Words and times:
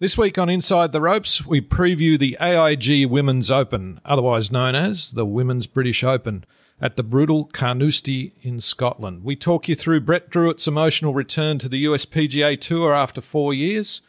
This 0.00 0.18
week 0.18 0.38
on 0.38 0.50
Inside 0.50 0.90
the 0.90 1.00
Ropes, 1.00 1.46
we 1.46 1.60
preview 1.60 2.18
the 2.18 2.36
AIG 2.40 3.06
Women's 3.08 3.48
Open, 3.48 4.00
otherwise 4.04 4.50
known 4.50 4.74
as 4.74 5.12
the 5.12 5.24
Women's 5.24 5.68
British 5.68 6.02
Open, 6.02 6.44
at 6.80 6.96
the 6.96 7.04
brutal 7.04 7.44
Carnoustie 7.44 8.32
in 8.42 8.58
Scotland. 8.58 9.22
We 9.22 9.36
talk 9.36 9.68
you 9.68 9.76
through 9.76 10.00
Brett 10.00 10.30
Drewitt's 10.30 10.66
emotional 10.66 11.14
return 11.14 11.60
to 11.60 11.68
the 11.68 11.78
US 11.78 12.06
PGA 12.06 12.60
Tour 12.60 12.92
after 12.92 13.20
four 13.20 13.54
years, 13.54 14.02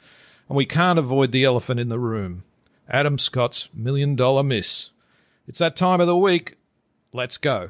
and 0.49 0.57
we 0.57 0.65
can't 0.65 0.97
avoid 0.97 1.31
the 1.31 1.43
elephant 1.43 1.79
in 1.79 1.89
the 1.89 1.99
room 1.99 2.43
Adam 2.89 3.19
Scott's 3.19 3.69
million 3.71 4.15
dollar 4.15 4.41
miss. 4.41 4.89
It's 5.47 5.59
that 5.59 5.75
time 5.75 6.01
of 6.01 6.07
the 6.07 6.17
week. 6.17 6.57
Let's 7.13 7.37
go. 7.37 7.69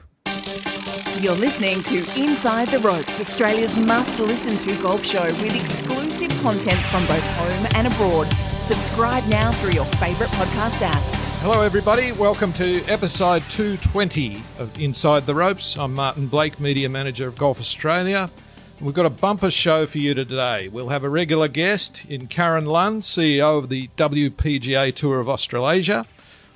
You're 1.22 1.34
listening 1.34 1.82
to 1.84 2.00
Inside 2.22 2.68
the 2.68 2.80
Ropes, 2.80 3.22
Australia's 3.22 3.74
must 3.78 4.20
listen 4.20 4.58
to 4.58 4.76
golf 4.82 5.06
show 5.06 5.24
with 5.24 5.56
exclusive 5.56 6.30
content 6.42 6.78
from 6.92 7.08
both 7.08 7.24
home 7.38 7.68
and 7.74 7.88
abroad. 7.88 8.26
Subscribe 8.60 9.26
now 9.28 9.50
through 9.54 9.72
your 9.72 9.86
favourite 9.86 10.32
podcast 10.34 10.82
app. 10.82 11.02
Hello, 11.40 11.62
everybody. 11.62 12.12
Welcome 12.12 12.52
to 12.54 12.84
episode 12.88 13.44
220 13.50 14.36
of 14.60 14.78
Inside 14.78 15.26
the 15.26 15.34
Ropes. 15.34 15.78
I'm 15.78 15.94
Martin 15.94 16.28
Blake, 16.28 16.60
Media 16.60 16.90
Manager 16.90 17.30
of 17.30 17.38
Golf 17.38 17.62
Australia. 17.62 18.30
We've 18.82 18.94
got 18.94 19.06
a 19.06 19.10
bumper 19.10 19.50
show 19.50 19.86
for 19.86 20.00
you 20.00 20.14
today. 20.16 20.68
We'll 20.68 20.90
have 20.90 21.06
a 21.06 21.10
regular 21.10 21.48
guest 21.48 22.04
in 22.10 22.28
Karen 22.28 22.66
Lunn, 22.66 23.00
CEO 23.00 23.58
of 23.58 23.70
the 23.70 23.88
WPGA 23.96 24.94
Tour 24.94 25.22
of 25.22 25.30
Australasia, 25.30 26.06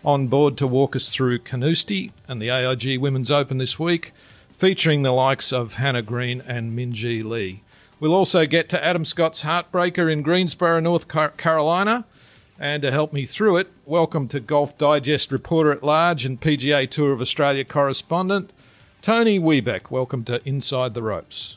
on 0.03 0.27
board 0.27 0.57
to 0.57 0.67
walk 0.67 0.97
us 0.97 1.13
through 1.13 1.39
Carnoustie 1.39 2.11
and 2.27 2.41
the 2.41 2.49
AIG 2.49 2.99
Women's 2.99 3.31
Open 3.31 3.57
this 3.57 3.79
week 3.79 4.11
featuring 4.59 5.03
the 5.03 5.11
likes 5.13 5.53
of 5.53 5.75
Hannah 5.75 6.01
Green 6.01 6.41
and 6.41 6.77
Minjee 6.77 7.23
Lee. 7.23 7.63
We'll 8.01 8.13
also 8.13 8.45
get 8.45 8.67
to 8.69 8.85
Adam 8.85 9.05
Scott's 9.05 9.43
Heartbreaker 9.43 10.11
in 10.11 10.21
Greensboro, 10.21 10.81
North 10.81 11.07
Carolina. 11.07 12.03
And 12.59 12.81
to 12.81 12.91
help 12.91 13.13
me 13.13 13.25
through 13.25 13.55
it, 13.55 13.69
welcome 13.85 14.27
to 14.27 14.41
Golf 14.41 14.77
Digest 14.77 15.31
reporter 15.31 15.71
at 15.71 15.81
large 15.81 16.25
and 16.25 16.41
PGA 16.41 16.89
Tour 16.89 17.13
of 17.13 17.21
Australia 17.21 17.63
correspondent, 17.63 18.51
Tony 19.01 19.39
Webeck. 19.39 19.91
Welcome 19.91 20.25
to 20.25 20.45
Inside 20.45 20.93
the 20.93 21.03
Ropes. 21.03 21.55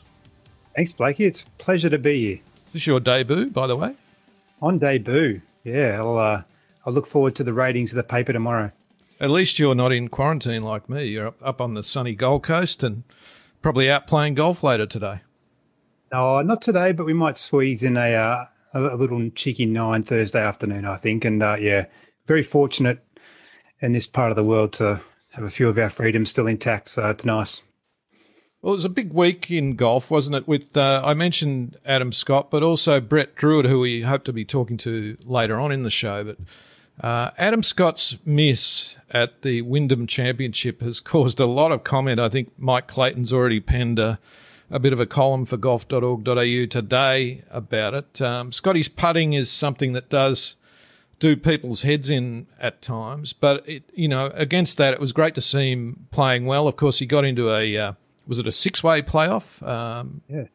Thanks, 0.73 0.93
Blakey. 0.93 1.25
It's 1.25 1.41
a 1.41 1.45
pleasure 1.61 1.89
to 1.89 1.97
be 1.97 2.21
here. 2.21 2.39
Is 2.67 2.73
this 2.73 2.87
your 2.87 3.01
debut, 3.01 3.49
by 3.49 3.67
the 3.67 3.75
way? 3.75 3.95
On 4.61 4.79
debut. 4.79 5.41
Yeah, 5.65 5.97
I'll, 5.99 6.17
uh, 6.17 6.43
I'll 6.85 6.93
look 6.93 7.07
forward 7.07 7.35
to 7.35 7.43
the 7.43 7.51
ratings 7.51 7.91
of 7.91 7.97
the 7.97 8.03
paper 8.03 8.31
tomorrow. 8.31 8.71
At 9.23 9.29
least 9.29 9.57
you're 9.57 9.73
not 9.73 9.93
in 9.93 10.09
quarantine 10.09 10.63
like 10.63 10.89
me. 10.89 11.05
You're 11.05 11.33
up, 11.41 11.61
on 11.61 11.75
the 11.75 11.81
sunny 11.81 12.13
Gold 12.13 12.43
Coast 12.43 12.83
and 12.83 13.05
probably 13.61 13.89
out 13.89 14.05
playing 14.05 14.33
golf 14.33 14.63
later 14.63 14.85
today. 14.85 15.21
No, 16.11 16.41
not 16.41 16.61
today, 16.61 16.91
but 16.91 17.05
we 17.05 17.13
might 17.13 17.37
squeeze 17.37 17.83
in 17.83 17.95
a 17.95 18.13
uh, 18.13 18.45
a 18.73 18.97
little 18.97 19.29
cheeky 19.29 19.65
nine 19.65 20.03
Thursday 20.03 20.43
afternoon, 20.43 20.83
I 20.83 20.97
think. 20.97 21.23
And 21.23 21.41
uh, 21.41 21.55
yeah, 21.57 21.85
very 22.25 22.43
fortunate 22.43 22.99
in 23.79 23.93
this 23.93 24.07
part 24.07 24.29
of 24.29 24.35
the 24.35 24.43
world 24.43 24.73
to 24.73 24.99
have 25.29 25.45
a 25.45 25.49
few 25.49 25.69
of 25.69 25.77
our 25.77 25.89
freedoms 25.89 26.31
still 26.31 26.45
intact. 26.45 26.89
So 26.89 27.09
it's 27.09 27.23
nice. 27.23 27.63
Well, 28.61 28.73
it 28.73 28.75
was 28.75 28.85
a 28.85 28.89
big 28.89 29.13
week 29.13 29.49
in 29.49 29.77
golf, 29.77 30.11
wasn't 30.11 30.35
it? 30.35 30.49
With 30.49 30.75
uh, 30.75 31.01
I 31.01 31.13
mentioned 31.13 31.77
Adam 31.85 32.11
Scott, 32.11 32.51
but 32.51 32.61
also 32.61 32.99
Brett 32.99 33.37
Drewitt, 33.37 33.69
who 33.69 33.79
we 33.79 34.01
hope 34.01 34.25
to 34.25 34.33
be 34.33 34.43
talking 34.43 34.75
to 34.79 35.15
later 35.23 35.61
on 35.61 35.71
in 35.71 35.83
the 35.83 35.89
show. 35.89 36.25
But 36.25 36.39
uh, 37.01 37.31
Adam 37.37 37.63
Scott's 37.63 38.17
miss 38.25 38.97
at 39.11 39.41
the 39.41 39.61
Wyndham 39.61 40.07
Championship 40.07 40.81
has 40.81 40.99
caused 41.01 41.39
a 41.39 41.45
lot 41.45 41.71
of 41.71 41.83
comment. 41.83 42.19
I 42.19 42.29
think 42.29 42.51
Mike 42.57 42.87
Clayton's 42.87 43.33
already 43.33 43.59
penned 43.59 43.99
a, 43.99 44.19
a 44.69 44.79
bit 44.79 44.93
of 44.93 44.99
a 44.99 45.05
column 45.05 45.45
for 45.45 45.57
golf.org.au 45.57 46.65
today 46.65 47.43
about 47.49 47.93
it. 47.93 48.21
Um, 48.21 48.51
Scotty's 48.51 48.89
putting 48.89 49.33
is 49.33 49.49
something 49.49 49.93
that 49.93 50.09
does 50.09 50.55
do 51.19 51.35
people's 51.35 51.83
heads 51.83 52.09
in 52.09 52.47
at 52.59 52.81
times, 52.81 53.33
but 53.33 53.67
it, 53.67 53.83
you 53.93 54.07
know, 54.07 54.27
against 54.33 54.77
that, 54.77 54.93
it 54.93 54.99
was 54.99 55.13
great 55.13 55.35
to 55.35 55.41
see 55.41 55.71
him 55.71 56.07
playing 56.11 56.45
well. 56.45 56.67
Of 56.67 56.75
course, 56.75 56.99
he 56.99 57.05
got 57.05 57.23
into 57.23 57.51
a 57.51 57.77
uh, 57.77 57.93
was 58.27 58.39
it 58.39 58.47
a 58.47 58.51
six 58.51 58.83
way 58.83 59.01
playoff? 59.01 59.65
Um, 59.65 60.21
yeah 60.27 60.45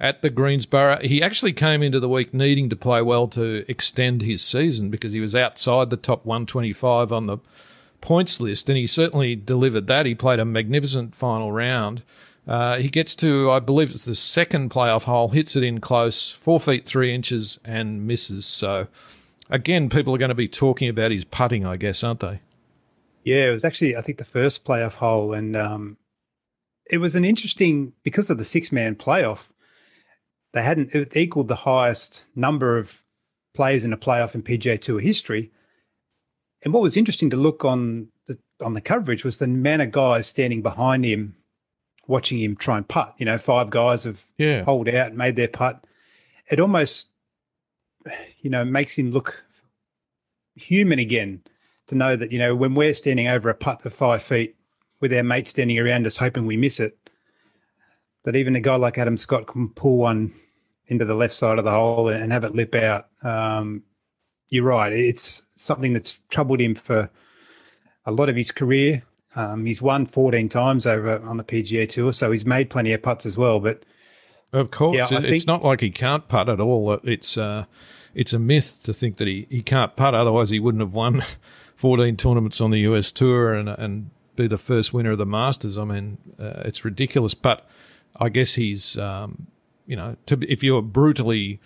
at 0.00 0.22
the 0.22 0.30
Greensboro. 0.30 0.98
He 1.00 1.22
actually 1.22 1.52
came 1.52 1.82
into 1.82 2.00
the 2.00 2.08
week 2.08 2.32
needing 2.32 2.68
to 2.70 2.76
play 2.76 3.02
well 3.02 3.28
to 3.28 3.64
extend 3.68 4.22
his 4.22 4.42
season 4.42 4.90
because 4.90 5.12
he 5.12 5.20
was 5.20 5.34
outside 5.34 5.90
the 5.90 5.96
top 5.96 6.24
125 6.24 7.12
on 7.12 7.26
the 7.26 7.38
points 8.00 8.40
list, 8.40 8.68
and 8.68 8.78
he 8.78 8.86
certainly 8.86 9.34
delivered 9.34 9.86
that. 9.88 10.06
He 10.06 10.14
played 10.14 10.38
a 10.38 10.44
magnificent 10.44 11.14
final 11.14 11.52
round. 11.52 12.02
Uh, 12.46 12.78
he 12.78 12.88
gets 12.88 13.14
to, 13.16 13.50
I 13.50 13.58
believe 13.58 13.90
it's 13.90 14.04
the 14.04 14.14
second 14.14 14.70
playoff 14.70 15.02
hole, 15.02 15.28
hits 15.28 15.54
it 15.54 15.62
in 15.62 15.80
close, 15.80 16.30
four 16.30 16.58
feet 16.58 16.86
three 16.86 17.14
inches, 17.14 17.58
and 17.64 18.06
misses. 18.06 18.46
So, 18.46 18.86
again, 19.50 19.90
people 19.90 20.14
are 20.14 20.18
going 20.18 20.30
to 20.30 20.34
be 20.34 20.48
talking 20.48 20.88
about 20.88 21.10
his 21.10 21.24
putting, 21.24 21.66
I 21.66 21.76
guess, 21.76 22.02
aren't 22.02 22.20
they? 22.20 22.40
Yeah, 23.24 23.48
it 23.48 23.50
was 23.50 23.64
actually, 23.64 23.96
I 23.96 24.00
think, 24.00 24.16
the 24.16 24.24
first 24.24 24.64
playoff 24.64 24.94
hole, 24.94 25.34
and 25.34 25.54
um, 25.56 25.98
it 26.90 26.98
was 26.98 27.14
an 27.14 27.24
interesting 27.26 27.92
because 28.02 28.30
of 28.30 28.38
the 28.38 28.44
six 28.44 28.72
man 28.72 28.94
playoff 28.94 29.48
they 30.52 30.62
hadn't 30.62 30.94
equaled 31.16 31.48
the 31.48 31.56
highest 31.56 32.24
number 32.34 32.78
of 32.78 33.02
players 33.54 33.84
in 33.84 33.92
a 33.92 33.98
playoff 33.98 34.34
in 34.34 34.42
PGA 34.42 34.80
Tour 34.80 35.00
history. 35.00 35.50
And 36.62 36.72
what 36.72 36.82
was 36.82 36.96
interesting 36.96 37.30
to 37.30 37.36
look 37.36 37.64
on 37.64 38.08
the 38.26 38.38
on 38.64 38.74
the 38.74 38.80
coverage 38.80 39.24
was 39.24 39.38
the 39.38 39.44
amount 39.44 39.82
of 39.82 39.92
guys 39.92 40.26
standing 40.26 40.62
behind 40.62 41.04
him, 41.04 41.36
watching 42.06 42.38
him 42.38 42.56
try 42.56 42.76
and 42.76 42.88
putt. 42.88 43.14
You 43.18 43.26
know, 43.26 43.38
five 43.38 43.70
guys 43.70 44.04
have 44.04 44.24
yeah. 44.36 44.64
holed 44.64 44.88
out 44.88 45.08
and 45.08 45.16
made 45.18 45.36
their 45.36 45.48
putt. 45.48 45.86
It 46.50 46.60
almost, 46.60 47.10
you 48.40 48.50
know, 48.50 48.64
makes 48.64 48.98
him 48.98 49.12
look 49.12 49.44
human 50.56 50.98
again 50.98 51.42
to 51.86 51.94
know 51.94 52.16
that 52.16 52.32
you 52.32 52.38
know 52.38 52.54
when 52.54 52.74
we're 52.74 52.94
standing 52.94 53.28
over 53.28 53.48
a 53.48 53.54
putt 53.54 53.84
of 53.84 53.94
five 53.94 54.22
feet 54.22 54.56
with 55.00 55.12
our 55.12 55.22
mates 55.22 55.50
standing 55.50 55.78
around 55.78 56.06
us 56.06 56.16
hoping 56.16 56.46
we 56.46 56.56
miss 56.56 56.80
it, 56.80 57.07
that 58.24 58.36
even 58.36 58.56
a 58.56 58.60
guy 58.60 58.76
like 58.76 58.98
Adam 58.98 59.16
Scott 59.16 59.46
can 59.46 59.68
pull 59.70 59.98
one 59.98 60.32
into 60.86 61.04
the 61.04 61.14
left 61.14 61.34
side 61.34 61.58
of 61.58 61.64
the 61.64 61.70
hole 61.70 62.08
and 62.08 62.32
have 62.32 62.44
it 62.44 62.54
lip 62.54 62.74
out. 62.74 63.08
Um, 63.22 63.82
you're 64.48 64.64
right. 64.64 64.92
It's 64.92 65.42
something 65.54 65.92
that's 65.92 66.20
troubled 66.30 66.60
him 66.60 66.74
for 66.74 67.10
a 68.06 68.12
lot 68.12 68.28
of 68.28 68.36
his 68.36 68.50
career. 68.50 69.02
Um, 69.36 69.66
he's 69.66 69.82
won 69.82 70.06
14 70.06 70.48
times 70.48 70.86
over 70.86 71.20
on 71.20 71.36
the 71.36 71.44
PGA 71.44 71.88
Tour, 71.88 72.12
so 72.12 72.30
he's 72.30 72.46
made 72.46 72.70
plenty 72.70 72.92
of 72.92 73.02
putts 73.02 73.26
as 73.26 73.36
well. 73.36 73.60
But 73.60 73.84
of 74.52 74.70
course, 74.70 74.96
yeah, 74.96 75.18
it's 75.20 75.28
think, 75.28 75.46
not 75.46 75.62
like 75.62 75.80
he 75.80 75.90
can't 75.90 76.26
putt 76.26 76.48
at 76.48 76.60
all. 76.60 76.92
It's 77.04 77.36
uh, 77.36 77.66
it's 78.14 78.32
a 78.32 78.38
myth 78.38 78.80
to 78.84 78.94
think 78.94 79.18
that 79.18 79.28
he, 79.28 79.46
he 79.50 79.62
can't 79.62 79.94
putt. 79.94 80.14
Otherwise, 80.14 80.50
he 80.50 80.58
wouldn't 80.58 80.80
have 80.80 80.94
won 80.94 81.22
14 81.76 82.16
tournaments 82.16 82.60
on 82.60 82.70
the 82.70 82.80
US 82.80 83.12
Tour 83.12 83.52
and 83.52 83.68
and 83.68 84.10
be 84.34 84.46
the 84.46 84.58
first 84.58 84.94
winner 84.94 85.10
of 85.10 85.18
the 85.18 85.26
Masters. 85.26 85.76
I 85.76 85.84
mean, 85.84 86.18
uh, 86.38 86.62
it's 86.64 86.84
ridiculous. 86.84 87.34
But 87.34 87.68
I 88.18 88.28
guess 88.28 88.54
he's 88.54 88.98
um, 88.98 89.46
you 89.88 89.96
know, 89.96 90.16
to, 90.26 90.38
if 90.48 90.62
you're 90.62 90.82
brutally 90.82 91.58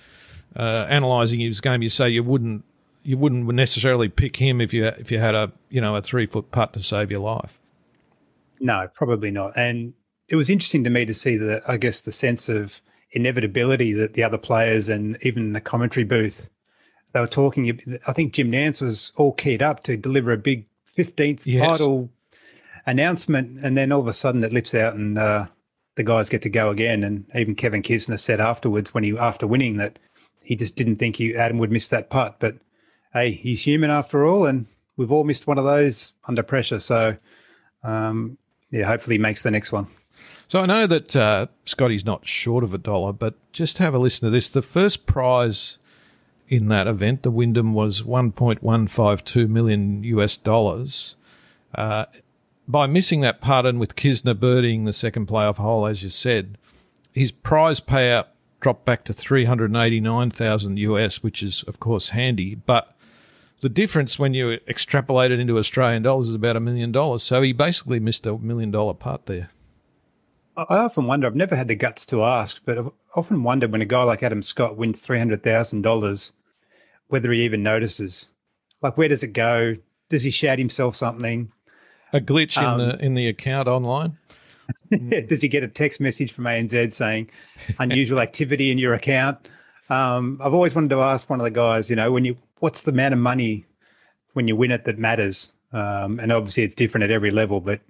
uh, 0.56 0.86
analysing 0.88 1.40
his 1.40 1.60
game, 1.60 1.82
you 1.82 1.88
say 1.90 2.08
you 2.08 2.22
wouldn't 2.22 2.64
you 3.02 3.18
wouldn't 3.18 3.46
necessarily 3.46 4.08
pick 4.08 4.36
him 4.36 4.60
if 4.60 4.72
you 4.72 4.86
if 4.86 5.10
you 5.10 5.18
had 5.18 5.34
a 5.34 5.52
you 5.68 5.80
know 5.80 5.96
a 5.96 6.00
three 6.00 6.24
foot 6.24 6.50
putt 6.52 6.72
to 6.72 6.80
save 6.80 7.10
your 7.10 7.20
life. 7.20 7.58
No, 8.60 8.88
probably 8.94 9.30
not. 9.30 9.52
And 9.56 9.94
it 10.28 10.36
was 10.36 10.48
interesting 10.48 10.84
to 10.84 10.90
me 10.90 11.04
to 11.04 11.12
see 11.12 11.36
the 11.36 11.62
I 11.66 11.76
guess 11.76 12.00
the 12.00 12.12
sense 12.12 12.48
of 12.48 12.80
inevitability 13.10 13.92
that 13.92 14.14
the 14.14 14.22
other 14.22 14.38
players 14.38 14.88
and 14.88 15.18
even 15.20 15.52
the 15.52 15.60
commentary 15.60 16.04
booth 16.04 16.48
they 17.12 17.20
were 17.20 17.26
talking. 17.26 18.00
I 18.06 18.12
think 18.12 18.32
Jim 18.32 18.52
Nantz 18.52 18.80
was 18.80 19.12
all 19.16 19.32
keyed 19.32 19.62
up 19.62 19.82
to 19.84 19.96
deliver 19.96 20.32
a 20.32 20.38
big 20.38 20.66
fifteenth 20.84 21.46
yes. 21.46 21.78
title 21.78 22.08
announcement, 22.86 23.64
and 23.64 23.76
then 23.76 23.90
all 23.90 24.00
of 24.00 24.06
a 24.06 24.12
sudden 24.12 24.44
it 24.44 24.52
lips 24.52 24.74
out 24.74 24.94
and 24.94 25.18
uh, 25.18 25.46
the 25.94 26.02
guys 26.02 26.28
get 26.28 26.42
to 26.42 26.50
go 26.50 26.70
again. 26.70 27.04
And 27.04 27.26
even 27.34 27.54
Kevin 27.54 27.82
Kisner 27.82 28.18
said 28.18 28.40
afterwards, 28.40 28.94
when 28.94 29.04
he 29.04 29.16
after 29.16 29.46
winning, 29.46 29.76
that 29.76 29.98
he 30.42 30.56
just 30.56 30.76
didn't 30.76 30.96
think 30.96 31.16
he 31.16 31.36
Adam 31.36 31.58
would 31.58 31.70
miss 31.70 31.88
that 31.88 32.10
putt. 32.10 32.36
But 32.38 32.56
hey, 33.12 33.32
he's 33.32 33.62
human 33.62 33.90
after 33.90 34.24
all, 34.24 34.46
and 34.46 34.66
we've 34.96 35.12
all 35.12 35.24
missed 35.24 35.46
one 35.46 35.58
of 35.58 35.64
those 35.64 36.14
under 36.26 36.42
pressure. 36.42 36.80
So 36.80 37.16
um, 37.82 38.38
yeah, 38.70 38.84
hopefully 38.84 39.16
he 39.16 39.22
makes 39.22 39.42
the 39.42 39.50
next 39.50 39.72
one. 39.72 39.88
So 40.48 40.60
I 40.60 40.66
know 40.66 40.86
that 40.86 41.16
uh, 41.16 41.46
Scotty's 41.64 42.04
not 42.04 42.26
short 42.26 42.62
of 42.64 42.74
a 42.74 42.78
dollar, 42.78 43.12
but 43.12 43.34
just 43.52 43.78
have 43.78 43.94
a 43.94 43.98
listen 43.98 44.26
to 44.26 44.30
this. 44.30 44.48
The 44.48 44.62
first 44.62 45.06
prize 45.06 45.78
in 46.48 46.68
that 46.68 46.86
event, 46.86 47.22
the 47.22 47.30
Wyndham, 47.30 47.72
was 47.72 48.02
1.152 48.02 49.48
million 49.48 50.04
US 50.04 50.36
dollars. 50.36 51.16
Uh, 51.74 52.04
by 52.72 52.86
missing 52.86 53.20
that 53.20 53.40
putt 53.40 53.66
and 53.66 53.78
with 53.78 53.96
Kisner 53.96 54.38
birding 54.38 54.84
the 54.84 54.92
second 54.92 55.28
playoff 55.28 55.56
hole, 55.56 55.86
as 55.86 56.02
you 56.02 56.08
said, 56.08 56.58
his 57.12 57.30
prize 57.30 57.80
payout 57.80 58.26
dropped 58.60 58.84
back 58.84 59.04
to 59.04 59.12
389,000 59.12 60.78
US, 60.78 61.22
which 61.22 61.42
is 61.42 61.62
of 61.64 61.78
course 61.78 62.10
handy, 62.10 62.54
but 62.54 62.96
the 63.60 63.68
difference 63.68 64.18
when 64.18 64.34
you 64.34 64.58
extrapolate 64.66 65.30
it 65.30 65.38
into 65.38 65.58
Australian 65.58 66.02
dollars 66.02 66.28
is 66.28 66.34
about 66.34 66.56
a 66.56 66.60
million 66.60 66.90
dollars. 66.90 67.22
So 67.22 67.42
he 67.42 67.52
basically 67.52 68.00
missed 68.00 68.26
a 68.26 68.36
million 68.36 68.70
dollar 68.72 68.94
putt 68.94 69.26
there. 69.26 69.50
I 70.56 70.78
often 70.78 71.06
wonder, 71.06 71.26
I've 71.26 71.36
never 71.36 71.56
had 71.56 71.68
the 71.68 71.74
guts 71.74 72.04
to 72.06 72.24
ask, 72.24 72.60
but 72.64 72.76
I've 72.76 72.90
often 73.14 73.42
wondered 73.42 73.72
when 73.72 73.80
a 73.80 73.86
guy 73.86 74.02
like 74.02 74.22
Adam 74.22 74.42
Scott 74.42 74.76
wins 74.76 75.06
$300,000, 75.06 76.32
whether 77.08 77.32
he 77.32 77.42
even 77.42 77.62
notices. 77.62 78.28
Like, 78.82 78.98
where 78.98 79.08
does 79.08 79.22
it 79.22 79.32
go? 79.32 79.76
Does 80.08 80.24
he 80.24 80.30
shout 80.30 80.58
himself 80.58 80.96
something? 80.96 81.52
A 82.12 82.20
glitch 82.20 82.58
um, 82.58 82.80
in 82.80 82.88
the 82.88 83.04
in 83.04 83.14
the 83.14 83.28
account 83.28 83.68
online. 83.68 84.18
does 85.26 85.42
he 85.42 85.48
get 85.48 85.62
a 85.62 85.68
text 85.68 86.00
message 86.00 86.32
from 86.32 86.44
ANZ 86.44 86.92
saying 86.92 87.30
unusual 87.78 88.20
activity 88.20 88.70
in 88.70 88.78
your 88.78 88.94
account? 88.94 89.48
Um, 89.90 90.40
I've 90.42 90.54
always 90.54 90.74
wanted 90.74 90.90
to 90.90 91.00
ask 91.00 91.28
one 91.28 91.40
of 91.40 91.44
the 91.44 91.50
guys, 91.50 91.90
you 91.90 91.96
know, 91.96 92.10
when 92.12 92.24
you 92.24 92.36
what's 92.60 92.82
the 92.82 92.92
amount 92.92 93.14
of 93.14 93.20
money 93.20 93.66
when 94.32 94.48
you 94.48 94.56
win 94.56 94.70
it 94.70 94.84
that 94.84 94.98
matters? 94.98 95.52
Um, 95.72 96.18
and 96.20 96.32
obviously 96.32 96.62
it's 96.64 96.74
different 96.74 97.04
at 97.04 97.10
every 97.10 97.30
level, 97.30 97.60
but 97.60 97.80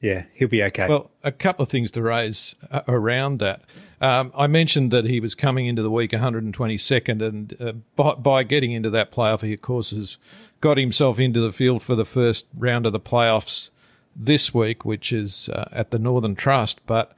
yeah, 0.00 0.24
he'll 0.34 0.48
be 0.48 0.62
okay. 0.64 0.88
Well, 0.88 1.12
a 1.22 1.30
couple 1.30 1.62
of 1.62 1.68
things 1.68 1.92
to 1.92 2.02
raise 2.02 2.56
uh, 2.70 2.80
around 2.88 3.38
that. 3.38 3.62
Um, 4.00 4.32
I 4.34 4.48
mentioned 4.48 4.90
that 4.90 5.04
he 5.04 5.20
was 5.20 5.36
coming 5.36 5.66
into 5.66 5.80
the 5.80 5.90
week 5.90 6.10
122nd, 6.10 7.22
and 7.22 7.56
uh, 7.60 7.72
by, 7.94 8.14
by, 8.14 8.42
getting 8.42 8.72
into 8.72 8.90
that 8.90 9.12
playoff, 9.12 9.42
he 9.42 9.52
of 9.52 9.62
course 9.62 9.90
has 9.90 10.18
got 10.62 10.78
himself 10.78 11.18
into 11.18 11.40
the 11.40 11.52
field 11.52 11.82
for 11.82 11.94
the 11.94 12.06
first 12.06 12.46
round 12.56 12.86
of 12.86 12.94
the 12.94 13.00
playoffs 13.00 13.68
this 14.16 14.54
week, 14.54 14.86
which 14.86 15.12
is 15.12 15.50
uh, 15.50 15.68
at 15.72 15.90
the 15.90 15.98
Northern 15.98 16.34
Trust. 16.34 16.80
But 16.86 17.12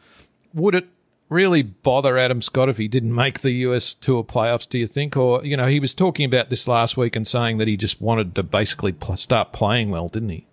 would 0.52 0.74
it 0.74 0.88
really 1.28 1.62
bother 1.62 2.18
Adam 2.18 2.42
Scott 2.42 2.68
if 2.68 2.78
he 2.78 2.88
didn't 2.88 3.14
make 3.14 3.40
the 3.40 3.52
US 3.52 3.94
Tour 3.94 4.24
playoffs? 4.24 4.68
Do 4.68 4.78
you 4.78 4.88
think, 4.88 5.16
or 5.16 5.44
you 5.44 5.56
know, 5.56 5.68
he 5.68 5.78
was 5.78 5.94
talking 5.94 6.24
about 6.24 6.50
this 6.50 6.66
last 6.66 6.96
week 6.96 7.14
and 7.14 7.28
saying 7.28 7.58
that 7.58 7.68
he 7.68 7.76
just 7.76 8.00
wanted 8.00 8.34
to 8.34 8.42
basically 8.42 8.92
pl- 8.92 9.16
start 9.16 9.52
playing 9.52 9.90
well, 9.90 10.08
didn't 10.08 10.30
he? 10.30 10.46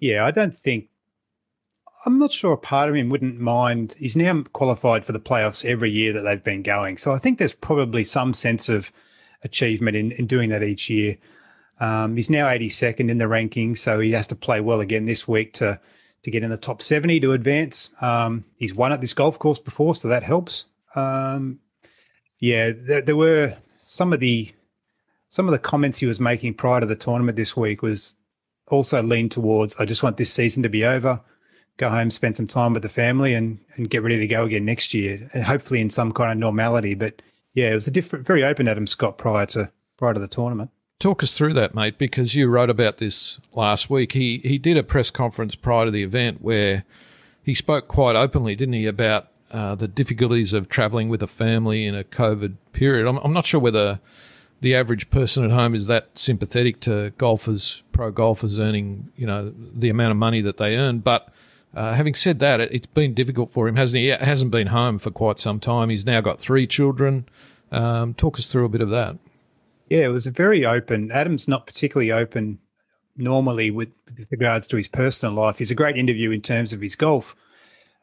Yeah, 0.00 0.24
I 0.24 0.30
don't 0.30 0.54
think 0.54 0.88
I'm 2.06 2.18
not 2.18 2.32
sure 2.32 2.52
a 2.52 2.58
part 2.58 2.88
of 2.88 2.94
him 2.94 3.08
wouldn't 3.08 3.40
mind. 3.40 3.94
He's 3.98 4.16
now 4.16 4.42
qualified 4.52 5.04
for 5.04 5.12
the 5.12 5.20
playoffs 5.20 5.64
every 5.64 5.90
year 5.90 6.12
that 6.12 6.20
they've 6.20 6.44
been 6.44 6.62
going. 6.62 6.98
So 6.98 7.12
I 7.12 7.18
think 7.18 7.38
there's 7.38 7.54
probably 7.54 8.04
some 8.04 8.34
sense 8.34 8.68
of 8.68 8.92
achievement 9.42 9.96
in, 9.96 10.12
in 10.12 10.26
doing 10.26 10.50
that 10.50 10.62
each 10.62 10.90
year. 10.90 11.16
Um, 11.80 12.16
he's 12.16 12.30
now 12.30 12.46
82nd 12.46 13.10
in 13.10 13.18
the 13.18 13.24
rankings, 13.24 13.78
so 13.78 14.00
he 14.00 14.12
has 14.12 14.26
to 14.28 14.36
play 14.36 14.60
well 14.60 14.80
again 14.80 15.04
this 15.04 15.26
week 15.26 15.52
to 15.54 15.80
to 16.22 16.30
get 16.30 16.42
in 16.42 16.48
the 16.48 16.56
top 16.56 16.80
70 16.80 17.20
to 17.20 17.32
advance. 17.32 17.90
Um, 18.00 18.46
he's 18.56 18.74
won 18.74 18.92
at 18.92 19.02
this 19.02 19.12
golf 19.12 19.38
course 19.38 19.58
before, 19.58 19.94
so 19.94 20.08
that 20.08 20.22
helps. 20.22 20.64
Um, 20.94 21.60
yeah, 22.38 22.72
there, 22.74 23.02
there 23.02 23.16
were 23.16 23.56
some 23.82 24.12
of 24.12 24.20
the 24.20 24.52
some 25.28 25.46
of 25.46 25.52
the 25.52 25.58
comments 25.58 25.98
he 25.98 26.06
was 26.06 26.20
making 26.20 26.54
prior 26.54 26.80
to 26.80 26.86
the 26.86 26.96
tournament 26.96 27.36
this 27.36 27.56
week 27.56 27.82
was 27.82 28.14
also 28.68 29.02
leaned 29.02 29.32
towards 29.32 29.76
I 29.76 29.84
just 29.84 30.02
want 30.02 30.16
this 30.16 30.32
season 30.32 30.62
to 30.62 30.68
be 30.68 30.84
over 30.84 31.20
go 31.76 31.90
home, 31.90 32.10
spend 32.10 32.36
some 32.36 32.46
time 32.46 32.72
with 32.72 32.82
the 32.82 32.88
family, 32.88 33.34
and 33.34 33.58
and 33.76 33.90
get 33.90 34.02
ready 34.02 34.18
to 34.18 34.26
go 34.26 34.44
again 34.44 34.64
next 34.64 34.94
year, 34.94 35.28
and 35.32 35.44
hopefully 35.44 35.80
in 35.80 35.90
some 35.90 36.12
kind 36.12 36.32
of 36.32 36.38
normality. 36.38 36.94
But 36.94 37.22
yeah, 37.52 37.70
it 37.70 37.74
was 37.74 37.86
a 37.86 37.90
different, 37.90 38.26
very 38.26 38.44
open 38.44 38.68
Adam 38.68 38.86
Scott 38.86 39.18
prior 39.18 39.46
to 39.46 39.70
prior 39.96 40.14
to 40.14 40.20
the 40.20 40.28
tournament. 40.28 40.70
Talk 41.04 41.22
us 41.22 41.36
through 41.36 41.52
that, 41.52 41.74
mate, 41.74 41.98
because 41.98 42.34
you 42.34 42.48
wrote 42.48 42.70
about 42.70 42.96
this 42.96 43.38
last 43.52 43.90
week. 43.90 44.12
He 44.12 44.38
he 44.38 44.56
did 44.56 44.78
a 44.78 44.82
press 44.82 45.10
conference 45.10 45.54
prior 45.54 45.84
to 45.84 45.90
the 45.90 46.02
event 46.02 46.40
where 46.40 46.84
he 47.42 47.52
spoke 47.54 47.88
quite 47.88 48.16
openly, 48.16 48.56
didn't 48.56 48.72
he, 48.72 48.86
about 48.86 49.28
uh, 49.50 49.74
the 49.74 49.86
difficulties 49.86 50.54
of 50.54 50.70
travelling 50.70 51.10
with 51.10 51.22
a 51.22 51.26
family 51.26 51.86
in 51.86 51.94
a 51.94 52.04
COVID 52.04 52.54
period. 52.72 53.06
I'm, 53.06 53.18
I'm 53.18 53.34
not 53.34 53.44
sure 53.44 53.60
whether 53.60 54.00
the 54.62 54.74
average 54.74 55.10
person 55.10 55.44
at 55.44 55.50
home 55.50 55.74
is 55.74 55.88
that 55.88 56.16
sympathetic 56.16 56.80
to 56.80 57.12
golfers, 57.18 57.82
pro 57.92 58.10
golfers 58.10 58.58
earning, 58.58 59.12
you 59.14 59.26
know, 59.26 59.52
the 59.74 59.90
amount 59.90 60.12
of 60.12 60.16
money 60.16 60.40
that 60.40 60.56
they 60.56 60.74
earn, 60.74 61.00
but 61.00 61.28
uh, 61.74 61.92
having 61.92 62.14
said 62.14 62.38
that, 62.38 62.62
it, 62.62 62.72
has 62.72 62.86
been 62.86 63.12
difficult 63.12 63.52
for 63.52 63.68
him, 63.68 63.76
hasn't 63.76 64.00
he? 64.00 64.06
He 64.06 64.16
hasn't 64.16 64.52
been 64.52 64.68
home 64.68 64.98
for 64.98 65.10
quite 65.10 65.38
some 65.38 65.60
time. 65.60 65.90
He's 65.90 66.06
now 66.06 66.22
got 66.22 66.40
three 66.40 66.66
children. 66.66 67.26
Um, 67.70 68.14
talk 68.14 68.38
us 68.38 68.50
through 68.50 68.64
a 68.64 68.70
bit 68.70 68.80
of 68.80 68.88
that. 68.88 69.18
Yeah, 69.88 70.04
it 70.04 70.08
was 70.08 70.26
a 70.26 70.30
very 70.30 70.64
open. 70.64 71.12
Adam's 71.12 71.46
not 71.46 71.66
particularly 71.66 72.10
open 72.10 72.58
normally 73.16 73.70
with, 73.70 73.90
with 74.18 74.28
regards 74.30 74.66
to 74.68 74.76
his 74.76 74.88
personal 74.88 75.34
life. 75.34 75.58
He's 75.58 75.70
a 75.70 75.76
great 75.76 75.96
interview 75.96 76.30
in 76.30 76.40
terms 76.40 76.72
of 76.72 76.80
his 76.80 76.96
golf, 76.96 77.36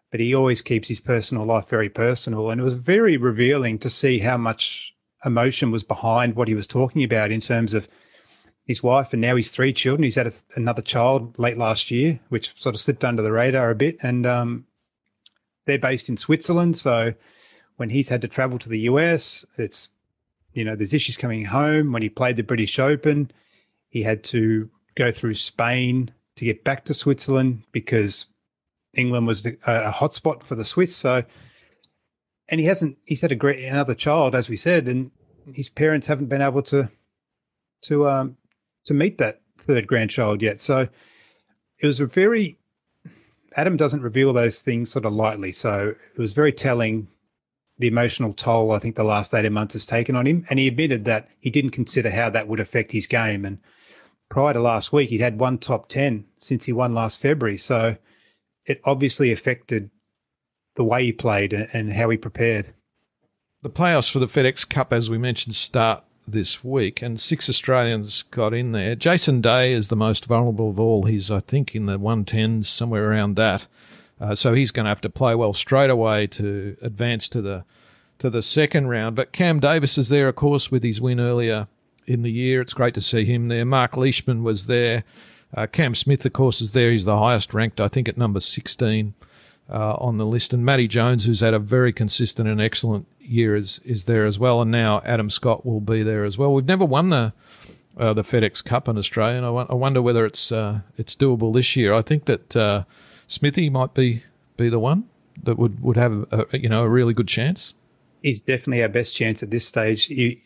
but 0.10 0.20
he 0.20 0.34
always 0.34 0.62
keeps 0.62 0.88
his 0.88 1.00
personal 1.00 1.46
life 1.46 1.68
very 1.68 1.90
personal. 1.90 2.50
And 2.50 2.62
it 2.62 2.64
was 2.64 2.76
very 2.76 3.18
revealing 3.18 3.80
to 3.80 3.90
see 3.90 4.20
how 4.20 4.38
much 4.38 4.94
emotion 5.26 5.72
was 5.72 5.84
behind 5.84 6.36
what 6.36 6.48
he 6.48 6.56
was 6.56 6.68
talking 6.68 7.04
about 7.04 7.32
in 7.32 7.42
terms 7.42 7.74
of 7.74 7.88
his 8.66 8.84
wife 8.84 9.12
and 9.12 9.22
now 9.22 9.36
his 9.36 9.50
three 9.50 9.74
children. 9.74 10.04
He's 10.04 10.16
had 10.16 10.28
a, 10.28 10.34
another 10.56 10.82
child 10.82 11.38
late 11.38 11.58
last 11.58 11.92
year, 11.92 12.20
which 12.30 12.60
sort 12.60 12.76
of 12.76 12.82
slipped 12.82 13.04
under 13.04 13.22
the 13.22 13.32
radar 13.32 13.70
a 13.70 13.76
bit. 13.76 13.98
And 14.02 14.26
um, 14.26 14.66
they're 15.66 15.80
based 15.80 16.10
in 16.10 16.18
Switzerland. 16.18 16.78
So 16.78 17.16
when 17.78 17.90
he's 17.90 18.10
had 18.10 18.22
to 18.22 18.28
travel 18.28 18.60
to 18.60 18.70
the 18.70 18.82
US, 18.82 19.46
it's, 19.58 19.90
you 20.54 20.66
know, 20.66 20.76
there's 20.76 20.94
issues 20.94 21.18
coming 21.18 21.46
home. 21.46 21.92
When 21.92 22.02
he 22.02 22.10
played 22.10 22.36
the 22.36 22.44
British 22.44 22.80
Open, 22.80 23.32
he 23.90 24.04
had 24.04 24.24
to 24.26 24.70
go 24.96 25.12
through 25.12 25.36
Spain 25.36 26.12
to 26.36 26.46
get 26.46 26.64
back 26.64 26.86
to 26.86 26.94
Switzerland 26.94 27.64
because 27.72 28.26
England 28.94 29.28
was 29.28 29.44
the, 29.44 29.58
a 29.66 29.92
hotspot 29.92 30.44
for 30.44 30.56
the 30.56 30.66
Swiss. 30.66 30.96
So, 30.96 31.24
and 32.50 32.60
he 32.60 32.66
hasn't, 32.66 32.98
he's 33.06 33.22
had 33.22 33.32
a 33.32 33.36
great, 33.36 33.64
another 33.64 33.96
child, 33.96 34.36
as 34.36 34.50
we 34.50 34.58
said, 34.58 34.88
and 34.88 35.12
his 35.54 35.70
parents 35.70 36.08
haven't 36.08 36.28
been 36.28 36.42
able 36.42 36.62
to, 36.64 36.90
to, 37.84 38.10
um, 38.10 38.38
to 38.86 38.94
meet 38.94 39.18
that 39.18 39.42
third 39.58 39.88
grandchild 39.88 40.42
yet. 40.42 40.60
So 40.60 40.88
it 41.80 41.88
was 41.88 42.00
a 42.00 42.06
very 42.06 42.58
Adam 43.56 43.76
doesn't 43.76 44.02
reveal 44.02 44.34
those 44.34 44.62
things 44.62 44.92
sort 44.92 45.06
of 45.06 45.14
lightly. 45.14 45.52
So 45.52 45.96
it 46.16 46.20
was 46.20 46.34
very 46.34 46.54
telling 46.54 47.08
the 47.78 47.88
emotional 47.88 48.34
toll 48.34 48.72
I 48.72 48.80
think 48.80 48.96
the 48.96 49.04
last 49.04 49.34
18 49.34 49.52
months 49.52 49.74
has 49.74 49.86
taken 49.86 50.16
on 50.16 50.28
him. 50.28 50.46
And 50.50 50.60
he 50.60 50.68
admitted 50.68 51.06
that 51.06 51.30
he 51.40 51.50
didn't 51.50 51.72
consider 51.72 52.10
how 52.10 52.30
that 52.30 52.48
would 52.48 52.60
affect 52.60 52.92
his 52.92 53.08
game. 53.08 53.46
And 53.46 53.60
prior 54.30 54.54
to 54.54 54.60
last 54.60 54.94
week, 54.94 55.10
he'd 55.10 55.22
had 55.22 55.40
one 55.40 55.58
top 55.58 55.88
10 55.90 56.26
since 56.38 56.66
he 56.66 56.74
won 56.74 56.94
last 56.94 57.20
February. 57.20 57.58
So 57.58 57.98
it 58.66 58.82
obviously 58.86 59.32
affected 59.32 59.90
the 60.76 60.84
way 60.84 61.06
he 61.06 61.12
played 61.12 61.54
and 61.54 61.94
how 61.94 62.10
he 62.10 62.18
prepared. 62.18 62.74
The 63.62 63.70
playoffs 63.70 64.12
for 64.12 64.20
the 64.20 64.28
FedEx 64.28 64.68
Cup, 64.68 64.92
as 64.92 65.10
we 65.10 65.18
mentioned, 65.18 65.56
start 65.56 66.04
this 66.28 66.64
week, 66.64 67.02
and 67.02 67.20
six 67.20 67.50
Australians 67.50 68.24
got 68.24 68.54
in 68.54 68.72
there. 68.72 68.96
Jason 68.96 69.42
Day 69.42 69.74
is 69.74 69.90
the 69.90 69.96
most 69.96 70.26
vulnerable 70.26 70.70
of 70.70 70.80
all. 70.80 71.04
He's, 71.04 71.30
I 71.30 71.40
think, 71.40 71.76
in 71.76 71.86
the 71.86 72.00
110s, 72.00 72.66
somewhere 72.66 73.10
around 73.12 73.36
that. 73.36 73.68
Uh, 74.22 74.36
so 74.36 74.54
he's 74.54 74.72
going 74.72 74.86
to 74.86 74.90
have 74.90 75.02
to 75.02 75.10
play 75.10 75.34
well 75.34 75.52
straight 75.52 75.90
away 75.90 76.28
to 76.28 76.78
advance 76.82 77.28
to 77.30 77.42
the 77.42 77.64
to 78.20 78.30
the 78.30 78.44
second 78.44 78.88
round. 78.88 79.16
But 79.16 79.32
Cam 79.32 79.60
Davis 79.60 79.98
is 79.98 80.10
there, 80.10 80.28
of 80.28 80.36
course, 80.36 80.70
with 80.70 80.84
his 80.84 81.02
win 81.02 81.20
earlier 81.20 81.68
in 82.06 82.22
the 82.22 82.32
year. 82.32 82.62
It's 82.62 82.76
great 82.76 82.94
to 82.94 83.02
see 83.02 83.26
him 83.26 83.48
there. 83.48 83.66
Mark 83.66 83.98
Leishman 83.98 84.44
was 84.44 84.68
there. 84.68 85.04
Uh, 85.54 85.66
Cam 85.66 85.96
Smith, 85.96 86.24
of 86.24 86.34
course, 86.34 86.62
is 86.62 86.74
there. 86.74 86.92
He's 86.92 87.06
the 87.06 87.18
highest 87.18 87.52
ranked, 87.52 87.82
I 87.82 87.88
think, 87.88 88.08
at 88.08 88.18
number 88.18 88.40
16 88.40 89.16
uh, 89.72 89.96
on 89.96 90.18
the 90.18 90.26
list. 90.26 90.54
And 90.54 90.64
Matty 90.64 90.88
Jones, 90.88 91.26
who's 91.26 91.40
had 91.40 91.56
a 91.56 91.60
very 91.60 91.92
consistent 91.92 92.48
and 92.48 92.62
excellent 92.62 93.08
year, 93.20 93.56
is 93.56 93.82
is 93.84 94.06
there 94.06 94.28
as 94.28 94.38
well. 94.38 94.62
And 94.62 94.70
now 94.70 95.02
Adam 95.04 95.32
Scott 95.32 95.66
will 95.66 95.82
be 95.82 96.04
there 96.04 96.26
as 96.26 96.38
well. 96.38 96.54
We've 96.54 96.64
never 96.64 96.86
won 96.86 97.10
the 97.10 97.34
uh, 97.98 98.14
the 98.14 98.22
FedEx 98.22 98.64
Cup 98.64 98.88
in 98.88 98.98
Australia, 98.98 99.38
and 99.38 99.46
I, 99.46 99.50
w- 99.50 99.68
I 99.70 99.74
wonder 99.74 100.02
whether 100.02 100.26
it's 100.28 100.52
uh, 100.52 100.82
it's 100.98 101.16
doable 101.16 101.54
this 101.54 101.76
year. 101.76 101.94
I 101.94 102.04
think 102.04 102.26
that 102.26 102.56
uh, 102.56 102.84
Smithy 103.32 103.70
might 103.70 103.94
be 103.94 104.24
be 104.58 104.70
the 104.70 104.80
one 104.80 105.06
that 105.44 105.58
would 105.58 105.82
would 105.82 105.98
have 105.98 106.26
a, 106.32 106.46
you 106.58 106.70
know 106.70 106.84
a 106.84 106.90
really 106.90 107.14
good 107.14 107.28
chance. 107.28 107.74
He's 108.22 108.42
definitely 108.42 108.84
our 108.84 108.90
best 108.90 109.16
chance 109.16 109.42
at 109.42 109.50
this 109.50 109.66
stage. 109.66 110.10
You, 110.10 110.38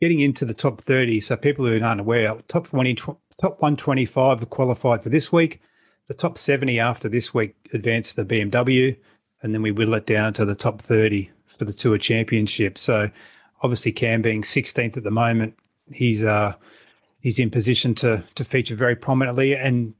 getting 0.00 0.20
into 0.20 0.44
the 0.44 0.54
top 0.54 0.80
thirty, 0.80 1.20
so 1.20 1.36
people 1.36 1.66
who 1.66 1.82
aren't 1.82 2.00
aware, 2.00 2.36
top 2.48 2.68
20, 2.68 2.94
top 2.94 3.60
one 3.60 3.76
twenty 3.76 4.06
five 4.06 4.40
have 4.40 4.50
qualified 4.50 5.02
for 5.02 5.10
this 5.10 5.30
week 5.30 5.60
the 6.08 6.14
top 6.14 6.36
70 6.36 6.78
after 6.78 7.08
this 7.08 7.32
week 7.32 7.54
advanced 7.72 8.16
to 8.16 8.24
the 8.24 8.34
BMW, 8.40 8.96
and 9.42 9.54
then 9.54 9.62
we 9.62 9.70
whittle 9.70 9.94
it 9.94 10.06
down 10.06 10.32
to 10.34 10.44
the 10.44 10.54
top 10.54 10.80
30 10.82 11.30
for 11.46 11.64
the 11.64 11.72
Tour 11.72 11.98
Championship. 11.98 12.76
So 12.76 13.10
obviously 13.62 13.92
Cam 13.92 14.22
being 14.22 14.42
16th 14.42 14.96
at 14.96 15.04
the 15.04 15.10
moment, 15.10 15.56
he's 15.90 16.22
uh 16.22 16.54
he's 17.20 17.38
in 17.38 17.50
position 17.50 17.94
to 17.96 18.24
to 18.34 18.44
feature 18.44 18.74
very 18.74 18.96
prominently. 18.96 19.56
And 19.56 19.94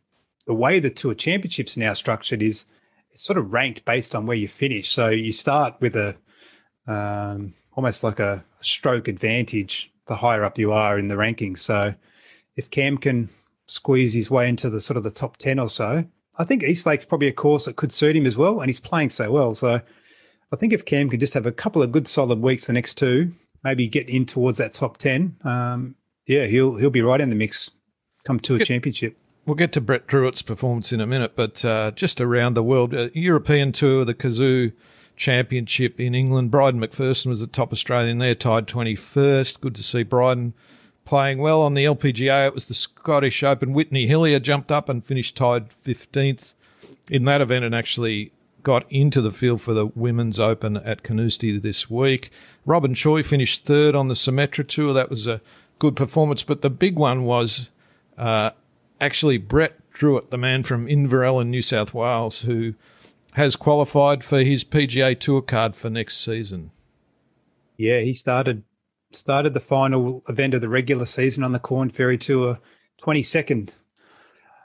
the 0.46 0.54
way 0.54 0.80
the 0.80 0.90
Tour 0.90 1.14
Championships 1.14 1.76
now 1.76 1.92
structured 1.94 2.42
is 2.42 2.66
it's 3.10 3.22
sort 3.22 3.38
of 3.38 3.52
ranked 3.52 3.84
based 3.84 4.14
on 4.14 4.26
where 4.26 4.36
you 4.36 4.48
finish. 4.48 4.90
So 4.90 5.08
you 5.10 5.32
start 5.32 5.76
with 5.80 5.96
a 5.96 6.16
um, 6.86 7.54
almost 7.74 8.02
like 8.02 8.18
a 8.18 8.44
stroke 8.60 9.08
advantage 9.08 9.90
the 10.08 10.16
higher 10.16 10.44
up 10.44 10.58
you 10.58 10.72
are 10.72 10.98
in 10.98 11.08
the 11.08 11.14
rankings. 11.14 11.58
So 11.58 11.94
if 12.56 12.70
Cam 12.70 12.98
can 12.98 13.30
squeeze 13.66 14.12
his 14.12 14.30
way 14.30 14.48
into 14.48 14.68
the 14.68 14.80
sort 14.80 14.96
of 14.96 15.02
the 15.02 15.10
top 15.10 15.38
10 15.38 15.58
or 15.58 15.68
so. 15.68 16.04
I 16.38 16.44
think 16.44 16.62
East 16.62 16.86
Lake's 16.86 17.04
probably 17.04 17.28
a 17.28 17.32
course 17.32 17.64
that 17.64 17.76
could 17.76 17.92
suit 17.92 18.16
him 18.16 18.26
as 18.26 18.36
well, 18.36 18.60
and 18.60 18.68
he's 18.68 18.80
playing 18.80 19.10
so 19.10 19.30
well. 19.30 19.54
So 19.54 19.80
I 20.52 20.56
think 20.56 20.72
if 20.72 20.84
Cam 20.84 21.08
could 21.08 21.20
just 21.20 21.34
have 21.34 21.46
a 21.46 21.52
couple 21.52 21.82
of 21.82 21.92
good 21.92 22.08
solid 22.08 22.40
weeks 22.40 22.66
the 22.66 22.72
next 22.72 22.94
two, 22.94 23.32
maybe 23.64 23.86
get 23.86 24.08
in 24.08 24.26
towards 24.26 24.58
that 24.58 24.72
top 24.72 24.98
10, 24.98 25.36
um, 25.44 25.94
yeah, 26.26 26.46
he'll 26.46 26.76
he'll 26.76 26.90
be 26.90 27.02
right 27.02 27.20
in 27.20 27.30
the 27.30 27.36
mix 27.36 27.70
come 28.24 28.38
to 28.40 28.56
a 28.56 28.64
championship. 28.64 29.16
We'll 29.44 29.56
get 29.56 29.72
to 29.72 29.80
Brett 29.80 30.06
Drewitt's 30.06 30.42
performance 30.42 30.92
in 30.92 31.00
a 31.00 31.06
minute, 31.06 31.32
but 31.34 31.64
uh, 31.64 31.90
just 31.92 32.20
around 32.20 32.54
the 32.54 32.62
world, 32.62 32.94
uh, 32.94 33.08
European 33.12 33.72
Tour, 33.72 34.04
the 34.04 34.14
Cazoo 34.14 34.72
Championship 35.16 35.98
in 35.98 36.14
England. 36.14 36.50
Bryden 36.50 36.78
Macpherson 36.78 37.30
was 37.30 37.40
the 37.40 37.48
top 37.48 37.72
Australian 37.72 38.18
there, 38.18 38.36
tied 38.36 38.68
21st. 38.68 39.60
Good 39.60 39.74
to 39.74 39.82
see 39.82 40.04
Bryden 40.04 40.54
playing 41.04 41.38
well 41.38 41.60
on 41.60 41.74
the 41.74 41.84
LPGA. 41.84 42.46
It 42.46 42.54
was 42.54 42.66
the 42.66 42.74
Scottish 42.74 43.42
Open. 43.42 43.72
Whitney 43.72 44.06
Hillier 44.06 44.38
jumped 44.38 44.70
up 44.70 44.88
and 44.88 45.04
finished 45.04 45.36
tied 45.36 45.70
15th 45.84 46.54
in 47.10 47.24
that 47.24 47.40
event 47.40 47.64
and 47.64 47.74
actually 47.74 48.32
got 48.62 48.90
into 48.90 49.20
the 49.20 49.32
field 49.32 49.60
for 49.60 49.74
the 49.74 49.86
Women's 49.86 50.38
Open 50.38 50.76
at 50.76 51.02
Carnoustie 51.02 51.58
this 51.58 51.90
week. 51.90 52.30
Robyn 52.64 52.94
Choi 52.94 53.22
finished 53.22 53.64
third 53.64 53.94
on 53.94 54.06
the 54.06 54.14
Symetra 54.14 54.66
Tour. 54.66 54.92
That 54.94 55.10
was 55.10 55.26
a 55.26 55.40
good 55.78 55.96
performance, 55.96 56.44
but 56.44 56.62
the 56.62 56.70
big 56.70 56.96
one 56.96 57.24
was 57.24 57.70
uh, 58.16 58.50
actually 59.02 59.36
Brett 59.36 59.74
Drewitt, 59.92 60.30
the 60.30 60.38
man 60.38 60.62
from 60.62 60.86
Inverell 60.86 61.40
in 61.40 61.50
New 61.50 61.60
South 61.60 61.92
Wales, 61.92 62.42
who 62.42 62.74
has 63.32 63.56
qualified 63.56 64.22
for 64.22 64.42
his 64.42 64.64
PGA 64.64 65.18
Tour 65.18 65.42
card 65.42 65.74
for 65.74 65.90
next 65.90 66.18
season. 66.18 66.70
Yeah, 67.76 68.00
he 68.00 68.12
started 68.12 68.62
started 69.10 69.52
the 69.52 69.60
final 69.60 70.22
event 70.28 70.54
of 70.54 70.62
the 70.62 70.68
regular 70.68 71.04
season 71.04 71.44
on 71.44 71.52
the 71.52 71.58
Corn 71.58 71.90
Ferry 71.90 72.16
Tour, 72.16 72.60
twenty 72.96 73.22
second 73.22 73.74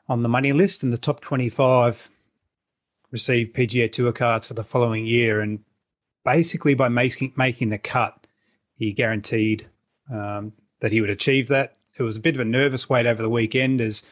on 0.08 0.24
the 0.24 0.30
money 0.30 0.54
list, 0.54 0.84
and 0.84 0.94
the 0.94 0.98
top 0.98 1.20
twenty 1.20 1.50
five 1.50 2.10
received 3.12 3.56
PGA 3.56 3.92
Tour 3.92 4.12
cards 4.12 4.46
for 4.46 4.54
the 4.54 4.64
following 4.64 5.06
year. 5.06 5.42
And 5.42 5.60
basically, 6.24 6.76
by 6.76 6.90
making 6.90 7.34
making 7.36 7.70
the 7.70 7.80
cut, 7.80 8.28
he 8.76 8.94
guaranteed 8.94 9.68
um, 10.12 10.54
that 10.82 10.92
he 10.92 11.02
would 11.02 11.10
achieve 11.10 11.48
that. 11.48 11.78
It 11.98 12.04
was 12.04 12.18
a 12.18 12.22
bit 12.22 12.36
of 12.36 12.42
a 12.42 12.46
nervous 12.46 12.88
wait 12.88 13.08
over 13.08 13.22
the 13.22 13.30
weekend 13.30 13.82
as 13.82 14.04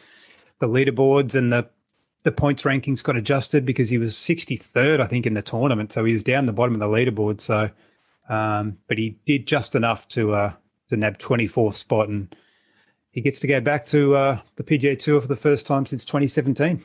the 0.60 0.68
leaderboards 0.68 1.36
and 1.36 1.52
the 1.52 1.70
the 2.26 2.32
points 2.32 2.64
rankings 2.64 3.04
got 3.04 3.16
adjusted 3.16 3.68
because 3.68 3.90
he 3.90 4.00
was 4.00 4.16
63rd, 4.16 5.00
I 5.00 5.06
think, 5.06 5.28
in 5.28 5.36
the 5.36 5.44
tournament. 5.44 5.92
So 5.92 6.04
he 6.04 6.14
was 6.14 6.24
down 6.24 6.48
the 6.48 6.54
bottom 6.54 6.74
of 6.74 6.80
the 6.80 6.88
leaderboard. 6.88 7.40
So, 7.40 7.70
um, 8.28 8.80
but 8.88 8.98
he 8.98 9.20
did 9.26 9.46
just 9.46 9.76
enough 9.76 10.08
to 10.10 10.34
uh, 10.34 10.54
to 10.90 10.98
nab 10.98 11.20
24th 11.20 11.74
spot, 11.74 12.10
and 12.10 12.36
he 13.12 13.22
gets 13.22 13.40
to 13.42 13.48
go 13.48 13.62
back 13.62 13.86
to 13.88 14.16
uh, 14.16 14.40
the 14.56 14.64
PGA 14.64 14.98
Tour 14.98 15.22
for 15.22 15.28
the 15.28 15.36
first 15.36 15.68
time 15.68 15.86
since 15.86 16.04
2017. 16.04 16.84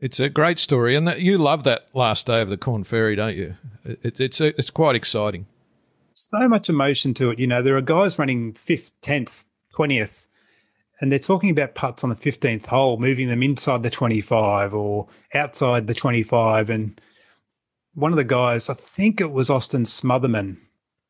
It's 0.00 0.20
a 0.20 0.28
great 0.28 0.58
story, 0.58 0.96
and 0.96 1.06
that, 1.08 1.20
you 1.20 1.38
love 1.38 1.62
that 1.64 1.86
last 1.94 2.26
day 2.26 2.42
of 2.42 2.48
the 2.48 2.56
Corn 2.56 2.84
Ferry, 2.84 3.16
don't 3.16 3.36
you? 3.36 3.54
It, 3.84 4.20
it's 4.20 4.40
a, 4.40 4.48
it's 4.58 4.70
quite 4.70 4.96
exciting. 4.96 5.46
So 6.12 6.48
much 6.48 6.68
emotion 6.68 7.14
to 7.14 7.30
it. 7.30 7.38
You 7.38 7.46
know, 7.46 7.62
there 7.62 7.76
are 7.76 7.80
guys 7.80 8.18
running 8.18 8.52
fifth, 8.52 9.00
tenth, 9.00 9.44
twentieth 9.72 10.26
and 11.00 11.10
they're 11.10 11.18
talking 11.18 11.50
about 11.50 11.74
putts 11.74 12.04
on 12.04 12.10
the 12.10 12.16
15th 12.16 12.66
hole, 12.66 12.98
moving 12.98 13.28
them 13.28 13.42
inside 13.42 13.82
the 13.82 13.90
25 13.90 14.74
or 14.74 15.08
outside 15.34 15.86
the 15.86 15.94
25. 15.94 16.70
And 16.70 17.00
one 17.94 18.12
of 18.12 18.16
the 18.16 18.24
guys, 18.24 18.68
I 18.68 18.74
think 18.74 19.20
it 19.20 19.32
was 19.32 19.50
Austin 19.50 19.84
Smotherman, 19.84 20.58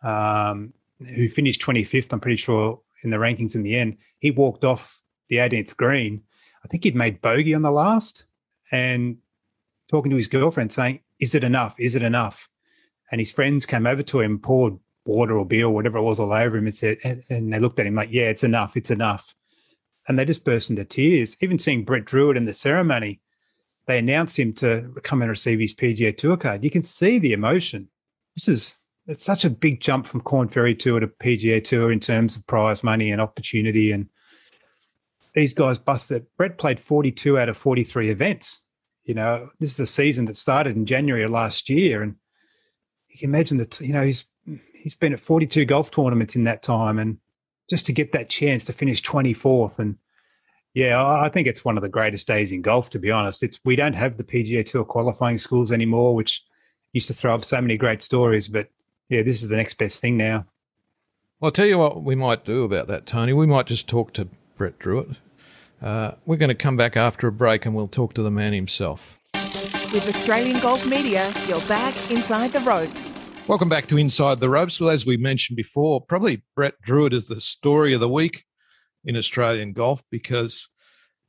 um, 0.03 0.73
who 1.15 1.29
finished 1.29 1.61
25th, 1.61 2.13
I'm 2.13 2.21
pretty 2.21 2.37
sure, 2.37 2.81
in 3.03 3.11
the 3.11 3.19
rankings 3.19 3.55
in 3.55 3.63
the 3.63 3.77
end, 3.77 3.99
he 4.19 4.31
walked 4.31 4.65
off 4.65 5.03
the 5.29 5.37
18th 5.37 5.77
green. 5.77 6.23
I 6.65 6.69
think 6.69 6.85
he'd 6.85 6.97
made 6.97 7.21
bogey 7.21 7.55
on 7.55 7.63
the 7.63 7.71
last 7.71 8.25
and 8.73 9.19
talking 9.91 10.11
to 10.11 10.17
his 10.17 10.29
girlfriend 10.29 10.73
saying, 10.73 11.01
Is 11.19 11.35
it 11.35 11.45
enough? 11.45 11.75
Is 11.79 11.95
it 11.95 12.03
enough? 12.03 12.49
And 13.11 13.21
his 13.21 13.33
friends 13.33 13.67
came 13.67 13.87
over 13.87 14.03
to 14.05 14.21
him, 14.21 14.39
poured 14.39 14.79
water 15.05 15.39
or 15.39 15.45
beer 15.45 15.67
or 15.67 15.75
whatever 15.75 15.99
it 15.99 16.03
was 16.03 16.19
all 16.19 16.33
over 16.33 16.57
him 16.57 16.65
and 16.65 16.75
said, 16.75 17.23
and 17.29 17.53
they 17.53 17.59
looked 17.59 17.79
at 17.79 17.87
him 17.87 17.95
like, 17.95 18.09
Yeah, 18.11 18.31
it's 18.31 18.45
enough. 18.45 18.79
It's 18.79 18.91
enough 18.91 19.34
and 20.07 20.19
they 20.19 20.25
just 20.25 20.45
burst 20.45 20.71
into 20.71 20.85
tears. 20.85 21.37
Even 21.41 21.59
seeing 21.59 21.85
Brett 21.85 22.05
Drewitt 22.05 22.37
in 22.37 22.45
the 22.45 22.55
ceremony, 22.55 23.21
they 23.87 23.99
announced 23.99 24.39
him 24.39 24.53
to 24.55 24.93
come 25.03 25.23
and 25.23 25.31
receive 25.31 25.61
his 25.61 25.75
PGA 25.75 26.17
Tour 26.17 26.37
card. 26.37 26.65
You 26.65 26.71
can 26.71 26.83
see 26.83 27.19
the 27.19 27.33
emotion. 27.33 27.89
This 28.37 28.49
is 28.49 28.79
it's 29.07 29.25
such 29.25 29.45
a 29.45 29.51
big 29.51 29.81
jump 29.81 30.07
from 30.07 30.23
Corn 30.23 30.49
Ferry 30.49 30.75
Tour 30.75 31.01
to 31.01 31.07
PGA 31.07 31.63
Tour 31.63 31.93
in 31.93 32.01
terms 32.01 32.37
of 32.37 32.47
prize 32.47 32.83
money 32.83 33.13
and 33.13 33.21
opportunity. 33.21 33.93
And 33.93 34.09
these 35.35 35.53
guys 35.53 35.77
bust 35.77 36.09
busted. 36.09 36.27
Brett 36.37 36.59
played 36.59 36.81
42 36.81 37.39
out 37.39 37.49
of 37.49 37.57
43 37.57 38.11
events. 38.11 38.63
You 39.05 39.15
know, 39.15 39.51
this 39.61 39.73
is 39.73 39.81
a 39.81 39.87
season 39.87 40.25
that 40.27 40.37
started 40.37 40.77
in 40.77 40.87
January 40.87 41.25
of 41.25 41.31
last 41.31 41.69
year, 41.69 42.03
and 42.03 42.15
you 43.09 43.19
can 43.19 43.29
imagine 43.29 43.59
that. 43.59 43.79
You 43.81 43.93
know, 43.93 44.05
he's 44.05 44.27
he's 44.75 44.95
been 44.95 45.13
at 45.13 45.21
42 45.21 45.67
golf 45.67 45.91
tournaments 45.91 46.37
in 46.37 46.45
that 46.45 46.63
time, 46.63 46.99
and 46.99 47.19
just 47.69 47.87
to 47.87 47.93
get 47.93 48.13
that 48.13 48.29
chance 48.29 48.65
to 48.65 48.73
finish 48.73 49.03
24th 49.03 49.79
and 49.79 49.97
yeah, 50.75 51.01
I 51.07 51.29
think 51.29 51.47
it's 51.47 51.65
one 51.65 51.77
of 51.77 51.85
the 51.85 51.89
greatest 51.89 52.27
days 52.27 52.51
in 52.51 52.61
golf. 52.61 52.91
To 52.91 52.99
be 52.99 53.11
honest, 53.11 53.45
it's 53.45 53.61
we 53.65 53.77
don't 53.77 53.95
have 53.95 54.17
the 54.17 54.25
PGA 54.25 54.67
Tour 54.67 54.85
qualifying 54.85 55.39
schools 55.39 55.71
anymore, 55.71 56.17
which 56.17 56.45
used 56.93 57.07
to 57.07 57.15
throw 57.15 57.33
up 57.33 57.45
so 57.45 57.61
many 57.61 57.77
great 57.77 58.03
stories. 58.03 58.49
But 58.49 58.69
yeah, 59.09 59.23
this 59.23 59.41
is 59.41 59.49
the 59.49 59.57
next 59.57 59.75
best 59.75 60.01
thing 60.01 60.17
now. 60.17 60.47
Well, 61.39 61.49
I'll 61.49 61.53
tell 61.53 61.67
you 61.67 61.79
what 61.79 62.03
we 62.03 62.17
might 62.17 62.45
do 62.45 62.65
about 62.65 62.89
that, 62.89 63.07
Tony. 63.07 63.33
We 63.33 63.47
might 63.47 63.67
just 63.67 63.89
talk 63.89 64.13
to 64.15 64.29
Brett 64.57 64.81
Drewitt. 64.81 65.17
Uh, 65.81 66.13
we're 66.27 66.37
going 66.37 66.49
to 66.49 66.55
come 66.55 66.77
back 66.77 66.97
after 66.97 67.29
a 67.29 67.33
break 67.33 67.67
and 67.67 67.75
we'll 67.75 67.89
talk 67.89 68.15
to 68.15 68.23
the 68.23 68.31
man 68.31 68.53
himself. 68.53 69.19
With 69.35 70.09
Australian 70.09 70.59
Golf 70.61 70.85
Media, 70.87 71.33
you're 71.47 71.61
back 71.63 72.11
inside 72.11 72.53
the 72.53 72.61
ropes. 72.61 73.14
Welcome 73.47 73.69
back 73.69 73.87
to 73.89 73.99
Inside 73.99 74.41
the 74.41 74.49
Ropes. 74.49 74.81
Well, 74.81 74.89
as 74.89 75.05
we 75.05 75.19
mentioned 75.19 75.59
before, 75.59 76.01
probably 76.01 76.43
Brett 76.57 76.77
Drewitt 76.83 77.13
is 77.13 77.29
the 77.29 77.39
story 77.39 77.93
of 77.93 78.01
the 78.01 78.09
week 78.09 78.43
in 79.05 79.19
Australian 79.19 79.75
golf 79.75 80.03
because, 80.11 80.67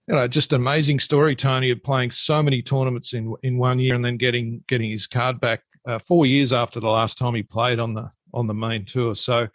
you 0.08 0.16
know, 0.16 0.26
just 0.26 0.54
an 0.54 0.62
amazing 0.62 1.02
story, 1.02 1.36
Tony, 1.36 1.72
of 1.72 1.84
playing 1.84 2.12
so 2.12 2.42
many 2.42 2.62
tournaments 2.62 3.14
in 3.14 3.36
in 3.44 3.58
one 3.58 3.80
year 3.80 3.96
and 3.96 4.06
then 4.06 4.16
getting 4.16 4.64
getting 4.70 4.90
his 4.90 5.08
card 5.08 5.42
back 5.42 5.62
uh, 5.86 6.00
four 6.00 6.26
years 6.26 6.54
after 6.54 6.80
the 6.80 6.88
last 6.88 7.18
time 7.18 7.36
he 7.36 7.44
played 7.44 7.80
on 7.80 7.94
the 7.94 8.10
on 8.34 8.48
the 8.48 8.54
main 8.54 8.86
tour. 8.86 9.14
So, 9.14 9.50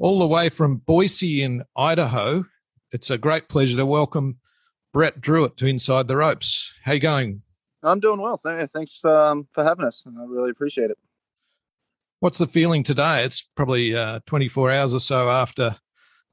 all 0.00 0.18
the 0.18 0.26
way 0.26 0.48
from 0.48 0.78
Boise 0.78 1.44
in 1.44 1.62
Idaho, 1.76 2.44
it's 2.90 3.10
a 3.10 3.18
great 3.18 3.48
pleasure 3.48 3.76
to 3.76 3.86
welcome 3.86 4.38
Brett 4.92 5.20
Drewitt 5.20 5.56
to 5.58 5.66
Inside 5.66 6.08
the 6.08 6.16
Ropes. 6.16 6.74
How 6.82 6.94
you 6.94 7.00
going? 7.00 7.42
I'm 7.84 8.00
doing 8.00 8.20
well. 8.20 8.40
Thanks 8.42 9.04
um, 9.04 9.46
for 9.52 9.62
having 9.62 9.84
us. 9.84 10.04
I 10.04 10.24
really 10.26 10.50
appreciate 10.50 10.90
it. 10.90 10.98
What's 12.20 12.38
the 12.38 12.46
feeling 12.46 12.82
today? 12.82 13.24
It's 13.24 13.48
probably 13.56 13.96
uh, 13.96 14.20
24 14.26 14.70
hours 14.70 14.94
or 14.94 15.00
so 15.00 15.30
after 15.30 15.76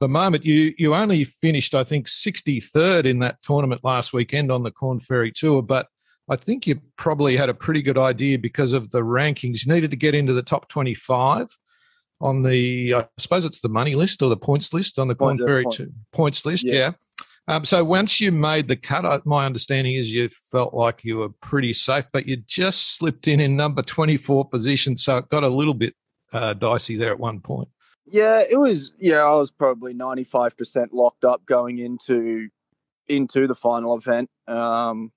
the 0.00 0.08
moment. 0.08 0.44
You 0.44 0.74
you 0.78 0.94
only 0.94 1.24
finished, 1.24 1.74
I 1.74 1.84
think, 1.84 2.06
63rd 2.06 3.06
in 3.06 3.18
that 3.20 3.42
tournament 3.42 3.82
last 3.82 4.12
weekend 4.12 4.52
on 4.52 4.62
the 4.62 4.70
Corn 4.70 5.00
Ferry 5.00 5.32
Tour, 5.32 5.62
but 5.62 5.86
I 6.30 6.36
think 6.36 6.66
you 6.66 6.80
probably 6.96 7.36
had 7.36 7.48
a 7.48 7.54
pretty 7.54 7.80
good 7.80 7.96
idea 7.96 8.38
because 8.38 8.74
of 8.74 8.90
the 8.90 9.00
rankings. 9.00 9.64
You 9.64 9.72
needed 9.72 9.90
to 9.90 9.96
get 9.96 10.14
into 10.14 10.34
the 10.34 10.42
top 10.42 10.68
25 10.68 11.48
on 12.20 12.42
the, 12.42 12.94
I 12.94 13.06
suppose 13.16 13.44
it's 13.44 13.60
the 13.60 13.68
money 13.68 13.94
list 13.94 14.22
or 14.22 14.28
the 14.28 14.36
points 14.36 14.74
list 14.74 14.98
on 14.98 15.08
the 15.08 15.14
Corn 15.14 15.38
Ferry 15.38 15.64
point. 15.64 15.90
points 16.12 16.44
list. 16.44 16.64
Yeah. 16.64 16.74
yeah. 16.74 16.92
Um, 17.48 17.64
so 17.64 17.82
once 17.82 18.20
you 18.20 18.30
made 18.30 18.68
the 18.68 18.76
cut, 18.76 19.24
my 19.24 19.46
understanding 19.46 19.94
is 19.94 20.12
you 20.12 20.28
felt 20.28 20.74
like 20.74 21.02
you 21.02 21.16
were 21.16 21.30
pretty 21.30 21.72
safe, 21.72 22.04
but 22.12 22.26
you 22.26 22.36
just 22.36 22.96
slipped 22.96 23.26
in 23.26 23.40
in 23.40 23.56
number 23.56 23.80
24 23.80 24.50
position. 24.50 24.98
So 24.98 25.16
it 25.16 25.30
got 25.30 25.44
a 25.44 25.48
little 25.48 25.72
bit 25.72 25.94
uh, 26.34 26.52
dicey 26.52 26.96
there 26.96 27.10
at 27.10 27.18
one 27.18 27.40
point. 27.40 27.68
Yeah, 28.04 28.42
it 28.48 28.58
was. 28.58 28.92
Yeah, 28.98 29.22
I 29.24 29.34
was 29.34 29.50
probably 29.50 29.94
95% 29.94 30.88
locked 30.92 31.24
up 31.24 31.44
going 31.46 31.78
into 31.78 32.48
into 33.08 33.46
the 33.46 33.54
final 33.54 33.96
event, 33.96 34.28
um, 34.46 35.10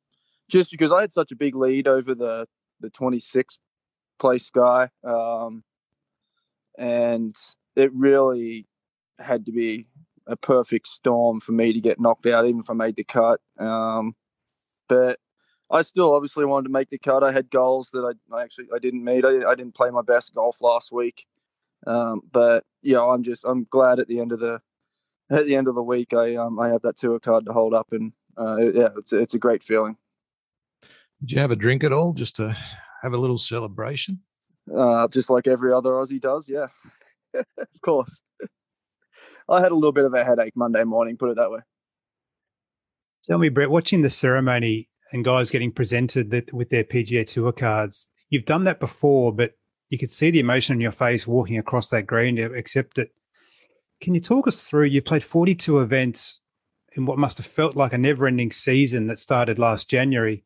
just 0.50 0.72
because 0.72 0.94
I 0.94 1.02
had 1.02 1.12
such 1.12 1.34
a 1.34 1.36
big 1.36 1.56
lead 1.56 1.88
over 1.88 2.16
the 2.16 2.48
the 2.80 2.90
26th 2.90 3.58
place 4.20 4.50
guy, 4.50 4.90
um, 5.04 5.64
and 6.78 7.36
it 7.76 7.94
really 7.94 8.68
had 9.20 9.46
to 9.46 9.52
be 9.52 9.88
a 10.28 10.36
perfect 10.36 10.88
storm 10.88 11.40
for 11.40 11.52
me 11.52 11.74
to 11.74 11.80
get 11.80 12.00
knocked 12.00 12.26
out, 12.26 12.46
even 12.46 12.62
if 12.62 12.70
I 12.70 12.74
made 12.74 12.96
the 12.96 13.04
cut. 13.04 13.40
Um, 13.58 14.16
but 14.88 15.20
I 15.70 15.82
still 15.82 16.14
obviously 16.14 16.46
wanted 16.46 16.68
to 16.68 16.74
make 16.74 16.90
the 16.90 16.98
cut. 16.98 17.24
I 17.24 17.32
had 17.32 17.50
goals 17.50 17.90
that 17.94 18.16
I, 18.32 18.36
I 18.36 18.44
actually 18.44 18.68
I 18.76 18.80
didn't 18.80 19.04
meet. 19.04 19.24
I, 19.24 19.50
I, 19.50 19.56
didn't 19.56 19.76
play 19.76 19.90
my 19.90 20.02
best 20.02 20.36
golf 20.36 20.62
last 20.62 20.92
week, 20.92 21.26
um, 21.88 22.22
but 22.32 22.66
yeah, 22.82 23.02
I'm 23.02 23.24
just 23.24 23.46
I'm 23.46 23.66
glad 23.70 24.00
at 24.00 24.08
the 24.08 24.20
end 24.20 24.32
of 24.32 24.40
the 24.40 24.62
at 25.30 25.46
the 25.46 25.56
end 25.56 25.68
of 25.68 25.76
the 25.76 25.84
week 25.84 26.14
I 26.14 26.36
um 26.36 26.60
I 26.60 26.68
have 26.70 26.82
that 26.82 26.98
tour 26.98 27.20
card 27.20 27.46
to 27.46 27.54
hold 27.54 27.74
up, 27.74 27.88
and 27.92 28.12
uh, 28.38 28.58
yeah, 28.58 28.90
it's 28.98 29.14
it's 29.14 29.34
a 29.34 29.40
great 29.40 29.64
feeling. 29.64 29.96
Did 31.22 31.32
you 31.32 31.40
have 31.40 31.52
a 31.52 31.56
drink 31.56 31.84
at 31.84 31.94
all, 31.94 32.14
just 32.14 32.36
to 32.38 32.56
have 33.02 33.14
a 33.14 33.18
little 33.18 33.38
celebration? 33.38 34.20
Uh, 34.76 35.08
just 35.08 35.30
like 35.30 35.48
every 35.48 35.72
other 35.72 35.92
Aussie 35.92 36.22
does, 36.22 36.50
yeah, 36.50 36.68
of 37.34 37.82
course. 37.82 38.22
I 39.52 39.62
had 39.62 39.72
a 39.72 39.76
little 39.76 39.92
bit 39.92 40.06
of 40.06 40.14
a 40.14 40.24
headache 40.24 40.56
Monday 40.56 40.84
morning, 40.84 41.18
put 41.18 41.30
it 41.30 41.36
that 41.36 41.52
way. 41.52 41.60
Tell 43.24 43.38
me, 43.38 43.50
Brett, 43.50 43.70
watching 43.70 44.02
the 44.02 44.10
ceremony 44.10 44.90
and 45.12 45.26
guys 45.26 45.52
getting 45.52 45.72
presented 45.72 46.50
with 46.54 46.70
their 46.70 46.84
PGA 46.84 47.26
Tour 47.26 47.52
cards, 47.52 48.08
you've 48.30 48.46
done 48.46 48.64
that 48.64 48.80
before, 48.80 49.34
but 49.34 49.54
you 49.90 49.98
could 49.98 50.10
see 50.10 50.32
the 50.32 50.40
emotion 50.40 50.76
on 50.76 50.82
your 50.82 50.92
face 50.92 51.28
walking 51.28 51.58
across 51.58 51.90
that 51.90 52.08
green 52.08 52.38
to 52.38 52.46
accept 52.54 52.98
it. 52.98 53.12
Can 54.02 54.16
you 54.16 54.22
talk 54.22 54.48
us 54.48 54.68
through? 54.68 54.86
You 54.86 55.02
played 55.02 55.24
42 55.24 55.80
events 55.80 56.40
in 56.94 57.06
what 57.06 57.18
must 57.18 57.38
have 57.38 57.46
felt 57.46 57.76
like 57.76 57.94
a 57.94 57.98
never 57.98 58.26
ending 58.26 58.52
season 58.52 59.08
that 59.08 59.20
started 59.20 59.60
last 59.60 59.90
January. 59.90 60.44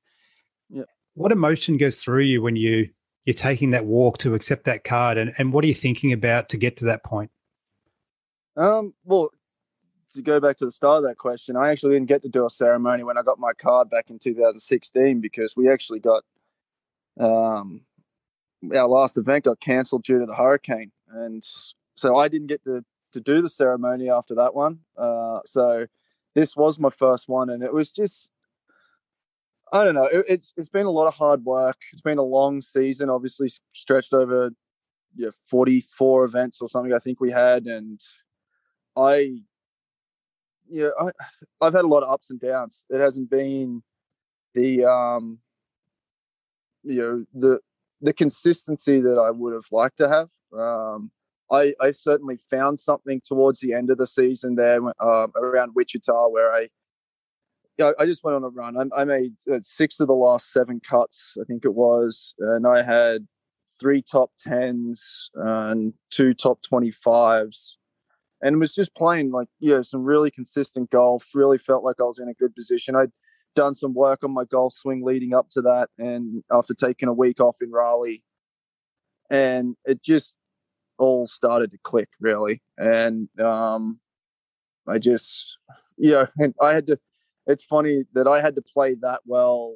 Yeah. 0.70 0.84
What 1.14 1.32
emotion 1.32 1.78
goes 1.78 2.04
through 2.04 2.24
you 2.24 2.42
when 2.42 2.56
you 2.56 2.90
you're 3.24 3.34
taking 3.34 3.72
that 3.72 3.86
walk 3.86 4.20
to 4.20 4.36
accept 4.36 4.66
that 4.66 4.84
card, 4.84 5.18
and, 5.18 5.34
and 5.40 5.52
what 5.52 5.64
are 5.64 5.68
you 5.68 5.74
thinking 5.74 6.14
about 6.14 6.48
to 6.50 6.58
get 6.58 6.78
to 6.78 6.86
that 6.86 7.04
point? 7.04 7.32
Um, 8.58 8.94
well, 9.04 9.30
to 10.14 10.22
go 10.22 10.40
back 10.40 10.58
to 10.58 10.66
the 10.66 10.72
start 10.72 11.04
of 11.04 11.10
that 11.10 11.18
question, 11.18 11.56
I 11.56 11.72
actually 11.72 11.96
didn't 11.96 12.08
get 12.08 12.22
to 12.24 12.30
do 12.30 12.46
a 12.46 12.50
ceremony 12.50 13.04
when 13.04 13.18
I 13.18 13.22
got 13.22 13.40
my 13.40 13.54
card 13.54 13.90
back 13.90 14.10
in 14.10 14.20
2016 14.20 15.20
because 15.20 15.56
we 15.58 15.70
actually 15.70 16.00
got 16.00 16.24
um, 17.20 17.82
our 18.74 18.88
last 18.88 19.18
event 19.18 19.46
got 19.46 19.60
cancelled 19.60 20.04
due 20.04 20.20
to 20.20 20.26
the 20.26 20.36
hurricane, 20.36 20.92
and 21.10 21.44
so 21.96 22.18
I 22.18 22.28
didn't 22.28 22.48
get 22.48 22.64
to 22.64 22.84
to 23.14 23.22
do 23.22 23.42
the 23.42 23.50
ceremony 23.50 24.10
after 24.10 24.36
that 24.36 24.54
one. 24.54 24.80
Uh, 24.98 25.40
so 25.46 25.88
this 26.34 26.56
was 26.56 26.78
my 26.78 26.90
first 26.90 27.30
one, 27.30 27.50
and 27.50 27.64
it 27.64 27.74
was 27.74 27.92
just 27.92 28.30
I 29.72 29.84
don't 29.84 29.96
know. 29.96 30.06
It, 30.06 30.26
it's 30.28 30.54
it's 30.58 30.70
been 30.70 30.86
a 30.86 30.92
lot 30.92 31.08
of 31.08 31.16
hard 31.16 31.44
work. 31.44 31.78
It's 31.92 32.02
been 32.02 32.18
a 32.18 32.24
long 32.24 32.62
season, 32.62 33.10
obviously 33.10 33.50
stretched 33.74 34.14
over 34.14 34.52
yeah 35.16 35.30
44 35.48 36.26
events 36.26 36.62
or 36.62 36.70
something. 36.70 36.94
I 36.94 37.00
think 37.00 37.20
we 37.20 37.32
had, 37.32 37.66
and 37.66 38.00
I 38.98 39.40
yeah 40.68 40.90
I 41.00 41.12
I've 41.62 41.74
had 41.74 41.86
a 41.86 41.88
lot 41.88 42.04
of 42.04 42.12
ups 42.12 42.30
and 42.30 42.40
downs. 42.40 42.84
It 42.90 43.00
hasn't 43.00 43.30
been 43.30 43.84
the 44.54 44.86
um 44.86 45.40
you 46.84 47.02
know 47.02 47.26
the 47.34 47.60
the 48.02 48.14
consistency 48.14 49.02
that 49.02 49.18
I 49.18 49.32
would 49.32 49.54
have 49.54 49.68
liked 49.72 49.98
to 49.98 50.10
have. 50.10 50.30
Um, 50.58 51.12
I, 51.52 51.74
I 51.80 51.92
certainly 51.92 52.38
found 52.50 52.80
something 52.80 53.22
towards 53.24 53.60
the 53.60 53.74
end 53.74 53.90
of 53.90 53.98
the 53.98 54.08
season 54.08 54.56
there 54.56 54.78
um, 54.78 55.32
around 55.36 55.72
Wichita 55.76 56.28
where 56.30 56.52
I 56.52 56.70
I 57.80 58.06
just 58.06 58.24
went 58.24 58.36
on 58.36 58.44
a 58.46 58.50
run. 58.50 58.90
I, 58.96 59.04
made 59.04 59.34
uh, 59.52 59.60
six 59.62 60.00
of 60.00 60.08
the 60.08 60.14
last 60.14 60.54
seven 60.54 60.80
cuts, 60.80 61.36
I 61.42 61.44
think 61.44 61.66
it 61.66 61.74
was, 61.74 62.34
and 62.40 62.66
I 62.66 62.82
had 62.82 63.28
three 63.82 64.02
top 64.02 64.32
tens 64.38 65.30
and 65.36 65.94
two 66.10 66.34
top 66.34 66.62
twenty 66.62 66.92
fives, 66.92 67.78
and 68.42 68.60
was 68.60 68.74
just 68.74 68.96
playing 68.96 69.32
like 69.32 69.48
yeah 69.60 69.82
some 69.82 70.04
really 70.04 70.32
consistent 70.32 70.90
golf. 70.90 71.30
Really 71.34 71.58
felt 71.58 71.84
like 71.84 71.98
I 72.00 72.04
was 72.04 72.20
in 72.20 72.30
a 72.30 72.34
good 72.34 72.56
position. 72.56 72.96
I'd 72.96 73.12
done 73.56 73.74
some 73.74 73.94
work 73.94 74.24
on 74.24 74.32
my 74.32 74.44
golf 74.46 74.74
swing 74.74 75.04
leading 75.04 75.34
up 75.34 75.50
to 75.52 75.62
that, 75.64 75.90
and 75.98 76.44
after 76.52 76.74
taking 76.74 77.10
a 77.10 77.14
week 77.14 77.40
off 77.40 77.58
in 77.62 77.72
Raleigh, 77.72 78.24
and 79.30 79.76
it 79.86 80.04
just 80.04 80.38
all 80.98 81.28
started 81.28 81.72
to 81.72 81.78
click 81.84 82.10
really, 82.20 82.62
and 82.78 83.30
um, 83.40 84.00
I 84.88 84.98
just 84.98 85.58
yeah, 85.98 86.28
and 86.38 86.54
I 86.62 86.74
had 86.74 86.88
to 86.88 87.00
it's 87.48 87.64
funny 87.64 88.04
that 88.14 88.28
I 88.28 88.42
had 88.42 88.56
to 88.56 88.62
play 88.62 88.96
that 89.02 89.22
well 89.26 89.76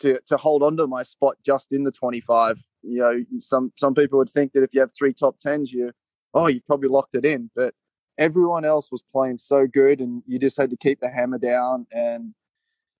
to 0.00 0.18
to 0.26 0.36
hold 0.36 0.62
on 0.62 0.76
to 0.76 0.86
my 0.86 1.02
spot 1.02 1.36
just 1.44 1.72
in 1.72 1.84
the 1.84 1.92
25. 1.92 2.62
You 2.82 3.00
know, 3.00 3.24
some 3.40 3.72
some 3.76 3.94
people 3.94 4.18
would 4.18 4.30
think 4.30 4.52
that 4.52 4.62
if 4.62 4.72
you 4.72 4.80
have 4.80 4.90
three 4.96 5.12
top 5.12 5.38
tens, 5.38 5.72
you 5.72 5.92
oh 6.34 6.46
you 6.46 6.60
probably 6.66 6.88
locked 6.88 7.14
it 7.14 7.24
in, 7.24 7.50
but 7.54 7.74
everyone 8.18 8.64
else 8.64 8.90
was 8.90 9.02
playing 9.10 9.36
so 9.36 9.66
good, 9.66 10.00
and 10.00 10.22
you 10.26 10.38
just 10.38 10.56
had 10.56 10.70
to 10.70 10.76
keep 10.76 11.00
the 11.00 11.10
hammer 11.10 11.38
down. 11.38 11.86
And 11.92 12.34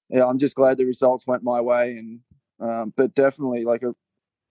yeah, 0.09 0.27
I'm 0.27 0.39
just 0.39 0.55
glad 0.55 0.79
the 0.79 0.85
results 0.85 1.27
went 1.27 1.43
my 1.43 1.61
way. 1.61 1.93
And 1.93 2.21
um, 2.61 2.93
but 2.97 3.15
definitely 3.15 3.65
like 3.65 3.83
a, 3.83 3.95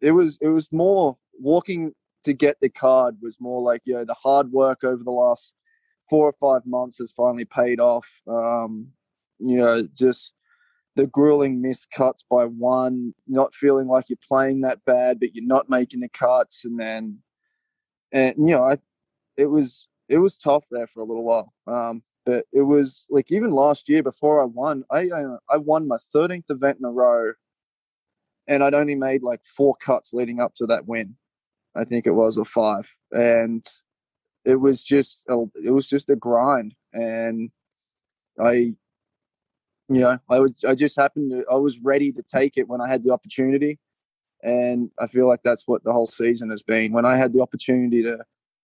it 0.02 0.12
was 0.12 0.38
it 0.42 0.50
was 0.50 0.72
more 0.72 1.18
walking 1.40 1.94
to 2.24 2.34
get 2.34 2.58
the 2.62 2.70
card 2.70 3.18
was 3.22 3.38
more 3.40 3.62
like 3.62 3.82
you 3.86 3.94
know 3.94 4.06
the 4.06 4.14
hard 4.14 4.52
work 4.52 4.84
over 4.84 5.04
the 5.04 5.12
last 5.12 5.54
four 6.10 6.26
or 6.26 6.34
five 6.40 6.66
months 6.66 6.98
has 7.00 7.12
finally 7.12 7.46
paid 7.46 7.80
off. 7.80 8.08
Um, 8.28 8.90
you 9.40 9.58
know, 9.58 9.88
just 9.94 10.34
the 10.96 11.08
grueling 11.08 11.62
missed 11.62 11.92
cuts 11.92 12.24
by 12.30 12.46
one, 12.46 13.14
not 13.28 13.54
feeling 13.54 13.88
like 13.88 14.10
you're 14.10 14.18
playing 14.28 14.62
that 14.62 14.84
bad, 14.86 15.20
but 15.20 15.36
you're 15.36 15.46
not 15.46 15.70
making 15.70 16.00
the 16.00 16.10
cuts, 16.10 16.66
and 16.66 16.80
then, 16.80 17.20
and 18.12 18.36
you 18.38 18.56
know, 18.56 18.64
I, 18.64 18.78
it 19.38 19.48
was 19.48 19.88
it 20.10 20.18
was 20.20 20.38
tough 20.38 20.66
there 20.72 20.88
for 20.88 21.02
a 21.02 21.06
little 21.06 21.24
while. 21.24 21.54
Um, 21.68 22.04
but 22.26 22.46
it 22.52 22.64
was 22.64 23.06
like 23.10 23.32
even 23.32 23.52
last 23.52 23.88
year 23.88 24.04
before 24.04 24.42
I 24.42 24.46
won, 24.46 24.84
I 24.92 25.10
uh, 25.10 25.38
I 25.50 25.58
won 25.58 25.88
my 25.88 25.98
13th 26.14 26.50
event 26.50 26.78
in 26.80 26.86
a 26.86 26.92
row, 26.92 27.34
and 28.48 28.64
I'd 28.64 28.74
only 28.74 28.96
made 28.96 29.24
like 29.24 29.44
four 29.46 29.76
cuts 29.76 30.14
leading 30.14 30.42
up 30.42 30.54
to 30.56 30.66
that 30.68 30.88
win. 30.88 31.16
I 31.76 31.84
think 31.86 32.08
it 32.08 32.12
was 32.12 32.38
or 32.38 32.46
five, 32.46 32.96
and 33.12 33.66
it 34.46 34.56
was 34.56 34.84
just 34.84 35.26
a, 35.30 35.46
it 35.64 35.72
was 35.72 35.88
just 35.88 36.10
a 36.10 36.16
grind, 36.16 36.76
and 36.94 37.52
I, 38.40 38.52
you 39.90 40.02
know, 40.02 40.20
I 40.30 40.40
was 40.40 40.64
I 40.68 40.76
just 40.76 40.96
happened 40.98 41.32
to 41.32 41.46
I 41.52 41.56
was 41.56 41.80
ready 41.80 42.12
to 42.14 42.24
take 42.24 42.58
it 42.58 42.68
when 42.68 42.82
I 42.82 42.90
had 42.90 43.04
the 43.04 43.12
opportunity, 43.12 43.80
and 44.48 44.92
I 45.00 45.08
feel 45.08 45.28
like 45.28 45.42
that's 45.44 45.68
what 45.68 45.84
the 45.84 45.94
whole 45.94 46.08
season 46.08 46.50
has 46.50 46.64
been. 46.64 46.94
When 46.94 47.06
I 47.06 47.18
had 47.18 47.34
the 47.34 47.42
opportunity 47.42 48.02
to 48.04 48.20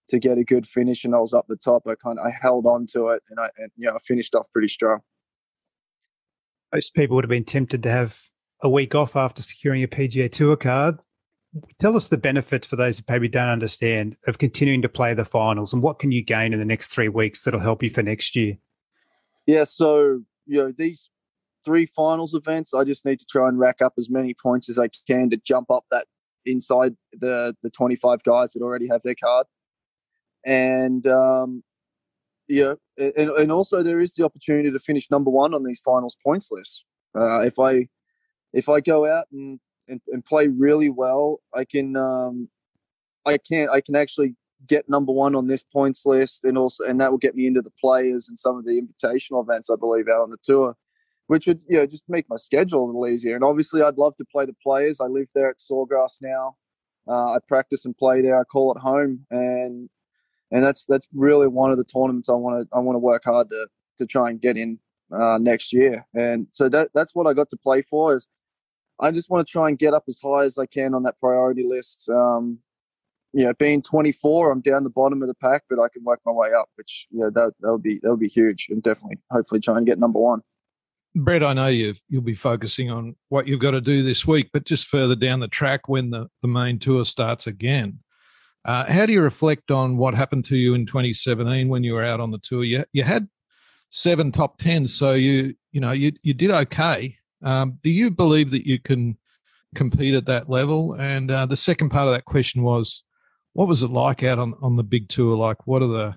to 0.10 0.20
get 0.20 0.38
a 0.38 0.44
good 0.44 0.68
finish 0.68 1.06
and 1.06 1.16
I 1.16 1.20
was 1.20 1.34
up 1.34 1.46
the 1.48 1.56
top, 1.56 1.84
I 1.88 1.96
kind 1.96 2.20
of 2.20 2.26
I 2.26 2.32
held 2.42 2.66
on 2.66 2.86
to 2.94 3.10
it, 3.10 3.24
and 3.30 3.40
I 3.40 3.50
and 3.58 3.72
you 3.78 3.88
know 3.88 3.96
I 3.96 4.00
finished 4.00 4.34
off 4.36 4.48
pretty 4.52 4.70
strong. 4.70 5.00
Most 6.74 6.94
people 6.96 7.16
would 7.16 7.26
have 7.26 7.30
been 7.30 7.44
tempted 7.44 7.84
to 7.84 7.92
have 7.92 8.22
a 8.62 8.70
week 8.70 8.96
off 8.96 9.16
after 9.16 9.42
securing 9.44 9.84
a 9.84 9.88
PGA 9.88 10.32
Tour 10.32 10.56
card 10.56 11.00
tell 11.80 11.96
us 11.96 12.10
the 12.10 12.18
benefits 12.18 12.68
for 12.68 12.76
those 12.76 13.00
who 13.00 13.06
maybe 13.08 13.28
don't 13.28 13.50
understand 13.50 14.16
of 14.28 14.38
continuing 14.38 14.82
to 14.82 14.90
play 14.90 15.14
the 15.14 15.26
finals 15.26 15.74
and 15.74 15.84
what 15.84 16.00
can 16.00 16.12
you 16.12 16.24
gain 16.24 16.54
in 16.54 16.60
the 16.60 16.66
next 16.66 16.88
three 16.88 17.10
weeks 17.10 17.44
that'll 17.44 17.60
help 17.60 17.84
you 17.84 17.90
for 17.90 18.02
next 18.02 18.36
year? 18.36 18.58
Yeah, 19.46 19.66
so 19.66 20.22
you 20.46 20.64
know 20.64 20.72
these 20.72 21.10
three 21.64 21.86
finals 21.86 22.34
events, 22.34 22.74
I 22.74 22.84
just 22.84 23.06
need 23.06 23.20
to 23.20 23.26
try 23.26 23.48
and 23.48 23.60
rack 23.60 23.82
up 23.82 23.94
as 23.98 24.10
many 24.10 24.34
points 24.34 24.70
as 24.70 24.80
I 24.80 24.90
can 25.08 25.30
to 25.30 25.38
jump 25.38 25.72
up 25.72 25.86
that 25.92 26.08
inside 26.46 26.96
the 27.14 27.56
the 27.64 27.70
25 27.70 28.24
guys 28.24 28.54
that 28.54 28.62
already 28.62 28.88
have 28.88 29.02
their 29.04 29.16
card, 29.16 29.48
and 30.46 31.06
um, 31.08 31.64
yeah, 32.48 32.74
and, 32.98 33.30
and 33.30 33.52
also 33.52 33.82
there 33.82 34.00
is 34.00 34.14
the 34.16 34.24
opportunity 34.24 34.72
to 34.72 34.80
finish 34.80 35.10
number 35.10 35.30
one 35.30 35.54
on 35.54 35.64
these 35.64 35.80
finals 35.80 36.18
points 36.24 36.50
lists. 36.52 36.86
Uh, 37.16 37.42
if 37.42 37.60
I 37.60 37.88
if 38.54 38.70
I 38.70 38.80
go 38.80 39.06
out 39.06 39.26
and 39.32 39.60
and, 39.88 40.02
and 40.08 40.26
play 40.26 40.48
really 40.48 40.90
well, 40.90 41.40
I 41.54 41.66
can 41.66 41.96
um, 41.96 42.50
I 43.26 43.38
can 43.38 43.70
I 43.70 43.82
can 43.82 43.96
actually 43.96 44.36
get 44.68 44.88
number 44.88 45.12
one 45.12 45.36
on 45.36 45.48
this 45.48 45.64
points 45.64 46.06
list, 46.06 46.44
and 46.44 46.58
also 46.58 46.84
and 46.86 47.00
that 47.02 47.12
will 47.12 47.18
get 47.18 47.36
me 47.36 47.48
into 47.48 47.62
the 47.62 47.74
players 47.82 48.28
and 48.28 48.38
some 48.38 48.58
of 48.58 48.66
the 48.66 48.82
invitational 48.82 49.44
events 49.44 49.70
I 49.70 49.76
believe 49.76 50.08
out 50.08 50.22
on 50.22 50.32
the 50.32 50.38
tour, 50.44 50.76
which 51.28 51.48
would 51.48 51.62
you 51.68 51.78
know 51.78 51.86
just 51.86 52.06
make 52.08 52.30
my 52.30 52.38
schedule 52.38 52.84
a 52.84 52.88
little 52.88 53.08
easier. 53.08 53.36
And 53.36 53.44
obviously, 53.44 53.82
I'd 53.82 53.98
love 53.98 54.16
to 54.18 54.26
play 54.26 54.46
the 54.46 54.56
players. 54.62 55.00
I 55.00 55.06
live 55.06 55.30
there 55.34 55.50
at 55.50 55.58
Sawgrass 55.58 56.22
now. 56.22 56.56
Uh, 57.08 57.34
I 57.34 57.38
practice 57.48 57.86
and 57.86 57.98
play 57.98 58.22
there. 58.22 58.40
I 58.40 58.44
call 58.44 58.74
it 58.74 58.80
home, 58.80 59.26
and 59.30 59.90
and 60.52 60.64
that's 60.64 60.86
that's 60.86 61.08
really 61.14 61.48
one 61.48 61.72
of 61.72 61.78
the 61.78 61.84
tournaments 61.84 62.30
I 62.30 62.34
want 62.34 62.70
to 62.70 62.76
I 62.76 62.80
want 62.80 62.96
to 62.96 63.00
work 63.00 63.24
hard 63.26 63.50
to 63.50 63.68
to 64.00 64.06
try 64.06 64.30
and 64.30 64.42
get 64.42 64.58
in 64.58 64.80
uh, 65.12 65.38
next 65.40 65.74
year. 65.74 66.06
And 66.14 66.48
so 66.52 66.70
that 66.70 66.90
that's 66.94 67.16
what 67.16 67.28
I 67.28 67.34
got 67.34 67.50
to 67.50 67.58
play 67.58 67.82
for 67.82 68.16
is 68.16 68.28
I 69.00 69.12
just 69.12 69.30
want 69.30 69.46
to 69.46 69.52
try 69.52 69.68
and 69.70 69.78
get 69.78 69.94
up 69.94 70.04
as 70.08 70.20
high 70.24 70.44
as 70.44 70.58
I 70.58 70.66
can 70.66 70.94
on 70.94 71.04
that 71.04 71.20
priority 71.20 71.66
list. 71.68 72.10
Um, 72.10 72.60
you 73.34 73.46
know, 73.46 73.54
being 73.56 73.82
24, 73.82 74.52
I'm 74.52 74.62
down 74.62 74.84
the 74.84 74.92
bottom 74.92 75.24
of 75.24 75.28
the 75.28 75.34
pack, 75.34 75.64
but 75.68 75.80
I 75.80 75.88
can 75.92 76.04
work 76.04 76.22
my 76.24 76.32
way 76.32 76.50
up, 76.58 76.70
which 76.76 77.08
yeah, 77.12 77.30
that 77.34 77.54
that 77.62 77.72
would 77.72 77.82
be 77.82 78.00
that 78.04 78.12
would 78.12 78.20
be 78.20 78.28
huge, 78.28 78.68
and 78.70 78.82
definitely, 78.84 79.18
hopefully, 79.32 79.60
try 79.60 79.78
and 79.78 79.88
get 79.88 79.98
number 79.98 80.20
one. 80.20 80.42
Brett, 81.16 81.44
I 81.44 81.54
know 81.54 81.68
you 81.68 81.94
you'll 82.10 82.22
be 82.22 82.34
focusing 82.34 82.90
on 82.90 83.16
what 83.30 83.48
you've 83.48 83.60
got 83.60 83.72
to 83.72 83.82
do 83.82 84.02
this 84.02 84.26
week, 84.26 84.50
but 84.52 84.66
just 84.66 84.88
further 84.88 85.16
down 85.16 85.40
the 85.40 85.48
track 85.48 85.88
when 85.88 86.10
the, 86.10 86.28
the 86.42 86.48
main 86.48 86.80
tour 86.80 87.06
starts 87.06 87.46
again. 87.46 88.00
Uh, 88.66 88.86
how 88.92 89.06
do 89.06 89.14
you 89.14 89.22
reflect 89.22 89.72
on 89.72 89.98
what 89.98 90.16
happened 90.16 90.46
to 90.46 90.56
you 90.56 90.74
in 90.74 90.86
2017 90.86 91.68
when 91.70 91.84
you 91.84 91.94
were 91.94 92.04
out 92.04 92.20
on 92.20 92.32
the 92.32 92.40
tour? 92.40 92.64
You 92.64 92.86
you 92.94 93.04
had 93.04 93.28
seven 93.90 94.32
top 94.32 94.58
tens, 94.58 94.96
so 94.96 95.14
you 95.14 95.54
you 95.72 95.82
know 95.82 95.92
you 95.92 96.14
you 96.24 96.34
did 96.34 96.50
okay. 96.50 97.18
Um, 97.44 97.78
do 97.84 97.92
you 97.92 98.10
believe 98.10 98.52
that 98.52 98.66
you 98.66 98.80
can 98.80 99.18
compete 99.76 100.16
at 100.16 100.26
that 100.26 100.50
level? 100.50 100.94
And 100.94 101.30
uh, 101.30 101.46
the 101.46 101.58
second 101.58 101.90
part 101.90 102.08
of 102.08 102.14
that 102.14 102.26
question 102.26 102.64
was, 102.64 103.04
what 103.54 103.68
was 103.68 103.84
it 103.84 103.90
like 103.90 104.24
out 104.24 104.40
on, 104.40 104.56
on 104.62 104.78
the 104.78 104.84
big 104.84 105.10
tour? 105.10 105.36
Like, 105.36 105.68
what 105.68 105.82
are 105.82 105.88
the 105.88 106.16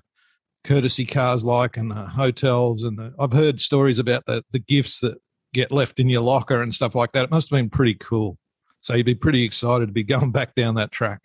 courtesy 0.67 1.05
cars 1.05 1.45
like 1.45 1.77
and 1.77 1.91
the 1.91 1.95
hotels? 1.95 2.83
And 2.83 2.97
the, 2.97 3.13
I've 3.19 3.33
heard 3.33 3.59
stories 3.59 3.99
about 3.99 4.25
the, 4.25 4.43
the 4.51 4.59
gifts 4.59 4.99
that 5.01 5.17
get 5.53 5.71
left 5.71 5.99
in 5.99 6.09
your 6.09 6.21
locker 6.21 6.61
and 6.61 6.73
stuff 6.73 6.95
like 6.95 7.11
that. 7.13 7.23
It 7.23 7.31
must 7.31 7.49
have 7.49 7.57
been 7.57 7.69
pretty 7.69 7.95
cool. 7.95 8.37
So 8.81 8.93
you'd 8.93 9.05
be 9.05 9.15
pretty 9.15 9.43
excited 9.43 9.87
to 9.87 9.91
be 9.91 10.03
going 10.15 10.31
back 10.31 10.55
down 10.55 10.75
that 10.75 10.91
track. 10.91 11.21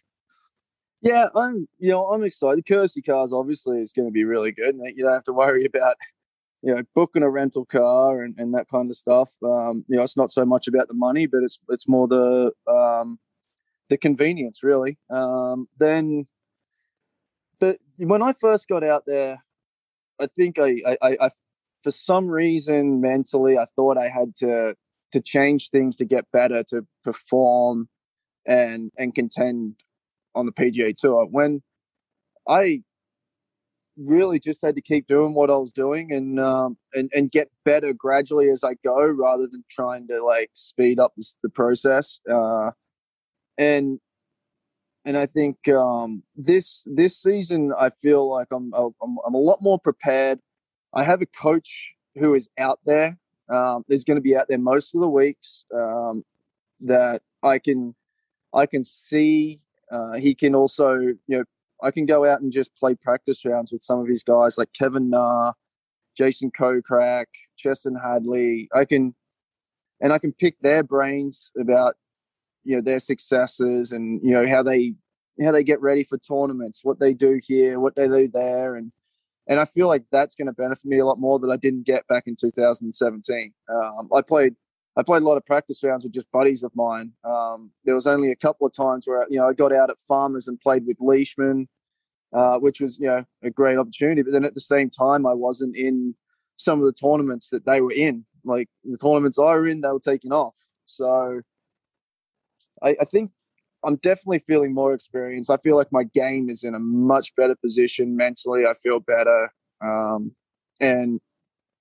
Yeah, 1.00 1.26
I'm. 1.34 1.66
You 1.80 1.90
know, 1.90 2.06
I'm 2.10 2.22
excited. 2.22 2.64
Courtesy 2.64 3.02
cars 3.02 3.32
obviously 3.32 3.80
is 3.80 3.90
going 3.90 4.06
to 4.06 4.12
be 4.12 4.22
really 4.22 4.52
good, 4.52 4.76
and 4.76 4.96
you 4.96 5.02
don't 5.02 5.12
have 5.12 5.24
to 5.24 5.32
worry 5.32 5.64
about 5.64 5.96
you 6.62 6.74
know, 6.74 6.82
booking 6.94 7.24
a 7.24 7.30
rental 7.30 7.64
car 7.64 8.22
and, 8.22 8.36
and 8.38 8.54
that 8.54 8.68
kind 8.68 8.88
of 8.88 8.96
stuff. 8.96 9.32
Um, 9.44 9.84
you 9.88 9.96
know, 9.96 10.02
it's 10.02 10.16
not 10.16 10.30
so 10.30 10.46
much 10.46 10.68
about 10.68 10.88
the 10.88 10.94
money, 10.94 11.26
but 11.26 11.42
it's 11.42 11.58
it's 11.68 11.88
more 11.88 12.06
the 12.06 12.52
um, 12.68 13.18
the 13.88 13.98
convenience, 13.98 14.62
really. 14.62 14.98
Um, 15.10 15.68
then, 15.76 16.28
but 17.62 17.78
when 17.96 18.22
I 18.22 18.32
first 18.32 18.66
got 18.66 18.82
out 18.82 19.04
there, 19.06 19.44
I 20.20 20.26
think 20.26 20.58
I, 20.58 20.82
I, 21.00 21.16
I, 21.20 21.30
for 21.84 21.92
some 21.92 22.26
reason, 22.26 23.00
mentally, 23.00 23.56
I 23.56 23.66
thought 23.76 23.96
I 23.96 24.08
had 24.08 24.34
to 24.38 24.74
to 25.12 25.20
change 25.20 25.70
things 25.70 25.96
to 25.98 26.04
get 26.04 26.24
better, 26.32 26.64
to 26.70 26.84
perform, 27.04 27.88
and 28.44 28.90
and 28.98 29.14
contend 29.14 29.76
on 30.34 30.46
the 30.46 30.52
PGA 30.52 30.92
Tour. 30.96 31.24
When 31.30 31.62
I 32.48 32.82
really 33.96 34.40
just 34.40 34.60
had 34.60 34.74
to 34.74 34.82
keep 34.82 35.06
doing 35.06 35.32
what 35.32 35.48
I 35.48 35.54
was 35.56 35.70
doing 35.70 36.12
and 36.12 36.40
um, 36.40 36.78
and 36.92 37.12
and 37.14 37.30
get 37.30 37.48
better 37.64 37.92
gradually 37.92 38.50
as 38.50 38.64
I 38.64 38.74
go, 38.82 39.06
rather 39.06 39.46
than 39.46 39.62
trying 39.70 40.08
to 40.08 40.20
like 40.24 40.50
speed 40.54 40.98
up 40.98 41.12
the 41.44 41.48
process. 41.48 42.18
Uh, 42.28 42.72
and 43.56 44.00
and 45.04 45.16
I 45.16 45.26
think 45.26 45.68
um, 45.68 46.22
this 46.36 46.86
this 46.86 47.16
season 47.20 47.72
I 47.78 47.90
feel 47.90 48.30
like 48.30 48.48
I'm, 48.52 48.72
I'm 48.74 49.16
I'm 49.26 49.34
a 49.34 49.38
lot 49.38 49.58
more 49.60 49.78
prepared. 49.78 50.40
I 50.94 51.04
have 51.04 51.22
a 51.22 51.26
coach 51.26 51.94
who 52.14 52.34
is 52.34 52.48
out 52.58 52.80
there. 52.84 53.18
Um, 53.48 53.84
there's 53.88 54.04
going 54.04 54.16
to 54.16 54.22
be 54.22 54.36
out 54.36 54.46
there 54.48 54.58
most 54.58 54.94
of 54.94 55.00
the 55.00 55.08
weeks 55.08 55.64
um, 55.74 56.24
that 56.80 57.22
I 57.42 57.58
can 57.58 57.94
I 58.54 58.66
can 58.66 58.84
see. 58.84 59.58
Uh, 59.90 60.14
he 60.14 60.34
can 60.34 60.54
also 60.54 60.94
you 60.94 61.18
know 61.28 61.44
I 61.82 61.90
can 61.90 62.06
go 62.06 62.24
out 62.24 62.40
and 62.40 62.52
just 62.52 62.74
play 62.76 62.94
practice 62.94 63.44
rounds 63.44 63.72
with 63.72 63.82
some 63.82 63.98
of 63.98 64.08
his 64.08 64.22
guys 64.22 64.56
like 64.56 64.72
Kevin 64.72 65.10
Na, 65.10 65.52
Jason 66.16 66.52
Kokrak, 66.56 67.26
Chesson 67.56 67.96
Hadley. 67.96 68.68
I 68.72 68.84
can 68.84 69.14
and 70.00 70.12
I 70.12 70.18
can 70.18 70.32
pick 70.32 70.60
their 70.60 70.82
brains 70.82 71.50
about 71.58 71.96
you 72.64 72.76
know 72.76 72.82
their 72.82 73.00
successes 73.00 73.92
and 73.92 74.20
you 74.22 74.30
know 74.30 74.46
how 74.46 74.62
they 74.62 74.94
how 75.42 75.50
they 75.50 75.64
get 75.64 75.80
ready 75.80 76.04
for 76.04 76.18
tournaments, 76.18 76.84
what 76.84 77.00
they 77.00 77.14
do 77.14 77.40
here, 77.42 77.80
what 77.80 77.96
they 77.96 78.06
do 78.06 78.28
there, 78.28 78.76
and 78.76 78.92
and 79.48 79.58
I 79.58 79.64
feel 79.64 79.88
like 79.88 80.04
that's 80.12 80.34
going 80.34 80.46
to 80.46 80.52
benefit 80.52 80.84
me 80.84 80.98
a 80.98 81.06
lot 81.06 81.18
more 81.18 81.38
that 81.40 81.50
I 81.50 81.56
didn't 81.56 81.84
get 81.84 82.06
back 82.06 82.24
in 82.26 82.36
2017. 82.36 83.52
Um, 83.68 84.08
I 84.14 84.22
played 84.22 84.54
I 84.96 85.02
played 85.02 85.22
a 85.22 85.24
lot 85.24 85.36
of 85.36 85.46
practice 85.46 85.82
rounds 85.82 86.04
with 86.04 86.12
just 86.12 86.30
buddies 86.30 86.62
of 86.62 86.70
mine. 86.74 87.12
Um, 87.24 87.70
there 87.84 87.94
was 87.94 88.06
only 88.06 88.30
a 88.30 88.36
couple 88.36 88.66
of 88.66 88.74
times 88.74 89.06
where 89.06 89.26
you 89.30 89.38
know 89.38 89.48
I 89.48 89.52
got 89.52 89.72
out 89.72 89.90
at 89.90 89.96
Farmers 90.06 90.48
and 90.48 90.60
played 90.60 90.86
with 90.86 90.98
Leishman, 91.00 91.68
uh, 92.32 92.58
which 92.58 92.80
was 92.80 92.98
you 92.98 93.06
know 93.06 93.24
a 93.42 93.50
great 93.50 93.78
opportunity. 93.78 94.22
But 94.22 94.32
then 94.32 94.44
at 94.44 94.54
the 94.54 94.60
same 94.60 94.90
time, 94.90 95.26
I 95.26 95.34
wasn't 95.34 95.76
in 95.76 96.14
some 96.56 96.78
of 96.80 96.86
the 96.86 96.92
tournaments 96.92 97.48
that 97.50 97.64
they 97.64 97.80
were 97.80 97.92
in. 97.92 98.24
Like 98.44 98.68
the 98.84 98.98
tournaments 98.98 99.38
I 99.38 99.44
were 99.44 99.66
in, 99.66 99.80
they 99.80 99.88
were 99.88 100.00
taking 100.00 100.32
off. 100.32 100.56
So 100.84 101.42
I, 102.82 102.96
I 103.00 103.04
think 103.04 103.30
I'm 103.84 103.96
definitely 103.96 104.40
feeling 104.46 104.74
more 104.74 104.92
experienced. 104.92 105.50
I 105.50 105.56
feel 105.56 105.76
like 105.76 105.88
my 105.90 106.04
game 106.04 106.48
is 106.48 106.62
in 106.62 106.74
a 106.74 106.78
much 106.78 107.34
better 107.36 107.54
position 107.56 108.16
mentally. 108.16 108.64
I 108.64 108.74
feel 108.74 109.00
better, 109.00 109.52
um, 109.80 110.32
and 110.80 111.20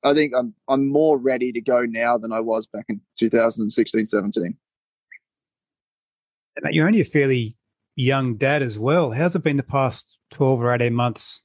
I 0.03 0.13
think 0.13 0.33
I'm 0.35 0.53
I'm 0.67 0.87
more 0.87 1.17
ready 1.17 1.51
to 1.51 1.61
go 1.61 1.85
now 1.85 2.17
than 2.17 2.31
I 2.31 2.39
was 2.39 2.67
back 2.67 2.85
in 2.89 3.01
2016, 3.17 4.05
17. 4.05 4.57
You're 6.71 6.87
only 6.87 7.01
a 7.01 7.05
fairly 7.05 7.55
young 7.95 8.35
dad 8.35 8.61
as 8.61 8.77
well. 8.77 9.11
How's 9.11 9.35
it 9.35 9.43
been 9.43 9.57
the 9.57 9.63
past 9.63 10.17
12 10.31 10.61
or 10.61 10.73
18 10.73 10.93
months 10.93 11.43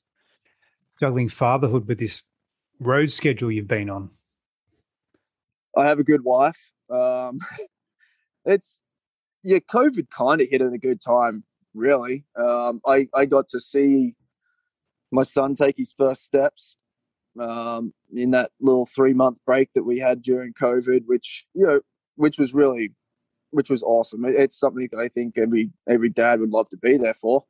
juggling 1.01 1.29
fatherhood 1.29 1.87
with 1.87 1.99
this 1.99 2.23
road 2.81 3.11
schedule 3.11 3.53
you've 3.53 3.69
been 3.69 3.91
on? 3.91 4.11
I 5.77 5.87
have 5.87 5.99
a 5.99 6.05
good 6.05 6.25
wife. 6.25 6.73
Um, 6.91 7.39
it's 8.45 8.83
yeah, 9.47 9.59
COVID 9.59 10.11
kind 10.11 10.41
of 10.41 10.49
hit 10.51 10.61
at 10.61 10.73
a 10.73 10.79
good 10.79 11.01
time, 11.01 11.45
really. 11.73 12.25
Um, 12.37 12.81
I 12.85 13.07
I 13.15 13.27
got 13.27 13.47
to 13.49 13.61
see 13.61 14.17
my 15.13 15.23
son 15.23 15.55
take 15.55 15.77
his 15.79 15.95
first 15.97 16.25
steps 16.25 16.77
um, 17.41 17.95
in 18.13 18.33
that 18.33 18.51
little 18.61 18.87
three 18.87 19.13
month 19.13 19.39
break 19.47 19.73
that 19.75 19.85
we 19.85 20.01
had 20.01 20.21
during 20.21 20.53
COVID, 20.53 21.03
which 21.07 21.47
you 21.55 21.65
know, 21.65 21.81
which 22.17 22.39
was 22.39 22.55
really, 22.55 22.93
which 23.51 23.71
was 23.71 23.85
awesome. 23.85 24.25
It, 24.25 24.35
it's 24.35 24.59
something 24.59 24.89
I 24.99 25.07
think 25.07 25.39
every 25.39 25.71
every 25.89 26.11
dad 26.11 26.41
would 26.41 26.51
love 26.51 26.69
to 26.71 26.77
be 26.77 26.99
there 26.99 27.15
for. 27.15 27.45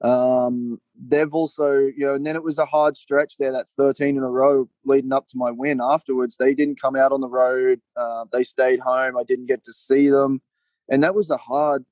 Um, 0.00 0.80
they've 0.98 1.32
also, 1.32 1.72
you 1.74 2.06
know, 2.06 2.14
and 2.14 2.26
then 2.26 2.34
it 2.34 2.42
was 2.42 2.58
a 2.58 2.64
hard 2.64 2.96
stretch 2.96 3.36
there, 3.38 3.52
that 3.52 3.68
13 3.76 4.16
in 4.16 4.22
a 4.22 4.28
row 4.28 4.68
leading 4.84 5.12
up 5.12 5.28
to 5.28 5.36
my 5.36 5.50
win. 5.50 5.80
Afterwards, 5.82 6.38
they 6.38 6.54
didn't 6.54 6.80
come 6.80 6.96
out 6.96 7.12
on 7.12 7.20
the 7.20 7.28
road. 7.28 7.80
Uh, 7.94 8.24
they 8.32 8.42
stayed 8.42 8.80
home. 8.80 9.18
I 9.18 9.22
didn't 9.22 9.46
get 9.46 9.62
to 9.64 9.72
see 9.72 10.08
them, 10.08 10.40
and 10.92 11.02
that 11.02 11.14
was 11.14 11.30
a 11.30 11.36
hard. 11.38 11.84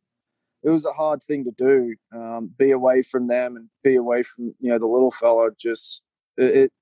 It 0.63 0.69
was 0.69 0.85
a 0.85 0.93
hard 0.93 1.23
thing 1.23 1.45
to 1.45 1.51
do. 1.53 1.97
Um, 2.15 2.51
be 2.57 2.71
away 2.71 3.01
from 3.01 3.27
them 3.27 3.57
and 3.57 3.71
be 3.83 3.97
away 3.97 4.23
from 4.23 4.55
you 4.61 4.71
know 4.71 4.79
the 4.79 4.87
little 4.87 5.11
fella. 5.11 5.51
Just 5.59 6.03
it, 6.37 6.57
it 6.57 6.73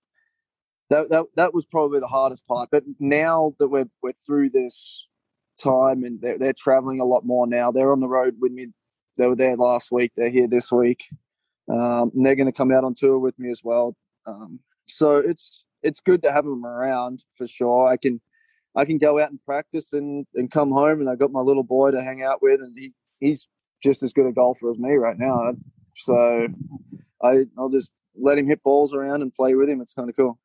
that, 0.91 1.11
that 1.11 1.27
that 1.37 1.55
was 1.55 1.65
probably 1.65 2.01
the 2.01 2.09
hardest 2.09 2.47
part. 2.47 2.71
But 2.73 2.83
now 2.99 3.53
that 3.61 3.69
we're 3.69 3.89
we're 4.03 4.13
through 4.13 4.51
this 4.51 5.07
time 5.63 6.03
and 6.05 6.21
they're, 6.21 6.39
they're 6.39 6.53
traveling 6.53 7.01
a 7.01 7.05
lot 7.05 7.25
more 7.25 7.47
now, 7.47 7.71
they're 7.71 7.93
on 7.93 8.01
the 8.01 8.09
road 8.09 8.37
with 8.41 8.53
me. 8.53 8.67
They 9.17 9.27
were 9.27 9.37
there 9.37 9.57
last 9.57 9.91
week. 9.93 10.13
They're 10.17 10.31
here 10.31 10.49
this 10.49 10.71
week, 10.73 11.05
um, 11.71 12.11
and 12.15 12.25
they're 12.25 12.37
going 12.37 12.47
to 12.47 12.53
come 12.53 12.73
out 12.73 12.85
on 12.85 12.95
tour 12.95 13.19
with 13.19 13.39
me 13.39 13.51
as 13.51 13.63
well. 13.63 13.97
Um, 14.27 14.61
so 14.87 15.17
it's 15.17 15.65
it's 15.85 16.01
good 16.01 16.23
to 16.25 16.33
have 16.33 16.45
them 16.45 16.67
around 16.67 17.25
for 17.37 17.47
sure. 17.47 17.89
I 17.89 17.97
can 17.97 18.21
I 18.79 18.85
can 18.85 18.97
go 18.97 19.21
out 19.21 19.31
and 19.31 19.45
practice 19.45 19.93
and, 19.93 20.25
and 20.35 20.49
come 20.51 20.71
home, 20.71 21.01
and 21.01 21.11
I 21.11 21.17
got 21.17 21.33
my 21.33 21.41
little 21.41 21.65
boy 21.65 21.91
to 21.91 22.01
hang 22.01 22.23
out 22.23 22.41
with, 22.41 22.61
and 22.61 22.77
he, 22.79 22.93
he's 23.19 23.49
just 23.83 24.05
as 24.05 24.13
good 24.13 24.27
a 24.27 24.33
golfer 24.33 24.71
as 24.71 24.79
me 24.79 24.95
right 24.95 25.19
now. 25.19 25.53
So 25.97 26.47
I 27.21 27.45
I'll 27.59 27.71
just 27.71 27.91
let 28.17 28.39
him 28.39 28.47
hit 28.47 28.63
balls 28.63 28.95
around 28.95 29.23
and 29.23 29.35
play 29.35 29.57
with 29.57 29.69
him. 29.69 29.81
It's 29.81 29.95
kind 29.95 30.09
of 30.09 30.15
cool. 30.15 30.39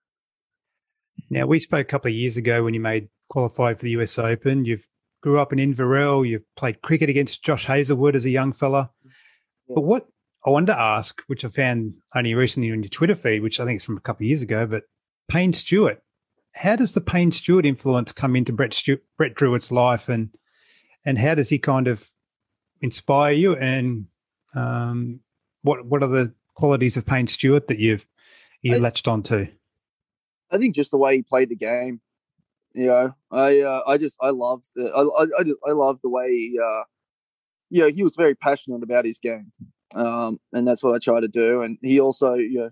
Now, 1.30 1.46
we 1.46 1.60
spoke 1.60 1.82
a 1.82 1.90
couple 1.90 2.10
of 2.10 2.16
years 2.16 2.36
ago 2.36 2.64
when 2.64 2.74
you 2.74 2.80
made 2.80 3.08
qualified 3.30 3.78
for 3.78 3.86
the 3.86 3.92
US 3.92 4.18
Open. 4.18 4.66
You've 4.66 4.88
grew 5.22 5.40
up 5.40 5.54
in 5.54 5.60
Inverell. 5.60 6.26
You've 6.28 6.44
played 6.56 6.82
cricket 6.82 7.12
against 7.12 7.44
Josh 7.44 7.68
Hazlewood 7.68 8.16
as 8.16 8.26
a 8.26 8.32
young 8.32 8.52
fella. 8.52 8.90
Yeah. 9.68 9.76
But 9.76 9.82
what 9.82 10.08
I 10.44 10.50
wanted 10.50 10.68
to 10.68 10.80
ask, 10.80 11.22
which 11.28 11.46
I 11.46 11.50
found 11.50 11.94
only 12.16 12.34
recently 12.34 12.72
on 12.72 12.82
your 12.82 12.90
Twitter 12.90 13.16
feed, 13.16 13.44
which 13.44 13.60
I 13.60 13.66
think 13.66 13.78
is 13.78 13.84
from 13.84 13.98
a 13.98 14.02
couple 14.02 14.26
of 14.26 14.28
years 14.28 14.42
ago, 14.42 14.66
but 14.66 14.84
Payne 15.30 15.54
Stewart. 15.54 16.02
How 16.56 16.76
does 16.76 16.94
the 16.94 17.02
Payne 17.02 17.32
Stewart 17.32 17.66
influence 17.66 18.12
come 18.12 18.36
into 18.36 18.54
Brett, 18.54 18.74
Stewart, 18.74 19.04
Brett 19.18 19.36
Drewitt's 19.36 19.72
life, 19.72 20.08
and 20.08 20.30
and 21.06 21.18
how 21.18 21.36
does 21.36 21.50
he 21.50 21.60
kind 21.60 21.88
of 21.88 22.10
inspire 22.82 23.34
you? 23.34 23.56
And 23.56 24.08
um, 24.56 25.20
what 25.64 25.86
what 25.86 26.04
are 26.04 26.10
the 26.10 26.34
qualities 26.56 26.98
of 26.98 27.06
Payne 27.06 27.28
Stewart 27.28 27.68
that 27.68 27.80
you've 27.80 28.06
you 28.62 28.80
latched 28.80 29.08
onto? 29.08 29.48
I 30.52 30.58
think 30.58 30.76
just 30.76 30.92
the 30.92 30.98
way 30.98 31.18
he 31.18 31.24
played 31.24 31.50
the 31.50 31.56
game. 31.56 32.02
You 32.74 32.88
know, 32.88 33.16
I 33.32 33.62
uh, 33.62 33.84
I 33.88 33.98
just 33.98 34.18
I 34.22 34.30
loved. 34.30 34.70
I 34.78 34.82
I, 34.82 35.26
I, 35.40 35.44
just, 35.44 35.58
I 35.68 35.72
loved 35.72 36.00
the 36.04 36.10
way 36.10 36.30
he, 36.32 36.60
uh, 36.64 36.84
you 37.70 37.82
know, 37.82 37.90
he 37.90 38.04
was 38.04 38.16
very 38.16 38.36
passionate 38.36 38.84
about 38.84 39.06
his 39.06 39.20
game, 39.20 39.52
um, 39.94 40.40
and 40.52 40.68
that's 40.68 40.84
what 40.84 40.96
I 40.96 41.00
try 41.00 41.20
to 41.20 41.28
do. 41.28 41.62
And 41.62 41.78
he 41.82 42.00
also, 42.00 42.34
you 42.34 42.60
know, 42.60 42.70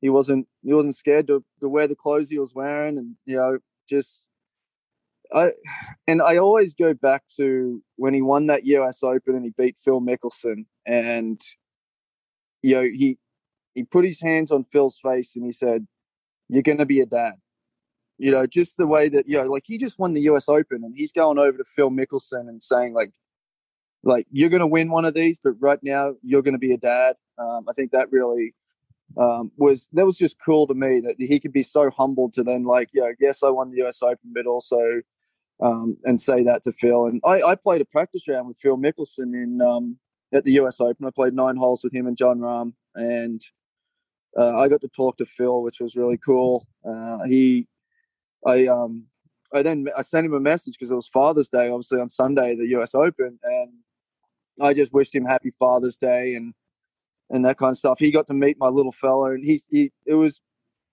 he 0.00 0.08
wasn't 0.08 0.46
he 0.62 0.72
wasn't 0.72 0.96
scared 0.96 1.26
to, 1.28 1.44
to 1.60 1.68
wear 1.68 1.86
the 1.86 1.96
clothes 1.96 2.30
he 2.30 2.38
was 2.38 2.54
wearing, 2.54 2.98
and 2.98 3.16
you 3.24 3.36
know, 3.36 3.58
just 3.88 4.26
I 5.34 5.52
and 6.06 6.22
I 6.22 6.38
always 6.38 6.74
go 6.74 6.94
back 6.94 7.24
to 7.36 7.82
when 7.96 8.14
he 8.14 8.22
won 8.22 8.46
that 8.46 8.64
US 8.64 9.02
Open 9.02 9.34
and 9.34 9.44
he 9.44 9.52
beat 9.56 9.78
Phil 9.78 10.00
Mickelson, 10.00 10.66
and 10.86 11.40
you 12.62 12.74
know 12.74 12.82
he 12.82 13.18
he 13.74 13.84
put 13.84 14.04
his 14.04 14.20
hands 14.20 14.50
on 14.50 14.64
Phil's 14.64 14.98
face 14.98 15.36
and 15.36 15.44
he 15.44 15.52
said, 15.52 15.86
you're 16.48 16.62
going 16.62 16.78
to 16.78 16.86
be 16.86 17.00
a 17.00 17.06
dad. 17.06 17.34
You 18.18 18.32
know, 18.32 18.46
just 18.46 18.76
the 18.76 18.86
way 18.86 19.08
that, 19.08 19.28
you 19.28 19.40
know, 19.40 19.48
like 19.48 19.62
he 19.66 19.78
just 19.78 19.98
won 19.98 20.12
the 20.12 20.22
US 20.22 20.48
Open 20.48 20.84
and 20.84 20.94
he's 20.94 21.12
going 21.12 21.38
over 21.38 21.56
to 21.56 21.64
Phil 21.64 21.90
Mickelson 21.90 22.48
and 22.48 22.62
saying, 22.62 22.92
like, 22.92 23.12
like 24.02 24.26
you're 24.30 24.50
going 24.50 24.60
to 24.60 24.66
win 24.66 24.90
one 24.90 25.04
of 25.04 25.14
these, 25.14 25.38
but 25.42 25.52
right 25.60 25.78
now 25.82 26.14
you're 26.22 26.42
going 26.42 26.54
to 26.54 26.58
be 26.58 26.72
a 26.72 26.78
dad. 26.78 27.16
Um, 27.38 27.66
I 27.68 27.72
think 27.72 27.92
that 27.92 28.10
really 28.10 28.54
um, 29.16 29.50
was 29.56 29.88
that 29.92 30.06
was 30.06 30.16
just 30.16 30.36
cool 30.44 30.66
to 30.66 30.74
me 30.74 31.00
that 31.00 31.16
he 31.18 31.40
could 31.40 31.52
be 31.52 31.62
so 31.62 31.90
humble 31.90 32.30
to 32.30 32.42
then 32.42 32.64
like, 32.64 32.88
yeah, 32.92 33.10
yes, 33.18 33.42
I 33.42 33.50
won 33.50 33.70
the 33.70 33.86
US 33.86 34.02
Open, 34.02 34.32
but 34.32 34.46
also 34.46 34.78
um, 35.62 35.96
and 36.04 36.20
say 36.20 36.42
that 36.44 36.62
to 36.64 36.72
Phil. 36.72 37.06
And 37.06 37.20
I, 37.24 37.42
I, 37.42 37.54
played 37.54 37.80
a 37.80 37.84
practice 37.84 38.26
round 38.28 38.48
with 38.48 38.58
Phil 38.58 38.78
Mickelson 38.78 39.34
in 39.34 39.60
um, 39.60 39.98
at 40.32 40.44
the 40.44 40.52
US 40.52 40.80
Open. 40.80 41.06
I 41.06 41.10
played 41.10 41.34
nine 41.34 41.56
holes 41.56 41.84
with 41.84 41.92
him 41.92 42.06
and 42.06 42.16
Jon 42.16 42.38
Rahm, 42.38 42.72
and 42.94 43.40
uh, 44.38 44.56
I 44.56 44.68
got 44.68 44.80
to 44.82 44.88
talk 44.88 45.16
to 45.18 45.26
Phil, 45.26 45.62
which 45.62 45.80
was 45.80 45.96
really 45.96 46.16
cool. 46.16 46.66
Uh, 46.88 47.18
he, 47.24 47.66
I, 48.46 48.66
um, 48.66 49.06
I 49.52 49.62
then 49.62 49.86
I 49.96 50.02
sent 50.02 50.26
him 50.26 50.34
a 50.34 50.40
message 50.40 50.74
because 50.78 50.92
it 50.92 50.96
was 50.96 51.08
Father's 51.08 51.48
Day, 51.48 51.68
obviously 51.68 52.00
on 52.00 52.08
Sunday, 52.08 52.54
the 52.54 52.68
U.S. 52.68 52.94
Open, 52.94 53.38
and 53.42 53.72
I 54.62 54.72
just 54.72 54.92
wished 54.92 55.14
him 55.14 55.24
Happy 55.24 55.50
Father's 55.58 55.98
Day 55.98 56.34
and 56.34 56.54
and 57.30 57.44
that 57.44 57.58
kind 57.58 57.70
of 57.70 57.76
stuff. 57.76 57.98
He 57.98 58.10
got 58.10 58.26
to 58.28 58.34
meet 58.34 58.56
my 58.58 58.68
little 58.68 58.92
fella, 58.92 59.32
and 59.32 59.44
he's 59.44 59.66
he. 59.70 59.92
It 60.06 60.14
was 60.14 60.40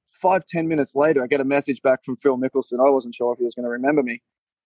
five 0.08 0.46
ten 0.46 0.68
minutes 0.68 0.96
later, 0.96 1.24
I 1.24 1.28
get 1.28 1.42
a 1.42 1.46
message 1.46 1.82
back 1.82 2.04
from 2.04 2.16
Phil 2.16 2.38
Mickelson. 2.38 2.86
I 2.86 2.90
wasn't 2.90 3.16
sure 3.16 3.34
if 3.34 3.40
he 3.40 3.46
was 3.46 3.56
going 3.56 3.66
to 3.66 3.70
remember 3.70 4.04
me, 4.04 4.22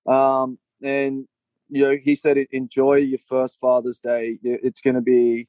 um, 0.07 0.57
and 0.83 1.25
you 1.69 1.81
know 1.81 1.97
he 2.01 2.15
said, 2.15 2.37
"Enjoy 2.51 2.95
your 2.95 3.19
first 3.19 3.59
Father's 3.59 3.99
Day. 3.99 4.37
It's 4.43 4.81
going 4.81 4.95
to 4.95 5.01
be 5.01 5.47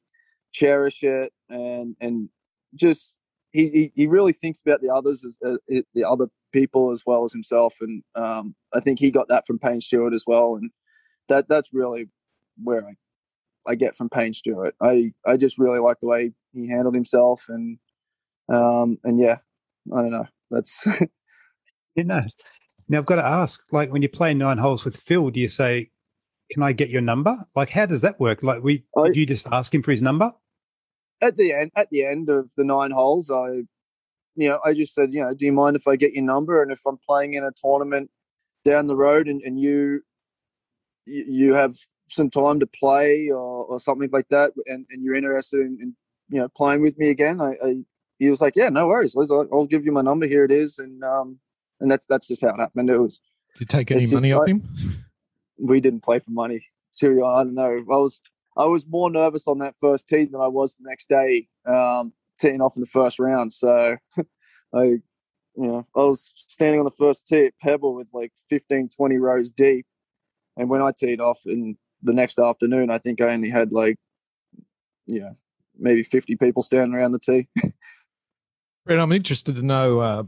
cherish 0.53 1.03
it 1.03 1.33
and 1.49 1.95
and 1.99 2.29
just 2.75 3.17
he, 3.51 3.69
he, 3.69 3.91
he 3.95 4.07
really 4.07 4.33
thinks 4.33 4.61
about 4.61 4.81
the 4.81 4.89
others 4.89 5.23
as 5.23 5.37
uh, 5.45 5.57
the 5.93 6.03
other 6.03 6.27
people 6.51 6.91
as 6.91 7.03
well 7.05 7.23
as 7.23 7.33
himself, 7.33 7.75
and 7.81 8.03
um, 8.15 8.55
I 8.73 8.79
think 8.79 8.99
he 8.99 9.11
got 9.11 9.27
that 9.27 9.45
from 9.45 9.59
Payne 9.59 9.81
Stewart 9.81 10.13
as 10.13 10.23
well, 10.25 10.55
and 10.55 10.71
that 11.27 11.47
that's 11.47 11.71
really 11.71 12.07
where 12.61 12.85
I 12.85 12.93
I 13.67 13.75
get 13.75 13.95
from 13.95 14.09
Payne 14.09 14.33
Stewart. 14.33 14.75
I 14.81 15.13
I 15.25 15.37
just 15.37 15.57
really 15.57 15.79
like 15.79 15.99
the 15.99 16.07
way 16.07 16.31
he 16.53 16.69
handled 16.69 16.95
himself, 16.95 17.45
and 17.49 17.77
um 18.49 18.97
and 19.03 19.19
yeah, 19.19 19.37
I 19.95 20.01
don't 20.01 20.11
know. 20.11 20.27
That's 20.51 20.85
you 21.95 22.03
know. 22.03 22.23
Now 22.89 22.99
I've 22.99 23.05
got 23.05 23.15
to 23.15 23.25
ask, 23.25 23.71
like 23.71 23.91
when 23.91 24.01
you 24.01 24.09
play 24.09 24.33
nine 24.33 24.57
holes 24.57 24.83
with 24.83 24.97
Phil, 24.97 25.29
do 25.29 25.39
you 25.39 25.47
say, 25.47 25.89
"Can 26.51 26.63
I 26.63 26.73
get 26.73 26.89
your 26.89 27.01
number?" 27.01 27.37
Like, 27.55 27.69
how 27.69 27.85
does 27.85 28.01
that 28.01 28.19
work? 28.19 28.43
Like, 28.43 28.61
we 28.61 28.83
I, 28.97 29.09
you 29.13 29.25
just 29.25 29.47
ask 29.51 29.73
him 29.73 29.83
for 29.83 29.91
his 29.91 30.01
number? 30.01 30.33
At 31.21 31.37
the 31.37 31.53
end, 31.53 31.71
at 31.75 31.89
the 31.91 32.05
end 32.05 32.29
of 32.29 32.51
the 32.57 32.65
nine 32.65 32.91
holes, 32.91 33.31
I, 33.31 33.63
you 34.35 34.49
know, 34.49 34.59
I 34.65 34.73
just 34.73 34.93
said, 34.93 35.13
you 35.13 35.23
know, 35.23 35.33
do 35.33 35.45
you 35.45 35.53
mind 35.53 35.77
if 35.77 35.87
I 35.87 35.95
get 35.95 36.13
your 36.13 36.25
number? 36.25 36.61
And 36.61 36.71
if 36.71 36.81
I'm 36.85 36.97
playing 36.97 37.35
in 37.35 37.45
a 37.45 37.51
tournament 37.55 38.11
down 38.65 38.87
the 38.87 38.95
road, 38.95 39.29
and, 39.29 39.41
and 39.41 39.57
you, 39.57 40.01
you 41.05 41.53
have 41.53 41.77
some 42.09 42.29
time 42.29 42.59
to 42.59 42.67
play 42.67 43.29
or, 43.29 43.65
or 43.65 43.79
something 43.79 44.09
like 44.11 44.27
that, 44.29 44.51
and, 44.65 44.85
and 44.89 45.03
you're 45.03 45.15
interested 45.15 45.61
in, 45.61 45.77
in 45.81 45.95
you 46.29 46.39
know 46.39 46.49
playing 46.49 46.81
with 46.81 46.97
me 46.97 47.09
again, 47.09 47.41
I, 47.41 47.55
I 47.63 47.75
he 48.19 48.29
was 48.29 48.41
like, 48.41 48.55
yeah, 48.55 48.69
no 48.69 48.87
worries, 48.87 49.15
Liz, 49.15 49.31
I'll, 49.31 49.47
I'll 49.51 49.65
give 49.65 49.85
you 49.85 49.91
my 49.91 50.01
number. 50.01 50.27
Here 50.27 50.45
it 50.45 50.51
is, 50.51 50.79
and 50.79 51.03
um, 51.03 51.39
and 51.79 51.89
that's 51.89 52.05
that's 52.05 52.27
just 52.27 52.41
how 52.41 52.49
it 52.49 52.59
happened. 52.59 52.89
It 52.89 52.97
was. 52.97 53.19
Did 53.53 53.59
you 53.59 53.65
take 53.65 53.91
any 53.91 54.07
money 54.07 54.31
off 54.31 54.47
him? 54.47 54.63
We 55.59 55.79
didn't 55.79 56.01
play 56.01 56.19
for 56.19 56.31
money. 56.31 56.61
So 56.91 57.25
I 57.25 57.43
don't 57.43 57.55
know. 57.55 57.83
I 57.91 57.97
was 57.97 58.21
I 58.55 58.65
was 58.65 58.87
more 58.87 59.09
nervous 59.09 59.47
on 59.47 59.59
that 59.59 59.75
first 59.79 60.07
tee 60.07 60.25
than 60.25 60.41
I 60.41 60.47
was 60.47 60.75
the 60.75 60.87
next 60.87 61.09
day 61.09 61.47
um, 61.65 62.13
teeing 62.39 62.61
off 62.61 62.75
in 62.75 62.81
the 62.81 62.87
first 62.87 63.19
round. 63.19 63.51
So 63.51 63.97
I, 64.73 64.81
you 64.83 65.01
know, 65.55 65.87
I 65.95 65.99
was 65.99 66.33
standing 66.47 66.79
on 66.79 66.85
the 66.85 66.91
first 66.91 67.27
tee 67.27 67.45
at 67.45 67.59
Pebble 67.61 67.95
with 67.95 68.09
like 68.13 68.31
15, 68.49 68.89
20 68.89 69.17
rows 69.17 69.51
deep, 69.51 69.85
and 70.57 70.69
when 70.69 70.81
I 70.81 70.91
teed 70.91 71.19
off 71.19 71.41
in 71.45 71.77
the 72.03 72.13
next 72.13 72.39
afternoon, 72.39 72.89
I 72.91 72.97
think 72.97 73.21
I 73.21 73.33
only 73.33 73.49
had 73.49 73.71
like, 73.71 73.97
yeah, 75.07 75.31
maybe 75.77 76.03
50 76.03 76.35
people 76.35 76.61
standing 76.61 76.93
around 76.93 77.11
the 77.13 77.19
tee. 77.19 77.47
Brett, 78.85 78.99
I'm 78.99 79.11
interested 79.11 79.55
to 79.55 79.61
know 79.61 79.99
uh, 79.99 80.23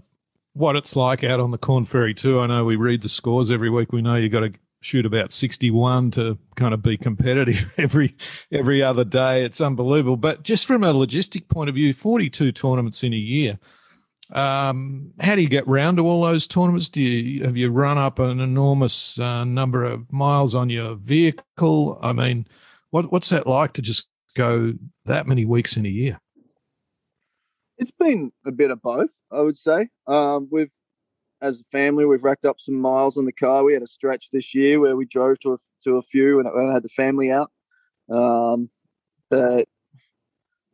what 0.53 0.75
it's 0.75 0.95
like 0.95 1.23
out 1.23 1.39
on 1.39 1.51
the 1.51 1.57
Corn 1.57 1.85
Ferry 1.85 2.13
too. 2.13 2.39
I 2.39 2.47
know 2.47 2.63
we 2.65 2.77
read 2.77 3.01
the 3.01 3.09
scores 3.09 3.51
every 3.51 3.69
week. 3.69 3.91
We 3.91 4.01
know 4.01 4.15
you've 4.15 4.31
got 4.31 4.41
to 4.41 4.53
shoot 4.81 5.05
about 5.05 5.31
61 5.31 6.11
to 6.11 6.38
kind 6.55 6.73
of 6.73 6.81
be 6.81 6.95
competitive 6.95 7.73
every 7.77 8.15
every 8.51 8.81
other 8.81 9.03
day. 9.03 9.43
It's 9.43 9.59
unbelievable. 9.59 10.15
But 10.15 10.43
just 10.43 10.65
from 10.65 10.83
a 10.83 10.93
logistic 10.93 11.49
point 11.49 11.69
of 11.69 11.75
view, 11.75 11.93
42 11.93 12.51
tournaments 12.51 13.03
in 13.03 13.13
a 13.13 13.17
year. 13.17 13.59
Um, 14.31 15.13
how 15.19 15.35
do 15.35 15.41
you 15.41 15.49
get 15.49 15.67
round 15.67 15.97
to 15.97 16.07
all 16.07 16.23
those 16.23 16.47
tournaments? 16.47 16.89
Do 16.89 17.01
you 17.01 17.43
have 17.43 17.57
you 17.57 17.69
run 17.69 17.97
up 17.97 18.19
an 18.19 18.39
enormous 18.39 19.19
uh, 19.19 19.43
number 19.43 19.83
of 19.83 20.11
miles 20.11 20.55
on 20.55 20.69
your 20.69 20.95
vehicle? 20.95 21.99
I 22.01 22.13
mean, 22.13 22.47
what 22.89 23.11
what's 23.11 23.29
that 23.29 23.47
like 23.47 23.73
to 23.73 23.81
just 23.81 24.07
go 24.35 24.73
that 25.05 25.27
many 25.27 25.45
weeks 25.45 25.77
in 25.77 25.85
a 25.85 25.89
year? 25.89 26.19
It's 27.77 27.91
been 27.91 28.31
a 28.45 28.51
bit 28.51 28.71
of 28.71 28.81
both, 28.81 29.19
I 29.31 29.41
would 29.41 29.57
say. 29.57 29.89
Um, 30.07 30.47
we've, 30.49 30.71
as 31.41 31.59
a 31.59 31.63
family, 31.71 32.05
we've 32.05 32.23
racked 32.23 32.45
up 32.45 32.59
some 32.59 32.75
miles 32.75 33.17
on 33.17 33.25
the 33.25 33.33
car. 33.33 33.63
We 33.63 33.73
had 33.73 33.81
a 33.81 33.88
stretch 33.88 34.31
this 34.31 34.55
year 34.55 34.79
where 34.79 34.95
we 34.95 35.05
drove 35.05 35.39
to 35.41 35.53
a, 35.53 35.57
to 35.83 35.97
a 35.97 36.01
few 36.01 36.39
and 36.39 36.47
I 36.47 36.73
had 36.73 36.83
the 36.83 36.89
family 36.89 37.31
out. 37.31 37.51
Um, 38.09 38.69
but 39.29 39.67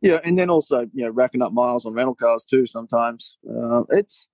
yeah, 0.02 0.18
and 0.24 0.36
then 0.36 0.50
also 0.50 0.80
you 0.92 1.04
know 1.04 1.10
racking 1.10 1.42
up 1.42 1.52
miles 1.52 1.86
on 1.86 1.94
rental 1.94 2.14
cars 2.14 2.44
too. 2.44 2.66
Sometimes 2.66 3.38
uh, 3.48 3.84
it's 3.90 4.28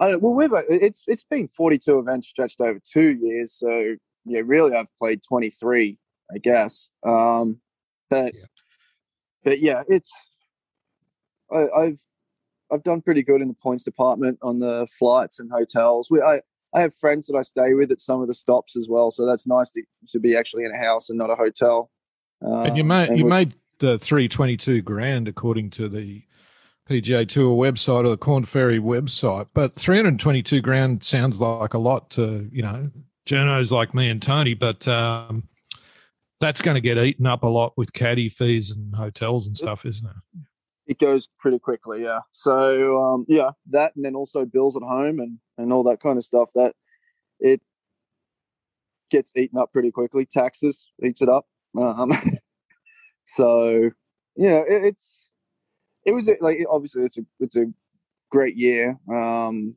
I 0.00 0.08
don't 0.08 0.22
well 0.22 0.32
we've 0.32 0.50
it's 0.68 1.04
it's 1.06 1.22
been 1.22 1.48
42 1.48 1.98
events 1.98 2.28
stretched 2.28 2.60
over 2.60 2.80
two 2.82 3.18
years. 3.20 3.52
So 3.52 3.96
yeah, 4.24 4.40
really 4.44 4.74
I've 4.74 4.94
played 4.98 5.20
23, 5.22 5.98
I 6.34 6.38
guess. 6.38 6.88
Um, 7.06 7.60
but 8.08 8.34
yeah. 8.34 8.44
but 9.44 9.60
yeah, 9.60 9.82
it's 9.86 10.10
I, 11.52 11.68
I've 11.76 12.00
I've 12.72 12.82
done 12.82 13.02
pretty 13.02 13.22
good 13.22 13.42
in 13.42 13.48
the 13.48 13.54
points 13.62 13.84
department 13.84 14.38
on 14.42 14.60
the 14.60 14.88
flights 14.98 15.38
and 15.38 15.50
hotels. 15.52 16.10
We 16.10 16.22
I 16.22 16.40
I 16.74 16.80
have 16.80 16.94
friends 16.94 17.26
that 17.26 17.36
I 17.36 17.42
stay 17.42 17.74
with 17.74 17.92
at 17.92 18.00
some 18.00 18.22
of 18.22 18.28
the 18.28 18.34
stops 18.34 18.76
as 18.78 18.88
well, 18.88 19.10
so 19.10 19.26
that's 19.26 19.46
nice 19.46 19.70
to, 19.72 19.82
to 20.08 20.18
be 20.18 20.34
actually 20.34 20.64
in 20.64 20.72
a 20.72 20.78
house 20.78 21.10
and 21.10 21.18
not 21.18 21.28
a 21.28 21.34
hotel. 21.34 21.90
Uh, 22.42 22.62
and 22.62 22.78
you 22.78 22.84
made 22.84 23.10
and 23.10 23.18
you 23.18 23.24
was, 23.24 23.34
made 23.34 23.54
the 23.82 23.98
three 23.98 24.28
twenty 24.28 24.56
two 24.56 24.80
grand 24.80 25.26
according 25.28 25.68
to 25.70 25.88
the 25.88 26.22
PGA 26.88 27.28
Tour 27.28 27.54
website 27.56 28.06
or 28.06 28.10
the 28.10 28.16
Corn 28.16 28.44
Ferry 28.44 28.78
website, 28.78 29.48
but 29.52 29.76
three 29.76 29.96
hundred 29.96 30.20
twenty 30.20 30.42
two 30.42 30.60
grand 30.60 31.02
sounds 31.02 31.40
like 31.40 31.74
a 31.74 31.78
lot 31.78 32.08
to 32.10 32.48
you 32.52 32.62
know 32.62 32.90
journos 33.26 33.72
like 33.72 33.92
me 33.92 34.08
and 34.08 34.22
Tony, 34.22 34.54
but 34.54 34.86
um, 34.86 35.48
that's 36.40 36.62
going 36.62 36.76
to 36.76 36.80
get 36.80 36.96
eaten 36.96 37.26
up 37.26 37.42
a 37.42 37.48
lot 37.48 37.72
with 37.76 37.92
caddy 37.92 38.28
fees 38.28 38.70
and 38.70 38.94
hotels 38.94 39.46
and 39.46 39.56
stuff, 39.56 39.84
isn't 39.84 40.08
it? 40.08 40.40
it 40.86 40.98
goes 40.98 41.28
pretty 41.38 41.58
quickly. 41.58 42.04
Yeah. 42.04 42.20
So 42.30 43.02
um, 43.02 43.24
yeah, 43.28 43.50
that 43.70 43.96
and 43.96 44.04
then 44.04 44.14
also 44.14 44.44
bills 44.44 44.76
at 44.76 44.82
home 44.82 45.18
and 45.18 45.38
and 45.58 45.72
all 45.72 45.82
that 45.84 46.00
kind 46.00 46.18
of 46.18 46.24
stuff. 46.24 46.50
That 46.54 46.74
it 47.40 47.60
gets 49.10 49.32
eaten 49.36 49.58
up 49.58 49.72
pretty 49.72 49.90
quickly. 49.90 50.24
Taxes 50.24 50.92
eats 51.02 51.20
it 51.20 51.28
up. 51.28 51.46
Um, 51.76 52.12
so 53.24 53.90
yeah, 54.36 54.62
it, 54.68 54.84
it's 54.84 55.28
it 56.04 56.12
was 56.12 56.30
like 56.40 56.58
obviously 56.70 57.04
it's 57.04 57.18
a 57.18 57.22
it's 57.40 57.56
a 57.56 57.66
great 58.30 58.56
year. 58.56 58.98
Um, 59.10 59.74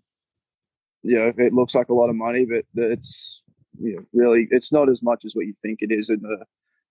yeah, 1.03 1.31
it 1.37 1.53
looks 1.53 1.75
like 1.75 1.89
a 1.89 1.93
lot 1.93 2.09
of 2.09 2.15
money, 2.15 2.45
but 2.45 2.65
it's 2.75 3.43
you 3.79 3.95
know, 3.95 4.05
really 4.13 4.47
it's 4.51 4.71
not 4.71 4.89
as 4.89 5.03
much 5.03 5.25
as 5.25 5.35
what 5.35 5.45
you 5.45 5.53
think 5.61 5.79
it 5.81 5.91
is 5.91 6.09
in 6.09 6.21
the 6.21 6.45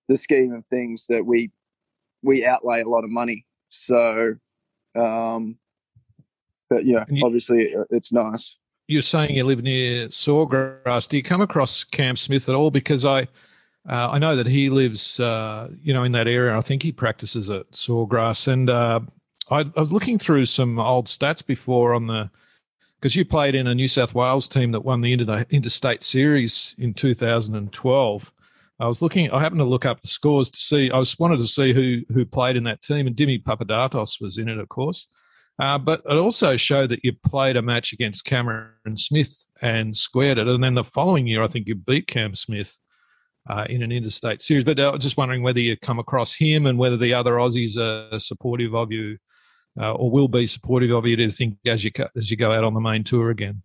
the 0.09 0.17
scheme 0.17 0.53
of 0.53 0.65
things 0.67 1.07
that 1.09 1.25
we 1.25 1.51
we 2.23 2.47
outlay 2.47 2.83
a 2.83 2.89
lot 2.89 3.05
of 3.05 3.11
money 3.11 3.47
so, 3.75 4.37
um, 4.95 5.57
but 6.71 6.87
yeah, 6.87 7.05
you, 7.09 7.25
obviously 7.27 7.75
uh, 7.75 7.85
it's 7.91 8.13
nice. 8.13 8.57
You're 8.87 9.03
saying 9.03 9.35
you 9.35 9.45
live 9.45 9.63
near 9.63 10.09
Sawgrass. 10.09 11.09
Do 11.09 11.17
you 11.17 11.23
come 11.23 11.41
across 11.41 11.85
Cam 11.85 12.17
Smith 12.17 12.49
at 12.49 12.55
all? 12.55 12.71
Because 12.71 13.05
I, 13.05 13.27
uh, 13.89 14.09
I 14.11 14.19
know 14.19 14.35
that 14.37 14.47
he 14.47 14.71
lives, 14.71 15.21
uh, 15.21 15.69
you 15.83 15.93
know, 15.93 16.05
in 16.05 16.13
that 16.13 16.27
area. 16.27 16.57
I 16.57 16.61
think 16.61 16.83
he 16.83 16.93
practices 16.93 17.51
at 17.51 17.71
Sawgrass, 17.73 18.49
and 18.49 18.71
uh, 18.71 19.01
I, 19.51 19.61
I, 19.61 19.81
was 19.81 19.93
looking 19.93 20.19
through 20.19 20.47
some 20.47 20.79
old 20.79 21.07
stats 21.07 21.45
before 21.45 21.93
on 21.93 22.07
the 22.07 22.31
because 22.99 23.15
you 23.15 23.25
played 23.27 23.55
in 23.55 23.67
a 23.67 23.75
New 23.75 23.89
South 23.89 24.15
Wales 24.15 24.49
team 24.49 24.73
that 24.73 24.81
won 24.81 25.03
the 25.03 25.13
inter- 25.13 25.45
interstate 25.51 26.03
series 26.03 26.75
in 26.79 26.95
2012. 26.95 28.33
I 28.81 28.87
was 28.87 29.03
looking. 29.03 29.31
I 29.31 29.41
happened 29.41 29.61
to 29.61 29.65
look 29.65 29.85
up 29.85 30.01
the 30.01 30.09
scores 30.09 30.51
to 30.51 30.59
see. 30.59 30.91
I 30.91 30.97
was 30.97 31.19
wanted 31.19 31.39
to 31.41 31.47
see 31.47 31.75
who 31.75 32.01
who 32.13 32.25
played 32.25 32.57
in 32.57 32.65
that 32.65 32.81
team, 32.81 33.07
and 33.07 33.15
Dimi 33.15 33.43
Papadatos 33.43 34.19
was 34.19 34.39
in 34.39 34.49
it, 34.49 34.59
of 34.59 34.69
course. 34.71 35.09
Uh, 35.59 35.79
but 35.79 36.01
it 36.09 36.17
also 36.17 36.57
showed 36.57 36.89
that 36.91 37.05
you 37.05 37.13
played 37.25 37.57
a 37.57 37.63
match 37.63 37.93
against 37.93 38.25
Cameron 38.25 38.97
Smith 38.97 39.47
and 39.61 39.95
squared 39.95 40.39
it, 40.39 40.49
and 40.49 40.65
then 40.65 40.75
the 40.75 40.83
following 40.83 41.27
year, 41.27 41.43
I 41.43 41.49
think 41.49 41.69
you 41.69 41.75
beat 41.75 42.07
Cam 42.07 42.35
Smith 42.35 42.79
uh, 43.49 43.67
in 43.69 43.83
an 43.83 43.93
interstate 43.93 44.43
series. 44.43 44.65
But 44.65 44.81
I 44.81 44.91
was 44.91 45.03
just 45.03 45.17
wondering 45.17 45.43
whether 45.43 45.61
you 45.61 45.77
come 45.77 45.99
across 45.99 46.35
him 46.35 46.67
and 46.67 46.79
whether 46.79 46.97
the 46.97 47.15
other 47.15 47.35
Aussies 47.35 47.77
are 47.77 48.19
supportive 48.19 48.75
of 48.75 48.91
you, 48.91 49.19
uh, 49.81 49.93
or 49.93 50.11
will 50.11 50.29
be 50.29 50.47
supportive 50.47 50.91
of 50.91 51.07
you. 51.07 51.17
To 51.17 51.31
think 51.31 51.57
as 51.67 51.85
you 51.85 51.91
as 52.17 52.31
you 52.31 52.37
go 52.37 52.53
out 52.53 52.65
on 52.65 52.75
the 52.75 52.81
main 52.81 53.05
tour 53.05 53.31
again. 53.31 53.63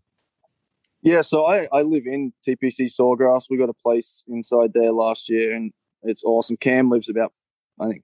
Yeah, 1.02 1.22
so 1.22 1.46
I, 1.46 1.68
I 1.72 1.84
live 1.84 2.04
in 2.06 2.34
TPC 2.46 2.92
Sawgrass. 2.92 3.46
We 3.50 3.58
got 3.58 3.70
a 3.70 3.74
place 3.74 4.26
inside 4.28 4.74
there 4.74 4.92
last 4.92 5.30
year, 5.30 5.56
and 5.56 5.72
it's 6.04 6.26
awesome. 6.26 6.58
Cam 6.58 6.90
lives 6.90 7.10
about, 7.10 7.32
I 7.80 7.88
think, 7.88 8.04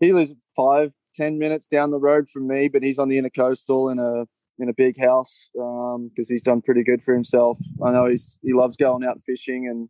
he 0.00 0.12
lives 0.14 0.34
five, 0.56 0.92
ten 1.12 1.38
minutes 1.38 1.66
down 1.66 1.90
the 1.90 1.98
road 1.98 2.30
from 2.30 2.48
me, 2.48 2.68
but 2.68 2.82
he's 2.82 2.98
on 2.98 3.10
the 3.10 3.20
intercoastal 3.20 3.92
in 3.92 3.98
a 3.98 4.26
in 4.58 4.68
a 4.68 4.72
big 4.72 4.98
house 4.98 5.48
because 5.52 5.96
um, 5.96 6.10
he's 6.28 6.42
done 6.42 6.62
pretty 6.62 6.84
good 6.84 7.02
for 7.02 7.12
himself. 7.12 7.58
I 7.84 7.90
know 7.90 8.06
he's 8.06 8.38
he 8.42 8.54
loves 8.54 8.76
going 8.76 9.04
out 9.04 9.20
fishing 9.20 9.68
and 9.68 9.88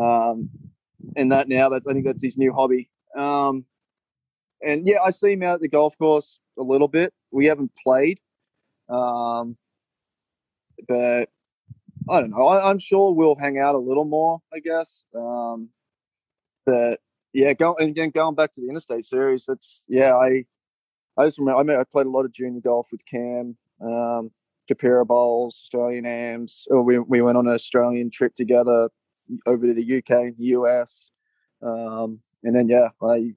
um, 0.00 0.50
and 1.16 1.32
that 1.32 1.48
now. 1.48 1.68
That's 1.68 1.86
I 1.86 1.92
think 1.92 2.04
that's 2.04 2.22
his 2.22 2.38
new 2.38 2.52
hobby. 2.52 2.90
Um, 3.16 3.64
and 4.62 4.86
yeah, 4.86 4.98
I 5.04 5.10
see 5.10 5.32
him 5.32 5.42
out 5.42 5.56
at 5.56 5.60
the 5.60 5.68
golf 5.68 5.96
course 5.98 6.40
a 6.58 6.62
little 6.62 6.88
bit. 6.88 7.12
We 7.30 7.46
haven't 7.46 7.72
played. 7.82 8.20
Um, 8.88 9.56
but 10.88 11.28
I 12.08 12.20
don't 12.20 12.30
know. 12.30 12.46
I, 12.46 12.70
am 12.70 12.78
sure 12.78 13.12
we'll 13.12 13.36
hang 13.36 13.58
out 13.58 13.74
a 13.74 13.78
little 13.78 14.04
more. 14.04 14.40
I 14.52 14.60
guess. 14.60 15.04
Um, 15.14 15.70
but 16.64 17.00
yeah, 17.32 17.52
go 17.52 17.76
and 17.76 17.90
again 17.90 18.10
going 18.10 18.34
back 18.34 18.52
to 18.52 18.60
the 18.60 18.68
interstate 18.68 19.04
series. 19.04 19.44
That's 19.46 19.84
yeah. 19.88 20.14
I 20.14 20.44
I 21.16 21.26
just 21.26 21.38
remember. 21.38 21.60
I 21.60 21.62
mean, 21.62 21.78
I 21.78 21.84
played 21.84 22.06
a 22.06 22.10
lot 22.10 22.24
of 22.24 22.32
junior 22.32 22.60
golf 22.60 22.88
with 22.92 23.04
Cam, 23.06 23.56
um, 23.80 24.30
Keperra 24.70 25.06
Bowls, 25.06 25.60
Australian 25.64 26.06
AMs. 26.06 26.66
Or 26.70 26.82
we 26.82 26.98
we 26.98 27.22
went 27.22 27.38
on 27.38 27.46
an 27.46 27.54
Australian 27.54 28.10
trip 28.10 28.34
together 28.34 28.88
over 29.46 29.66
to 29.66 29.74
the 29.74 29.98
UK 29.98 30.10
and 30.10 30.36
the 30.38 30.46
US. 30.46 31.10
Um, 31.62 32.20
and 32.42 32.54
then 32.54 32.68
yeah, 32.68 32.88
I 33.02 33.34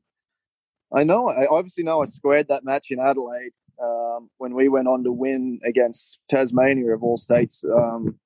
I 0.94 1.04
know. 1.04 1.30
I 1.30 1.48
obviously 1.48 1.84
know 1.84 2.02
I 2.02 2.06
squared 2.06 2.48
that 2.48 2.64
match 2.64 2.88
in 2.90 3.00
Adelaide 3.00 3.52
um, 3.82 4.30
when 4.38 4.54
we 4.54 4.70
went 4.70 4.88
on 4.88 5.04
to 5.04 5.12
win 5.12 5.60
against 5.66 6.20
Tasmania 6.30 6.94
of 6.94 7.04
all 7.04 7.18
states 7.18 7.64
um, 7.64 8.20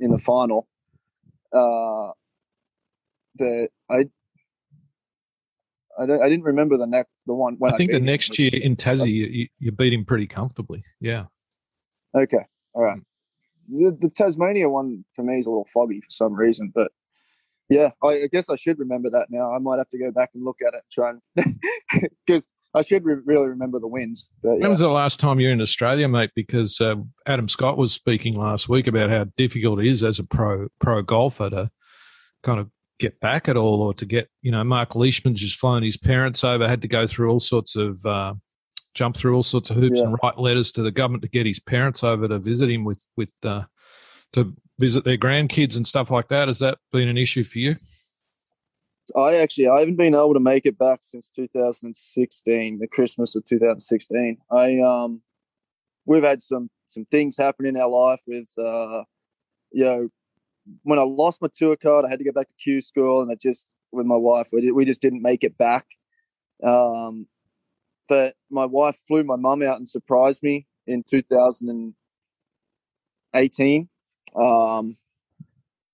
in 0.00 0.10
the 0.10 0.18
final. 0.18 0.68
Uh, 1.52 2.10
I 3.90 4.04
I, 5.98 6.04
I 6.04 6.28
didn't 6.28 6.44
remember 6.44 6.76
the 6.76 6.86
next 6.86 7.10
the 7.26 7.34
one. 7.34 7.58
I 7.64 7.76
think 7.76 7.90
I 7.90 7.94
the 7.94 8.00
next 8.00 8.38
year 8.38 8.50
in 8.52 8.76
Tassie, 8.76 9.12
you, 9.12 9.48
you 9.58 9.72
beat 9.72 9.92
him 9.92 10.04
pretty 10.04 10.26
comfortably. 10.26 10.82
Yeah. 11.00 11.26
Okay. 12.14 12.44
All 12.72 12.82
right. 12.82 13.00
The, 13.68 13.96
the, 14.00 14.10
Tasmania 14.10 14.68
one 14.68 15.04
for 15.14 15.22
me 15.22 15.38
is 15.38 15.46
a 15.46 15.50
little 15.50 15.68
foggy 15.72 16.00
for 16.00 16.10
some 16.10 16.34
reason, 16.34 16.72
but 16.74 16.90
yeah, 17.70 17.90
I, 18.02 18.08
I, 18.08 18.28
guess 18.30 18.50
I 18.50 18.56
should 18.56 18.78
remember 18.78 19.10
that 19.10 19.28
now. 19.30 19.54
I 19.54 19.58
might 19.58 19.78
have 19.78 19.88
to 19.90 19.98
go 19.98 20.10
back 20.10 20.30
and 20.34 20.44
look 20.44 20.58
at 20.66 20.74
it, 20.74 20.82
try 20.90 21.10
and 21.10 21.56
because 22.26 22.48
I 22.74 22.82
should 22.82 23.04
re- 23.04 23.22
really 23.24 23.48
remember 23.48 23.78
the 23.78 23.88
wins. 23.88 24.28
But, 24.42 24.54
yeah. 24.54 24.60
When 24.60 24.70
was 24.70 24.80
the 24.80 24.88
last 24.88 25.20
time 25.20 25.40
you're 25.40 25.52
in 25.52 25.60
Australia, 25.60 26.08
mate? 26.08 26.30
Because 26.34 26.80
uh, 26.80 26.96
Adam 27.26 27.48
Scott 27.48 27.78
was 27.78 27.92
speaking 27.92 28.34
last 28.34 28.68
week 28.68 28.86
about 28.86 29.10
how 29.10 29.24
difficult 29.36 29.80
it 29.80 29.86
is 29.86 30.02
as 30.02 30.18
a 30.18 30.24
pro 30.24 30.68
pro 30.80 31.02
golfer 31.02 31.48
to 31.48 31.70
kind 32.42 32.58
of 32.58 32.68
get 32.98 33.18
back 33.20 33.48
at 33.48 33.56
all, 33.56 33.82
or 33.82 33.94
to 33.94 34.04
get 34.04 34.28
you 34.42 34.50
know 34.50 34.64
Mark 34.64 34.96
Leishman's 34.96 35.40
just 35.40 35.58
flown 35.58 35.82
his 35.82 35.96
parents 35.96 36.42
over, 36.42 36.68
had 36.68 36.82
to 36.82 36.88
go 36.88 37.06
through 37.06 37.30
all 37.30 37.40
sorts 37.40 37.76
of 37.76 38.04
uh, 38.04 38.34
jump 38.94 39.16
through 39.16 39.34
all 39.36 39.42
sorts 39.42 39.70
of 39.70 39.76
hoops 39.76 39.98
yeah. 39.98 40.04
and 40.04 40.18
write 40.22 40.38
letters 40.38 40.72
to 40.72 40.82
the 40.82 40.90
government 40.90 41.22
to 41.22 41.28
get 41.28 41.46
his 41.46 41.60
parents 41.60 42.02
over 42.02 42.26
to 42.26 42.38
visit 42.38 42.68
him 42.68 42.84
with 42.84 43.04
with 43.16 43.30
uh, 43.44 43.62
to 44.32 44.54
visit 44.80 45.04
their 45.04 45.18
grandkids 45.18 45.76
and 45.76 45.86
stuff 45.86 46.10
like 46.10 46.28
that. 46.28 46.48
Has 46.48 46.60
that 46.60 46.78
been 46.90 47.08
an 47.08 47.18
issue 47.18 47.44
for 47.44 47.58
you? 47.58 47.76
I 49.16 49.36
actually 49.36 49.68
I 49.68 49.80
haven't 49.80 49.96
been 49.96 50.14
able 50.14 50.34
to 50.34 50.40
make 50.40 50.66
it 50.66 50.78
back 50.78 51.00
since 51.02 51.30
2016, 51.34 52.78
the 52.78 52.86
Christmas 52.86 53.34
of 53.36 53.44
2016. 53.44 54.38
I 54.50 54.80
um 54.80 55.22
we've 56.06 56.24
had 56.24 56.42
some 56.42 56.70
some 56.86 57.04
things 57.06 57.36
happen 57.36 57.66
in 57.66 57.76
our 57.76 57.88
life 57.88 58.20
with 58.26 58.48
uh 58.58 59.04
you 59.72 59.84
know 59.84 60.08
when 60.82 60.98
I 60.98 61.02
lost 61.02 61.42
my 61.42 61.48
tour 61.52 61.76
card, 61.76 62.04
I 62.04 62.08
had 62.08 62.18
to 62.18 62.24
go 62.24 62.32
back 62.32 62.48
to 62.48 62.54
Q 62.62 62.80
school, 62.80 63.22
and 63.22 63.30
I 63.30 63.34
just 63.34 63.70
with 63.92 64.06
my 64.06 64.16
wife 64.16 64.48
we, 64.52 64.70
we 64.70 64.84
just 64.84 65.02
didn't 65.02 65.22
make 65.22 65.44
it 65.44 65.58
back. 65.58 65.86
Um, 66.62 67.26
but 68.08 68.34
my 68.50 68.66
wife 68.66 68.98
flew 69.06 69.24
my 69.24 69.36
mum 69.36 69.62
out 69.62 69.78
and 69.78 69.88
surprised 69.88 70.42
me 70.42 70.66
in 70.86 71.02
2018 71.02 73.88
um, 74.34 74.96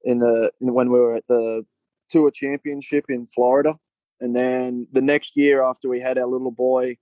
in 0.04 0.18
the 0.18 0.52
when 0.58 0.90
we 0.90 0.98
were 0.98 1.16
at 1.16 1.26
the 1.28 1.64
tour 2.08 2.30
championship 2.30 3.06
in 3.08 3.26
Florida, 3.26 3.78
and 4.20 4.34
then 4.34 4.86
the 4.92 5.02
next 5.02 5.36
year 5.36 5.62
after 5.62 5.88
we 5.88 6.00
had 6.00 6.18
our 6.18 6.26
little 6.26 6.50
boy, 6.50 6.96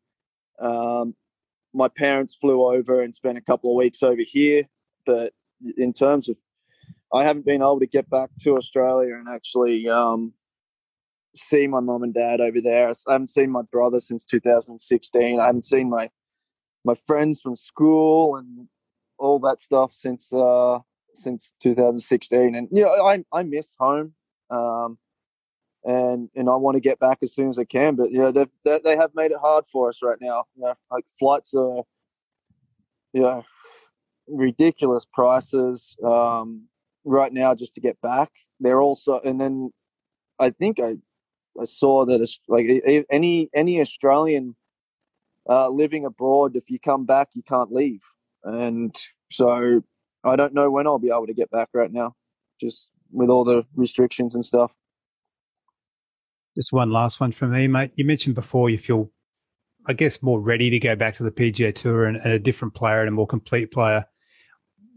um, 0.58 1.14
my 1.72 1.88
parents 1.88 2.34
flew 2.34 2.64
over 2.64 3.00
and 3.00 3.14
spent 3.14 3.38
a 3.38 3.42
couple 3.42 3.70
of 3.70 3.76
weeks 3.76 4.02
over 4.02 4.22
here. 4.22 4.64
But 5.06 5.32
in 5.76 5.92
terms 5.92 6.28
of, 6.28 6.36
I 7.12 7.24
haven't 7.24 7.46
been 7.46 7.62
able 7.62 7.80
to 7.80 7.86
get 7.86 8.08
back 8.08 8.30
to 8.40 8.56
Australia 8.56 9.14
and 9.14 9.28
actually 9.28 9.88
um, 9.88 10.32
see 11.36 11.66
my 11.66 11.80
mom 11.80 12.02
and 12.02 12.14
dad 12.14 12.40
over 12.40 12.60
there. 12.60 12.88
I 12.88 13.12
haven't 13.12 13.28
seen 13.28 13.50
my 13.50 13.62
brother 13.62 14.00
since 14.00 14.24
2016. 14.24 15.40
I 15.40 15.46
haven't 15.46 15.64
seen 15.64 15.90
my 15.90 16.10
my 16.86 16.94
friends 17.06 17.40
from 17.40 17.56
school 17.56 18.36
and 18.36 18.68
all 19.18 19.38
that 19.38 19.60
stuff 19.60 19.92
since 19.92 20.32
uh, 20.32 20.80
since 21.14 21.52
2016. 21.62 22.54
And 22.54 22.68
you 22.70 22.84
know, 22.84 23.06
I 23.06 23.24
I 23.32 23.42
miss 23.42 23.76
home, 23.78 24.14
um, 24.50 24.98
and 25.84 26.28
and 26.34 26.48
I 26.48 26.56
want 26.56 26.76
to 26.76 26.80
get 26.80 26.98
back 26.98 27.18
as 27.22 27.34
soon 27.34 27.48
as 27.48 27.58
I 27.58 27.64
can. 27.64 27.94
But 27.94 28.12
yeah, 28.12 28.30
they 28.30 28.78
they 28.84 28.96
have 28.96 29.14
made 29.14 29.30
it 29.30 29.38
hard 29.40 29.66
for 29.66 29.88
us 29.88 30.02
right 30.02 30.18
now. 30.20 30.44
You 30.56 30.62
know, 30.64 30.74
like 30.90 31.04
flights 31.18 31.54
are, 31.54 31.82
you 33.12 33.22
know, 33.22 33.44
ridiculous 34.26 35.06
prices 35.12 35.96
um, 36.04 36.68
right 37.04 37.32
now 37.32 37.54
just 37.54 37.74
to 37.74 37.80
get 37.80 38.00
back. 38.00 38.30
They're 38.60 38.82
also, 38.82 39.20
and 39.20 39.40
then 39.40 39.72
I 40.38 40.50
think 40.50 40.78
I 40.80 40.94
I 41.60 41.64
saw 41.64 42.04
that 42.06 42.20
it's 42.20 42.40
like 42.48 42.66
any 43.10 43.48
any 43.54 43.80
Australian 43.80 44.56
uh, 45.48 45.68
living 45.68 46.06
abroad, 46.06 46.56
if 46.56 46.70
you 46.70 46.78
come 46.78 47.04
back, 47.04 47.28
you 47.34 47.42
can't 47.42 47.72
leave, 47.72 48.02
and 48.42 48.96
so 49.30 49.82
I 50.24 50.36
don't 50.36 50.54
know 50.54 50.70
when 50.70 50.86
I'll 50.86 50.98
be 50.98 51.10
able 51.10 51.26
to 51.26 51.34
get 51.34 51.50
back 51.50 51.68
right 51.72 51.92
now, 51.92 52.14
just 52.60 52.90
with 53.12 53.28
all 53.28 53.44
the 53.44 53.64
restrictions 53.76 54.34
and 54.34 54.44
stuff. 54.44 54.72
Just 56.54 56.72
one 56.72 56.90
last 56.90 57.20
one 57.20 57.32
from 57.32 57.52
me, 57.52 57.66
mate. 57.66 57.92
You 57.96 58.04
mentioned 58.04 58.34
before 58.34 58.70
you 58.70 58.78
feel, 58.78 59.10
I 59.86 59.92
guess, 59.92 60.22
more 60.22 60.40
ready 60.40 60.70
to 60.70 60.78
go 60.78 60.94
back 60.96 61.14
to 61.14 61.22
the 61.22 61.32
PGA 61.32 61.74
Tour 61.74 62.06
and, 62.06 62.16
and 62.16 62.32
a 62.32 62.38
different 62.38 62.74
player 62.74 63.00
and 63.00 63.08
a 63.08 63.12
more 63.12 63.26
complete 63.26 63.72
player. 63.72 64.06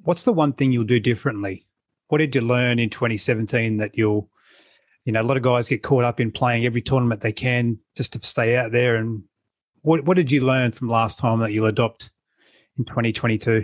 What's 0.04 0.24
the 0.24 0.34
one 0.34 0.54
thing 0.54 0.72
you'll 0.72 0.86
do 0.86 1.00
differently? 1.00 1.66
What 2.08 2.20
did 2.20 2.34
you 2.36 2.42
learn 2.42 2.80
in 2.80 2.90
2017 2.90 3.78
that 3.78 3.98
you'll 3.98 4.30
you 5.08 5.14
know, 5.14 5.22
a 5.22 5.24
lot 5.24 5.38
of 5.38 5.44
guys 5.44 5.70
get 5.70 5.84
caught 5.84 6.04
up 6.04 6.20
in 6.20 6.34
playing 6.34 6.66
every 6.66 6.82
tournament 6.82 7.22
they 7.22 7.32
can 7.32 7.80
just 7.96 8.12
to 8.12 8.20
stay 8.28 8.58
out 8.58 8.74
there. 8.74 8.98
And 8.98 9.24
what 9.82 10.04
what 10.04 10.18
did 10.18 10.34
you 10.34 10.42
learn 10.42 10.74
from 10.74 10.90
last 10.90 11.18
time 11.18 11.40
that 11.40 11.54
you'll 11.54 11.68
adopt 11.68 12.12
in 12.78 12.84
2022? 12.84 13.64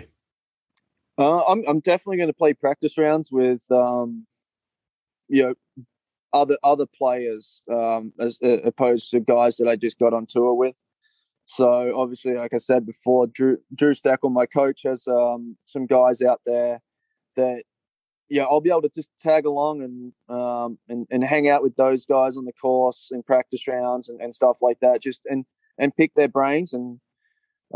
Uh, 1.18 1.44
I'm 1.44 1.62
I'm 1.68 1.80
definitely 1.80 2.16
going 2.16 2.28
to 2.28 2.34
play 2.34 2.54
practice 2.54 2.98
rounds 2.98 3.30
with 3.30 3.62
um, 3.70 4.26
you 5.28 5.44
know 5.44 5.54
other 6.32 6.58
other 6.64 6.86
players 6.86 7.62
um, 7.70 8.12
as 8.18 8.38
uh, 8.42 8.60
opposed 8.64 9.10
to 9.12 9.20
guys 9.20 9.56
that 9.56 9.68
I 9.68 9.76
just 9.76 9.98
got 9.98 10.12
on 10.12 10.26
tour 10.26 10.54
with. 10.54 10.74
So 11.46 11.92
obviously, 11.98 12.34
like 12.34 12.54
I 12.54 12.58
said 12.58 12.86
before, 12.86 13.26
Drew 13.26 13.58
Drew 13.74 13.94
Steckel, 13.94 14.32
my 14.32 14.46
coach, 14.46 14.82
has 14.84 15.06
um, 15.06 15.56
some 15.64 15.86
guys 15.86 16.20
out 16.22 16.40
there 16.46 16.80
that 17.36 17.62
yeah, 18.28 18.44
I'll 18.44 18.60
be 18.60 18.70
able 18.70 18.82
to 18.82 18.88
just 18.88 19.10
tag 19.20 19.44
along 19.46 19.82
and 19.82 20.36
um, 20.36 20.78
and 20.88 21.06
and 21.10 21.22
hang 21.24 21.48
out 21.48 21.62
with 21.62 21.76
those 21.76 22.06
guys 22.06 22.36
on 22.36 22.44
the 22.46 22.52
course 22.52 23.08
and 23.10 23.24
practice 23.24 23.68
rounds 23.68 24.08
and, 24.08 24.20
and 24.20 24.34
stuff 24.34 24.58
like 24.62 24.80
that. 24.80 25.02
Just 25.02 25.22
and 25.26 25.44
and 25.78 25.94
pick 25.94 26.14
their 26.14 26.28
brains 26.28 26.72
and 26.72 27.00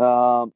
um, 0.03 0.53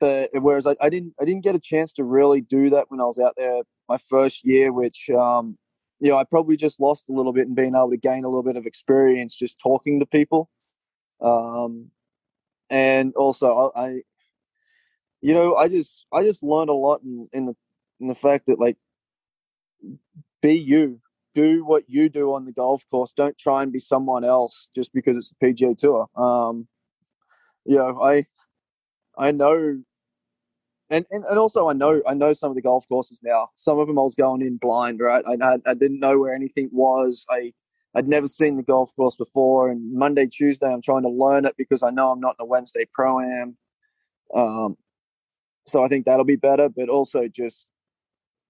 but 0.00 0.30
whereas 0.32 0.66
I, 0.66 0.76
I 0.80 0.88
didn't 0.88 1.14
I 1.20 1.24
didn't 1.24 1.44
get 1.44 1.54
a 1.54 1.60
chance 1.60 1.92
to 1.94 2.04
really 2.04 2.40
do 2.40 2.70
that 2.70 2.86
when 2.90 3.00
I 3.00 3.04
was 3.04 3.18
out 3.18 3.34
there 3.36 3.62
my 3.88 3.98
first 3.98 4.44
year, 4.44 4.72
which 4.72 5.08
um, 5.10 5.58
you 6.00 6.10
know 6.10 6.18
I 6.18 6.24
probably 6.24 6.56
just 6.56 6.80
lost 6.80 7.08
a 7.08 7.12
little 7.12 7.32
bit 7.32 7.46
in 7.46 7.54
being 7.54 7.74
able 7.74 7.90
to 7.90 7.96
gain 7.96 8.24
a 8.24 8.28
little 8.28 8.42
bit 8.42 8.56
of 8.56 8.66
experience 8.66 9.36
just 9.36 9.58
talking 9.60 10.00
to 10.00 10.06
people. 10.06 10.50
Um, 11.20 11.90
and 12.70 13.14
also 13.14 13.72
I, 13.74 13.86
I 13.86 14.02
you 15.22 15.34
know 15.34 15.56
I 15.56 15.68
just 15.68 16.06
I 16.12 16.22
just 16.22 16.42
learned 16.42 16.70
a 16.70 16.74
lot 16.74 17.02
in, 17.02 17.28
in 17.32 17.46
the 17.46 17.54
and 18.00 18.10
the 18.10 18.14
fact 18.14 18.46
that 18.46 18.58
like 18.58 18.76
be 20.42 20.52
you. 20.54 21.00
Do 21.34 21.66
what 21.66 21.84
you 21.86 22.08
do 22.08 22.32
on 22.32 22.46
the 22.46 22.52
golf 22.52 22.86
course. 22.90 23.12
Don't 23.12 23.36
try 23.36 23.62
and 23.62 23.70
be 23.70 23.78
someone 23.78 24.24
else 24.24 24.70
just 24.74 24.94
because 24.94 25.18
it's 25.18 25.34
the 25.38 25.52
pga 25.52 25.76
tour. 25.76 26.08
Um 26.16 26.68
you 27.66 27.76
know 27.76 28.00
i 28.00 28.24
i 29.18 29.30
know 29.30 29.82
and, 30.90 31.04
and 31.10 31.24
and 31.24 31.38
also 31.38 31.68
I 31.68 31.72
know 31.72 32.02
I 32.06 32.14
know 32.14 32.32
some 32.32 32.50
of 32.50 32.56
the 32.56 32.62
golf 32.62 32.86
courses 32.88 33.20
now. 33.22 33.50
Some 33.54 33.78
of 33.78 33.86
them 33.86 33.98
I 33.98 34.02
was 34.02 34.14
going 34.14 34.42
in 34.42 34.56
blind, 34.56 35.00
right? 35.00 35.24
I 35.26 35.58
I, 35.66 35.74
didn't 35.74 36.00
know 36.00 36.18
where 36.18 36.34
anything 36.34 36.70
was. 36.72 37.26
I 37.30 37.52
I'd 37.94 38.08
never 38.08 38.26
seen 38.26 38.56
the 38.56 38.62
golf 38.62 38.94
course 38.94 39.16
before, 39.16 39.70
and 39.70 39.92
Monday 39.92 40.26
Tuesday 40.26 40.66
I'm 40.66 40.82
trying 40.82 41.02
to 41.02 41.08
learn 41.08 41.44
it 41.44 41.54
because 41.56 41.82
I 41.82 41.90
know 41.90 42.10
I'm 42.10 42.20
not 42.20 42.36
in 42.38 42.44
a 42.44 42.46
Wednesday 42.46 42.86
pro 42.92 43.20
am. 43.20 43.56
Um, 44.34 44.76
so 45.66 45.84
I 45.84 45.88
think 45.88 46.06
that'll 46.06 46.24
be 46.24 46.36
better, 46.36 46.68
but 46.68 46.88
also 46.88 47.28
just 47.28 47.70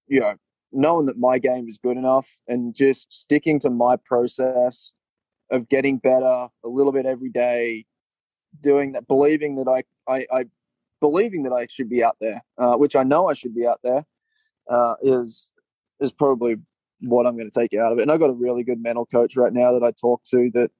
you 0.07 0.19
know, 0.21 0.35
knowing 0.71 1.05
that 1.05 1.17
my 1.17 1.37
game 1.37 1.67
is 1.67 1.77
good 1.77 1.97
enough 1.97 2.37
and 2.47 2.75
just 2.75 3.13
sticking 3.13 3.59
to 3.59 3.69
my 3.69 3.95
process 4.05 4.93
of 5.51 5.69
getting 5.69 5.97
better 5.97 6.47
a 6.63 6.67
little 6.67 6.91
bit 6.91 7.05
every 7.05 7.29
day, 7.29 7.85
doing 8.61 8.93
that, 8.93 9.07
believing 9.07 9.55
that 9.55 9.67
I, 9.67 10.11
I, 10.11 10.25
I 10.31 10.45
believing 10.99 11.43
that 11.43 11.53
I 11.53 11.67
should 11.69 11.89
be 11.89 12.03
out 12.03 12.17
there, 12.19 12.41
uh, 12.57 12.75
which 12.75 12.95
I 12.95 13.03
know 13.03 13.29
I 13.29 13.33
should 13.33 13.55
be 13.55 13.67
out 13.67 13.79
there, 13.83 14.05
uh, 14.69 14.95
is 15.01 15.49
is 15.99 16.11
probably 16.11 16.57
what 17.01 17.25
I'm 17.25 17.37
going 17.37 17.49
to 17.49 17.59
take 17.59 17.73
out 17.73 17.91
of 17.91 17.99
it. 17.99 18.03
And 18.03 18.11
I've 18.11 18.19
got 18.19 18.29
a 18.29 18.33
really 18.33 18.63
good 18.63 18.81
mental 18.81 19.05
coach 19.05 19.35
right 19.37 19.53
now 19.53 19.71
that 19.73 19.83
I 19.83 19.91
talk 19.91 20.23
to 20.31 20.49
that 20.53 20.71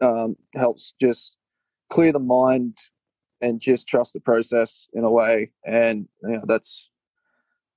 um, 0.00 0.36
helps 0.54 0.94
just 1.00 1.36
clear 1.90 2.12
the 2.12 2.18
mind 2.18 2.76
and 3.40 3.60
just 3.60 3.88
trust 3.88 4.12
the 4.12 4.20
process 4.20 4.88
in 4.92 5.04
a 5.04 5.10
way. 5.10 5.52
And 5.64 6.08
you 6.22 6.36
know, 6.36 6.42
that's 6.46 6.90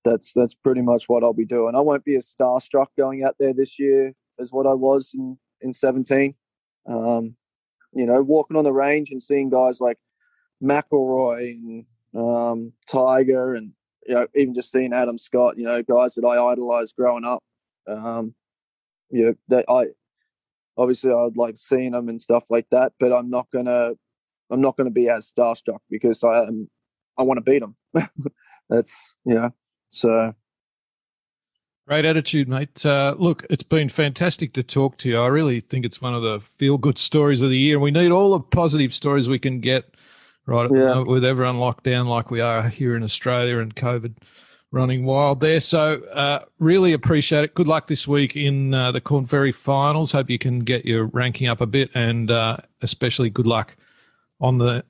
that's 0.03 0.33
that's 0.33 0.55
pretty 0.55 0.81
much 0.81 1.05
what 1.07 1.23
I'll 1.23 1.33
be 1.33 1.45
doing. 1.45 1.75
I 1.75 1.81
won't 1.81 2.05
be 2.05 2.15
as 2.15 2.33
starstruck 2.39 2.87
going 2.97 3.23
out 3.23 3.35
there 3.39 3.53
this 3.53 3.77
year 3.79 4.13
as 4.39 4.51
what 4.51 4.67
I 4.67 4.73
was 4.73 5.11
in 5.13 5.37
in 5.61 5.73
17. 5.73 6.35
Um, 6.87 7.35
you 7.93 8.05
know, 8.05 8.21
walking 8.21 8.57
on 8.57 8.63
the 8.63 8.73
range 8.73 9.09
and 9.11 9.21
seeing 9.21 9.49
guys 9.49 9.81
like 9.81 9.97
McIlroy 10.63 11.51
and 11.51 11.85
um, 12.15 12.73
Tiger, 12.87 13.53
and 13.53 13.71
you 14.05 14.15
know, 14.15 14.27
even 14.35 14.53
just 14.53 14.71
seeing 14.71 14.93
Adam 14.93 15.17
Scott. 15.17 15.57
You 15.57 15.65
know, 15.65 15.83
guys 15.83 16.15
that 16.15 16.25
I 16.25 16.41
idolized 16.51 16.95
growing 16.95 17.25
up. 17.25 17.43
Um, 17.87 18.33
you 19.09 19.25
know, 19.25 19.33
that 19.47 19.65
I 19.69 19.87
obviously 20.77 21.11
I'd 21.11 21.37
like 21.37 21.57
seeing 21.57 21.91
them 21.91 22.09
and 22.09 22.21
stuff 22.21 22.43
like 22.49 22.67
that, 22.71 22.93
but 22.99 23.13
I'm 23.13 23.29
not 23.29 23.47
gonna 23.51 23.91
I'm 24.49 24.61
not 24.61 24.77
gonna 24.77 24.91
be 24.91 25.09
as 25.09 25.31
starstruck 25.31 25.79
because 25.89 26.23
I 26.23 26.43
am 26.43 26.69
I 27.17 27.23
want 27.23 27.37
to 27.37 27.41
beat 27.41 27.61
them. 27.61 27.75
That's 28.69 29.15
know 29.25 29.53
so 29.87 30.33
Great 31.87 32.03
attitude, 32.03 32.49
mate. 32.49 32.85
Uh, 32.85 33.15
look, 33.17 33.45
it's 33.49 33.63
been 33.63 33.87
fantastic 33.87 34.51
to 34.51 34.61
talk 34.61 34.97
to 34.97 35.07
you. 35.07 35.17
I 35.17 35.27
really 35.27 35.61
think 35.61 35.85
it's 35.85 36.01
one 36.01 36.13
of 36.13 36.21
the 36.21 36.41
feel 36.57 36.77
good 36.77 36.97
stories 36.97 37.41
of 37.41 37.49
the 37.49 37.57
year. 37.57 37.79
We 37.79 37.91
need 37.91 38.11
all 38.11 38.31
the 38.31 38.41
positive 38.41 38.93
stories 38.93 39.29
we 39.29 39.39
can 39.39 39.61
get, 39.61 39.95
right? 40.47 40.69
Yeah. 40.73 41.01
With 41.01 41.23
everyone 41.23 41.59
locked 41.59 41.83
down 41.83 42.07
like 42.07 42.31
we 42.31 42.41
are 42.41 42.67
here 42.67 42.95
in 42.95 43.03
Australia 43.03 43.59
and 43.59 43.75
COVID 43.75 44.15
running 44.71 45.05
wild 45.05 45.39
there. 45.39 45.59
So, 45.59 46.01
uh, 46.13 46.39
really 46.59 46.93
appreciate 46.93 47.43
it. 47.43 47.53
Good 47.53 47.67
luck 47.67 47.87
this 47.87 48.07
week 48.07 48.35
in 48.35 48.73
uh, 48.73 48.91
the 48.91 49.01
Korn 49.01 49.27
Ferry 49.27 49.51
finals. 49.51 50.11
Hope 50.11 50.29
you 50.29 50.39
can 50.39 50.59
get 50.59 50.85
your 50.85 51.05
ranking 51.05 51.47
up 51.47 51.61
a 51.61 51.65
bit 51.67 51.91
and 51.93 52.31
uh, 52.31 52.57
especially 52.81 53.29
good 53.29 53.47
luck 53.47 53.75
on 54.41 54.57
the 54.57 54.83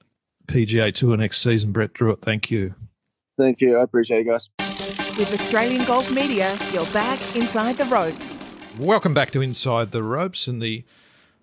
PGA 0.48 0.94
Tour 0.94 1.18
next 1.18 1.42
season. 1.42 1.72
Brett 1.72 1.94
Drewitt, 1.94 2.22
thank 2.22 2.50
you. 2.50 2.74
Thank 3.38 3.62
you. 3.62 3.78
I 3.78 3.84
appreciate 3.84 4.22
it, 4.22 4.24
guys. 4.26 4.50
With 5.18 5.34
Australian 5.34 5.84
Golf 5.86 6.12
Media, 6.12 6.58
you're 6.72 6.86
back 6.88 7.36
inside 7.36 7.78
the 7.78 7.86
ropes. 7.86 8.38
Welcome 8.80 9.14
back 9.14 9.32
to 9.32 9.42
Inside 9.42 9.92
the 9.92 10.04
Ropes, 10.04 10.48
and 10.48 10.62
the 10.62 10.84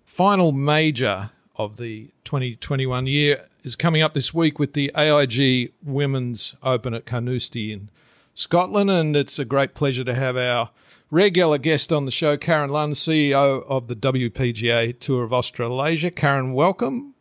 final 0.05 0.53
major 0.53 1.31
of 1.57 1.77
the 1.77 2.09
2021 2.23 3.07
year 3.07 3.45
is 3.63 3.75
coming 3.75 4.01
up 4.01 4.13
this 4.13 4.33
week 4.33 4.59
with 4.59 4.73
the 4.73 4.91
AIG 4.95 5.71
Women's 5.83 6.55
Open 6.63 6.93
at 6.93 7.05
Carnoustie 7.05 7.71
in 7.71 7.89
Scotland, 8.33 8.91
and 8.91 9.15
it's 9.15 9.39
a 9.39 9.45
great 9.45 9.73
pleasure 9.73 10.03
to 10.03 10.13
have 10.13 10.37
our 10.37 10.69
regular 11.09 11.57
guest 11.57 11.93
on 11.93 12.05
the 12.05 12.11
show, 12.11 12.37
Karen 12.37 12.69
Lunn, 12.69 12.91
CEO 12.91 13.63
of 13.67 13.87
the 13.87 13.95
WPGA 13.95 14.99
Tour 14.99 15.23
of 15.23 15.33
Australasia. 15.33 16.11
Karen, 16.11 16.53
welcome. 16.53 17.13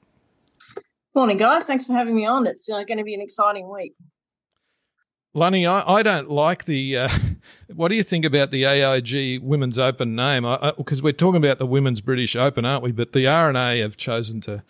Morning, 1.14 1.38
guys. 1.38 1.66
Thanks 1.66 1.86
for 1.86 1.92
having 1.92 2.16
me 2.16 2.26
on. 2.26 2.46
It's 2.46 2.68
uh, 2.68 2.82
going 2.82 2.98
to 2.98 3.04
be 3.04 3.14
an 3.14 3.20
exciting 3.20 3.72
week. 3.72 3.94
Lunny, 5.34 5.66
I, 5.66 5.96
I 5.96 6.02
don't 6.02 6.30
like 6.30 6.64
the. 6.64 6.96
Uh, 6.96 7.08
what 7.74 7.88
do 7.88 7.96
you 7.96 8.04
think 8.04 8.24
about 8.24 8.52
the 8.52 8.64
AIG 8.64 9.42
Women's 9.42 9.78
Open 9.78 10.14
name? 10.14 10.44
Because 10.76 11.02
we're 11.02 11.12
talking 11.12 11.44
about 11.44 11.58
the 11.58 11.66
Women's 11.66 12.00
British 12.00 12.36
Open, 12.36 12.64
aren't 12.64 12.84
we? 12.84 12.92
But 12.92 13.12
the 13.12 13.26
R&A 13.26 13.80
have 13.80 13.96
chosen 13.96 14.40
to 14.42 14.62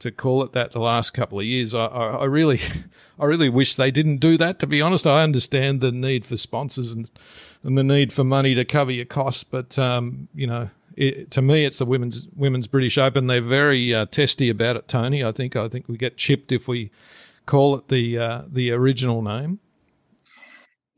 to 0.00 0.10
call 0.10 0.42
it 0.42 0.52
that 0.52 0.72
the 0.72 0.80
last 0.80 1.10
couple 1.10 1.38
of 1.38 1.44
years. 1.44 1.74
I, 1.74 1.84
I, 1.84 2.06
I, 2.16 2.24
really, 2.24 2.58
I 3.18 3.26
really 3.26 3.48
wish 3.48 3.74
they 3.76 3.90
didn't 3.90 4.16
do 4.16 4.36
that. 4.38 4.58
To 4.60 4.66
be 4.66 4.80
honest, 4.80 5.06
I 5.06 5.22
understand 5.22 5.80
the 5.80 5.92
need 5.92 6.26
for 6.26 6.36
sponsors 6.36 6.92
and 6.92 7.10
and 7.62 7.76
the 7.76 7.84
need 7.84 8.12
for 8.12 8.24
money 8.24 8.54
to 8.54 8.64
cover 8.64 8.90
your 8.90 9.04
costs, 9.04 9.44
but 9.44 9.78
um, 9.78 10.28
you 10.34 10.46
know, 10.46 10.70
it, 10.96 11.30
to 11.32 11.42
me, 11.42 11.64
it's 11.64 11.78
the 11.78 11.84
women's 11.84 12.26
women's 12.34 12.66
British 12.66 12.98
Open. 12.98 13.26
They're 13.26 13.40
very 13.40 13.94
uh, 13.94 14.06
testy 14.06 14.48
about 14.50 14.76
it, 14.76 14.88
Tony. 14.88 15.24
I 15.24 15.32
think 15.32 15.56
I 15.56 15.68
think 15.68 15.88
we 15.88 15.96
get 15.96 16.16
chipped 16.16 16.52
if 16.52 16.68
we 16.68 16.90
call 17.46 17.74
it 17.76 17.88
the 17.88 18.18
uh, 18.18 18.42
the 18.48 18.70
original 18.72 19.22
name. 19.22 19.60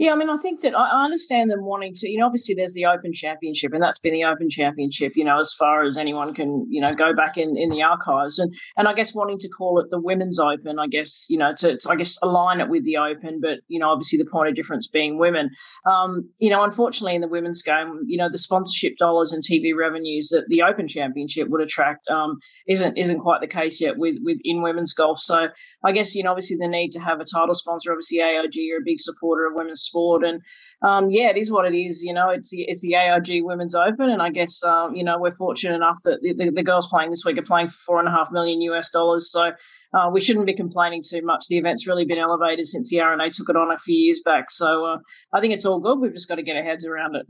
Yeah, 0.02 0.10
I 0.10 0.16
mean, 0.16 0.30
I 0.30 0.36
think 0.38 0.62
that 0.62 0.76
I 0.76 1.04
understand 1.04 1.48
them 1.48 1.64
wanting 1.64 1.94
to, 1.94 2.10
you 2.10 2.18
know, 2.18 2.26
obviously 2.26 2.56
there's 2.56 2.74
the 2.74 2.86
Open 2.86 3.12
Championship, 3.12 3.72
and 3.72 3.80
that's 3.80 4.00
been 4.00 4.14
the 4.14 4.24
Open 4.24 4.50
Championship, 4.50 5.12
you 5.14 5.24
know, 5.24 5.38
as 5.38 5.54
far 5.56 5.84
as 5.84 5.96
anyone 5.96 6.34
can, 6.34 6.66
you 6.68 6.80
know, 6.80 6.92
go 6.92 7.14
back 7.14 7.36
in, 7.36 7.56
in 7.56 7.70
the 7.70 7.84
archives. 7.84 8.40
And 8.40 8.52
and 8.76 8.88
I 8.88 8.94
guess 8.94 9.14
wanting 9.14 9.38
to 9.38 9.48
call 9.48 9.78
it 9.78 9.90
the 9.90 10.00
Women's 10.00 10.40
Open, 10.40 10.80
I 10.80 10.88
guess, 10.88 11.26
you 11.28 11.38
know, 11.38 11.54
to, 11.58 11.76
to 11.78 11.88
I 11.88 11.94
guess 11.94 12.18
align 12.20 12.60
it 12.60 12.68
with 12.68 12.84
the 12.84 12.96
Open, 12.96 13.38
but, 13.40 13.60
you 13.68 13.78
know, 13.78 13.90
obviously 13.90 14.18
the 14.18 14.28
point 14.28 14.48
of 14.48 14.56
difference 14.56 14.88
being 14.88 15.20
women. 15.20 15.50
Um, 15.86 16.28
you 16.38 16.50
know, 16.50 16.64
unfortunately 16.64 17.14
in 17.14 17.20
the 17.20 17.28
women's 17.28 17.62
game, 17.62 18.00
you 18.08 18.18
know, 18.18 18.28
the 18.28 18.40
sponsorship 18.40 18.96
dollars 18.96 19.32
and 19.32 19.44
TV 19.44 19.70
revenues 19.72 20.30
that 20.30 20.48
the 20.48 20.62
Open 20.62 20.88
Championship 20.88 21.46
would 21.48 21.60
attract 21.60 22.08
um, 22.08 22.40
isn't 22.66 22.98
isn't 22.98 23.20
quite 23.20 23.40
the 23.40 23.46
case 23.46 23.80
yet 23.80 23.98
with, 23.98 24.16
with 24.24 24.38
in 24.42 24.62
women's 24.62 24.94
golf. 24.94 25.20
So 25.20 25.46
I 25.84 25.92
guess, 25.92 26.16
you 26.16 26.24
know, 26.24 26.30
obviously 26.30 26.56
the 26.56 26.66
need 26.66 26.90
to 26.94 27.00
have 27.00 27.20
a 27.20 27.24
title 27.24 27.54
sponsor, 27.54 27.92
obviously 27.92 28.18
AIG 28.18 28.72
are 28.74 28.82
a 28.82 28.84
big 28.84 28.98
supporter 28.98 29.46
of 29.46 29.52
women's 29.54 29.91
sport. 29.92 30.24
And 30.24 30.40
um, 30.82 31.10
yeah, 31.10 31.28
it 31.28 31.36
is 31.36 31.52
what 31.52 31.66
it 31.66 31.76
is. 31.76 32.02
You 32.02 32.14
know, 32.14 32.30
it's 32.30 32.50
the 32.50 32.62
it's 32.62 32.80
the 32.80 32.94
AIG 32.94 33.44
Women's 33.44 33.74
Open, 33.74 34.08
and 34.10 34.22
I 34.22 34.30
guess 34.30 34.64
um, 34.64 34.94
you 34.94 35.04
know 35.04 35.18
we're 35.18 35.32
fortunate 35.32 35.76
enough 35.76 35.98
that 36.04 36.20
the, 36.22 36.34
the, 36.34 36.50
the, 36.50 36.62
girls 36.62 36.86
playing 36.88 37.10
this 37.10 37.24
week 37.24 37.38
are 37.38 37.42
playing 37.42 37.68
for 37.68 37.76
four 37.86 37.98
and 37.98 38.08
a 38.08 38.12
half 38.12 38.32
million 38.32 38.60
US 38.72 38.90
dollars. 38.90 39.30
So. 39.30 39.52
Uh, 39.94 40.08
we 40.10 40.22
shouldn't 40.22 40.46
be 40.46 40.54
complaining 40.54 41.02
too 41.06 41.20
much. 41.20 41.48
The 41.48 41.58
event's 41.58 41.86
really 41.86 42.06
been 42.06 42.16
elevated 42.16 42.66
since 42.66 42.88
the 42.88 43.02
R&A 43.02 43.28
took 43.28 43.50
it 43.50 43.56
on 43.56 43.70
a 43.70 43.78
few 43.78 43.94
years 43.94 44.22
back. 44.24 44.50
So 44.50 44.86
uh, 44.86 44.96
I 45.34 45.42
think 45.42 45.52
it's 45.52 45.66
all 45.66 45.80
good. 45.80 45.98
We've 45.98 46.14
just 46.14 46.30
got 46.30 46.36
to 46.36 46.42
get 46.42 46.56
our 46.56 46.62
heads 46.62 46.86
around 46.86 47.14
it. 47.14 47.26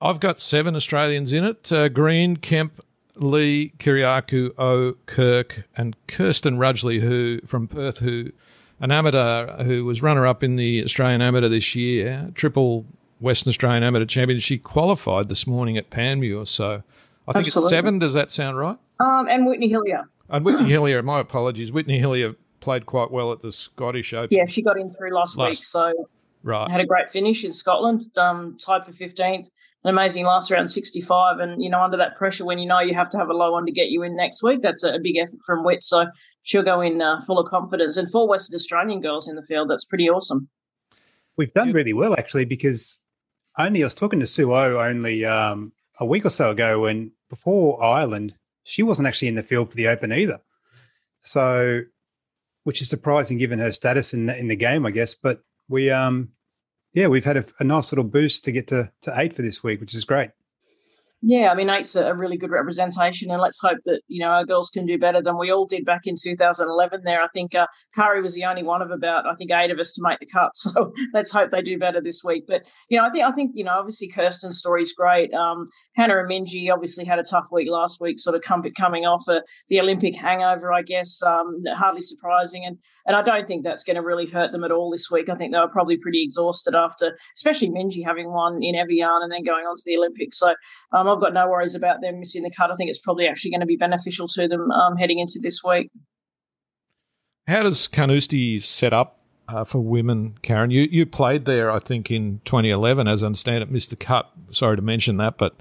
I've 0.00 0.20
got 0.20 0.38
seven 0.38 0.74
Australians 0.74 1.34
in 1.34 1.44
it 1.44 1.70
uh, 1.70 1.90
Green, 1.90 2.38
Kemp, 2.38 2.82
Lee, 3.16 3.72
Kyriacou, 3.78 4.58
O, 4.58 4.94
Kirk, 5.06 5.64
and 5.76 5.96
Kirsten 6.06 6.58
Rudgley, 6.58 7.00
who 7.00 7.40
from 7.46 7.68
Perth, 7.68 7.98
who 7.98 8.30
an 8.80 8.90
amateur 8.90 9.62
who 9.64 9.84
was 9.84 10.02
runner 10.02 10.26
up 10.26 10.42
in 10.42 10.56
the 10.56 10.82
Australian 10.84 11.22
Amateur 11.22 11.48
this 11.48 11.74
year, 11.74 12.30
triple 12.34 12.86
Western 13.20 13.50
Australian 13.50 13.82
Amateur 13.82 14.06
champion. 14.06 14.40
She 14.40 14.58
qualified 14.58 15.28
this 15.28 15.46
morning 15.46 15.76
at 15.76 15.90
Panmure. 15.90 16.46
So 16.46 16.82
I 17.26 17.32
think 17.32 17.46
Absolutely. 17.46 17.66
it's 17.66 17.70
seven. 17.70 17.98
Does 17.98 18.14
that 18.14 18.30
sound 18.30 18.58
right? 18.58 18.76
Um, 19.00 19.28
and 19.28 19.46
Whitney 19.46 19.68
Hillier. 19.68 20.08
And 20.28 20.44
Whitney 20.44 20.68
Hillier, 20.68 21.02
my 21.02 21.20
apologies. 21.20 21.72
Whitney 21.72 21.98
Hillier 21.98 22.34
played 22.60 22.86
quite 22.86 23.10
well 23.10 23.32
at 23.32 23.42
the 23.42 23.52
Scottish 23.52 24.12
Open. 24.14 24.36
Yeah, 24.36 24.46
she 24.46 24.62
got 24.62 24.78
in 24.78 24.92
through 24.92 25.14
last, 25.14 25.36
last 25.36 25.48
week. 25.48 25.64
So 25.64 26.08
right. 26.42 26.70
had 26.70 26.80
a 26.80 26.86
great 26.86 27.10
finish 27.10 27.44
in 27.44 27.52
Scotland, 27.52 28.06
um, 28.16 28.56
tied 28.58 28.84
for 28.84 28.92
15th 28.92 29.48
an 29.84 29.90
amazing 29.90 30.24
last 30.24 30.50
round 30.50 30.70
65 30.70 31.38
and 31.38 31.62
you 31.62 31.70
know 31.70 31.80
under 31.80 31.98
that 31.98 32.16
pressure 32.16 32.44
when 32.44 32.58
you 32.58 32.66
know 32.66 32.80
you 32.80 32.94
have 32.94 33.10
to 33.10 33.18
have 33.18 33.28
a 33.28 33.34
low 33.34 33.52
one 33.52 33.66
to 33.66 33.72
get 33.72 33.88
you 33.88 34.02
in 34.02 34.16
next 34.16 34.42
week 34.42 34.60
that's 34.62 34.82
a, 34.82 34.98
big 35.02 35.16
effort 35.18 35.40
from 35.44 35.62
Whit. 35.62 35.82
so 35.82 36.06
she'll 36.44 36.62
go 36.62 36.80
in 36.80 37.02
uh, 37.02 37.20
full 37.22 37.38
of 37.38 37.50
confidence. 37.50 37.96
And 37.96 38.08
four 38.08 38.28
Western 38.28 38.54
Australian 38.54 39.00
girls 39.00 39.28
in 39.28 39.34
the 39.34 39.42
field 39.42 39.68
that's 39.68 39.84
pretty 39.84 40.08
awesome. 40.08 40.48
We've 41.36 41.52
done 41.52 41.72
really 41.72 41.92
well 41.92 42.14
actually 42.16 42.44
because 42.44 43.00
only 43.58 43.82
I 43.82 43.86
was 43.86 43.94
talking 43.94 44.20
to 44.20 44.26
Sue 44.26 44.54
O 44.54 44.80
only 44.80 45.24
um, 45.24 45.72
a 45.98 46.06
week 46.06 46.24
or 46.24 46.30
so 46.30 46.52
ago 46.52 46.84
and 46.84 47.10
before 47.28 47.82
Ireland 47.82 48.34
she 48.62 48.82
wasn't 48.82 49.08
actually 49.08 49.28
in 49.28 49.34
the 49.34 49.42
field 49.42 49.70
for 49.70 49.76
the 49.76 49.88
Open 49.88 50.12
either. 50.12 50.40
So 51.18 51.80
which 52.62 52.80
is 52.80 52.88
surprising 52.88 53.36
given 53.36 53.58
her 53.58 53.72
status 53.72 54.14
in 54.14 54.26
the, 54.26 54.38
in 54.38 54.46
the 54.46 54.56
game 54.56 54.86
I 54.86 54.92
guess. 54.92 55.14
But 55.14 55.42
we 55.68 55.90
um 55.90 56.28
yeah, 56.92 57.08
we've 57.08 57.24
had 57.24 57.36
a, 57.36 57.44
a, 57.58 57.64
nice 57.64 57.90
little 57.90 58.04
boost 58.04 58.44
to 58.44 58.52
get 58.52 58.68
to, 58.68 58.88
to 59.02 59.12
eight 59.16 59.34
for 59.34 59.42
this 59.42 59.64
week, 59.64 59.80
which 59.80 59.96
is 59.96 60.04
great. 60.04 60.30
Yeah, 61.26 61.50
I 61.50 61.54
mean, 61.54 61.70
eight's 61.70 61.96
a 61.96 62.12
really 62.12 62.36
good 62.36 62.50
representation, 62.50 63.30
and 63.30 63.40
let's 63.40 63.58
hope 63.58 63.78
that 63.86 64.02
you 64.08 64.20
know 64.20 64.28
our 64.28 64.44
girls 64.44 64.68
can 64.68 64.84
do 64.84 64.98
better 64.98 65.22
than 65.22 65.38
we 65.38 65.50
all 65.50 65.64
did 65.64 65.86
back 65.86 66.02
in 66.04 66.16
2011. 66.22 67.00
There, 67.02 67.22
I 67.22 67.28
think 67.32 67.54
uh, 67.54 67.66
Karrie 67.96 68.22
was 68.22 68.34
the 68.34 68.44
only 68.44 68.62
one 68.62 68.82
of 68.82 68.90
about 68.90 69.26
I 69.26 69.34
think 69.34 69.50
eight 69.50 69.70
of 69.70 69.78
us 69.78 69.94
to 69.94 70.02
make 70.02 70.18
the 70.20 70.26
cut. 70.26 70.50
So 70.54 70.92
let's 71.14 71.32
hope 71.32 71.50
they 71.50 71.62
do 71.62 71.78
better 71.78 72.02
this 72.02 72.20
week. 72.22 72.44
But 72.46 72.64
you 72.90 72.98
know, 72.98 73.06
I 73.06 73.10
think 73.10 73.24
I 73.24 73.32
think 73.32 73.52
you 73.54 73.64
know 73.64 73.72
obviously 73.72 74.08
Kirsten's 74.08 74.58
story 74.58 74.82
is 74.82 74.92
great. 74.92 75.32
Um, 75.32 75.70
Hannah 75.96 76.14
Minjee 76.28 76.70
obviously 76.70 77.06
had 77.06 77.18
a 77.18 77.22
tough 77.22 77.46
week 77.50 77.70
last 77.70 78.02
week, 78.02 78.18
sort 78.18 78.36
of 78.36 78.42
coming 78.42 79.06
off 79.06 79.26
a, 79.28 79.40
the 79.70 79.80
Olympic 79.80 80.16
hangover, 80.16 80.74
I 80.74 80.82
guess. 80.82 81.22
Um, 81.22 81.62
hardly 81.74 82.02
surprising, 82.02 82.66
and 82.66 82.76
and 83.06 83.16
I 83.16 83.22
don't 83.22 83.46
think 83.46 83.64
that's 83.64 83.84
going 83.84 83.96
to 83.96 84.02
really 84.02 84.26
hurt 84.26 84.52
them 84.52 84.64
at 84.64 84.70
all 84.70 84.90
this 84.90 85.10
week. 85.10 85.28
I 85.28 85.34
think 85.34 85.52
they 85.52 85.58
were 85.58 85.68
probably 85.68 85.98
pretty 85.98 86.22
exhausted 86.22 86.74
after, 86.74 87.18
especially 87.36 87.68
Minjee 87.68 88.04
having 88.04 88.30
won 88.30 88.62
in 88.62 88.74
Evian 88.74 89.20
and 89.22 89.30
then 89.30 89.44
going 89.44 89.66
on 89.66 89.76
to 89.76 89.82
the 89.84 89.96
Olympics. 89.96 90.38
So 90.38 90.54
um, 90.92 91.08
I've 91.08 91.20
got 91.20 91.34
no 91.34 91.48
worries 91.48 91.74
about 91.74 92.00
them 92.00 92.18
missing 92.18 92.42
the 92.42 92.50
cut. 92.50 92.70
I 92.70 92.76
think 92.76 92.90
it's 92.90 92.98
probably 92.98 93.28
actually 93.28 93.50
going 93.50 93.60
to 93.60 93.66
be 93.66 93.76
beneficial 93.76 94.28
to 94.28 94.48
them 94.48 94.70
um, 94.70 94.96
heading 94.96 95.18
into 95.18 95.38
this 95.42 95.62
week. 95.62 95.90
How 97.46 97.62
does 97.62 97.86
Carnoustie 97.88 98.58
set 98.58 98.94
up 98.94 99.20
uh, 99.48 99.64
for 99.64 99.80
women, 99.80 100.38
Karen? 100.40 100.70
You 100.70 100.88
you 100.90 101.04
played 101.04 101.44
there, 101.44 101.70
I 101.70 101.78
think, 101.78 102.10
in 102.10 102.40
2011, 102.46 103.06
as 103.06 103.22
I 103.22 103.26
understand 103.26 103.62
it, 103.62 103.70
missed 103.70 103.90
the 103.90 103.96
cut. 103.96 104.30
Sorry 104.50 104.76
to 104.76 104.82
mention 104.82 105.18
that, 105.18 105.36
but 105.36 105.52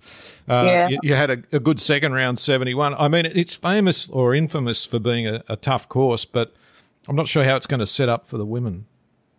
uh, 0.48 0.64
yeah. 0.64 0.88
you, 0.88 1.00
you, 1.04 1.16
had 1.16 1.30
a, 1.30 1.44
a, 1.52 1.60
good 1.60 1.82
second 1.82 2.14
round 2.14 2.40
71. 2.40 2.94
I 2.94 3.10
mean, 3.10 3.26
it's 3.26 3.54
famous 3.54 4.10
or 4.10 4.34
infamous 4.34 4.86
for 4.86 5.00
being 5.00 5.28
a, 5.28 5.44
a 5.50 5.58
tough 5.58 5.90
course, 5.90 6.24
but 6.24 6.54
I'm 7.08 7.16
not 7.16 7.28
sure 7.28 7.44
how 7.44 7.56
it's 7.56 7.68
going 7.68 7.80
to 7.80 7.88
set 7.88 8.10
up 8.10 8.28
for 8.28 8.38
the 8.38 8.46
women. 8.46 8.86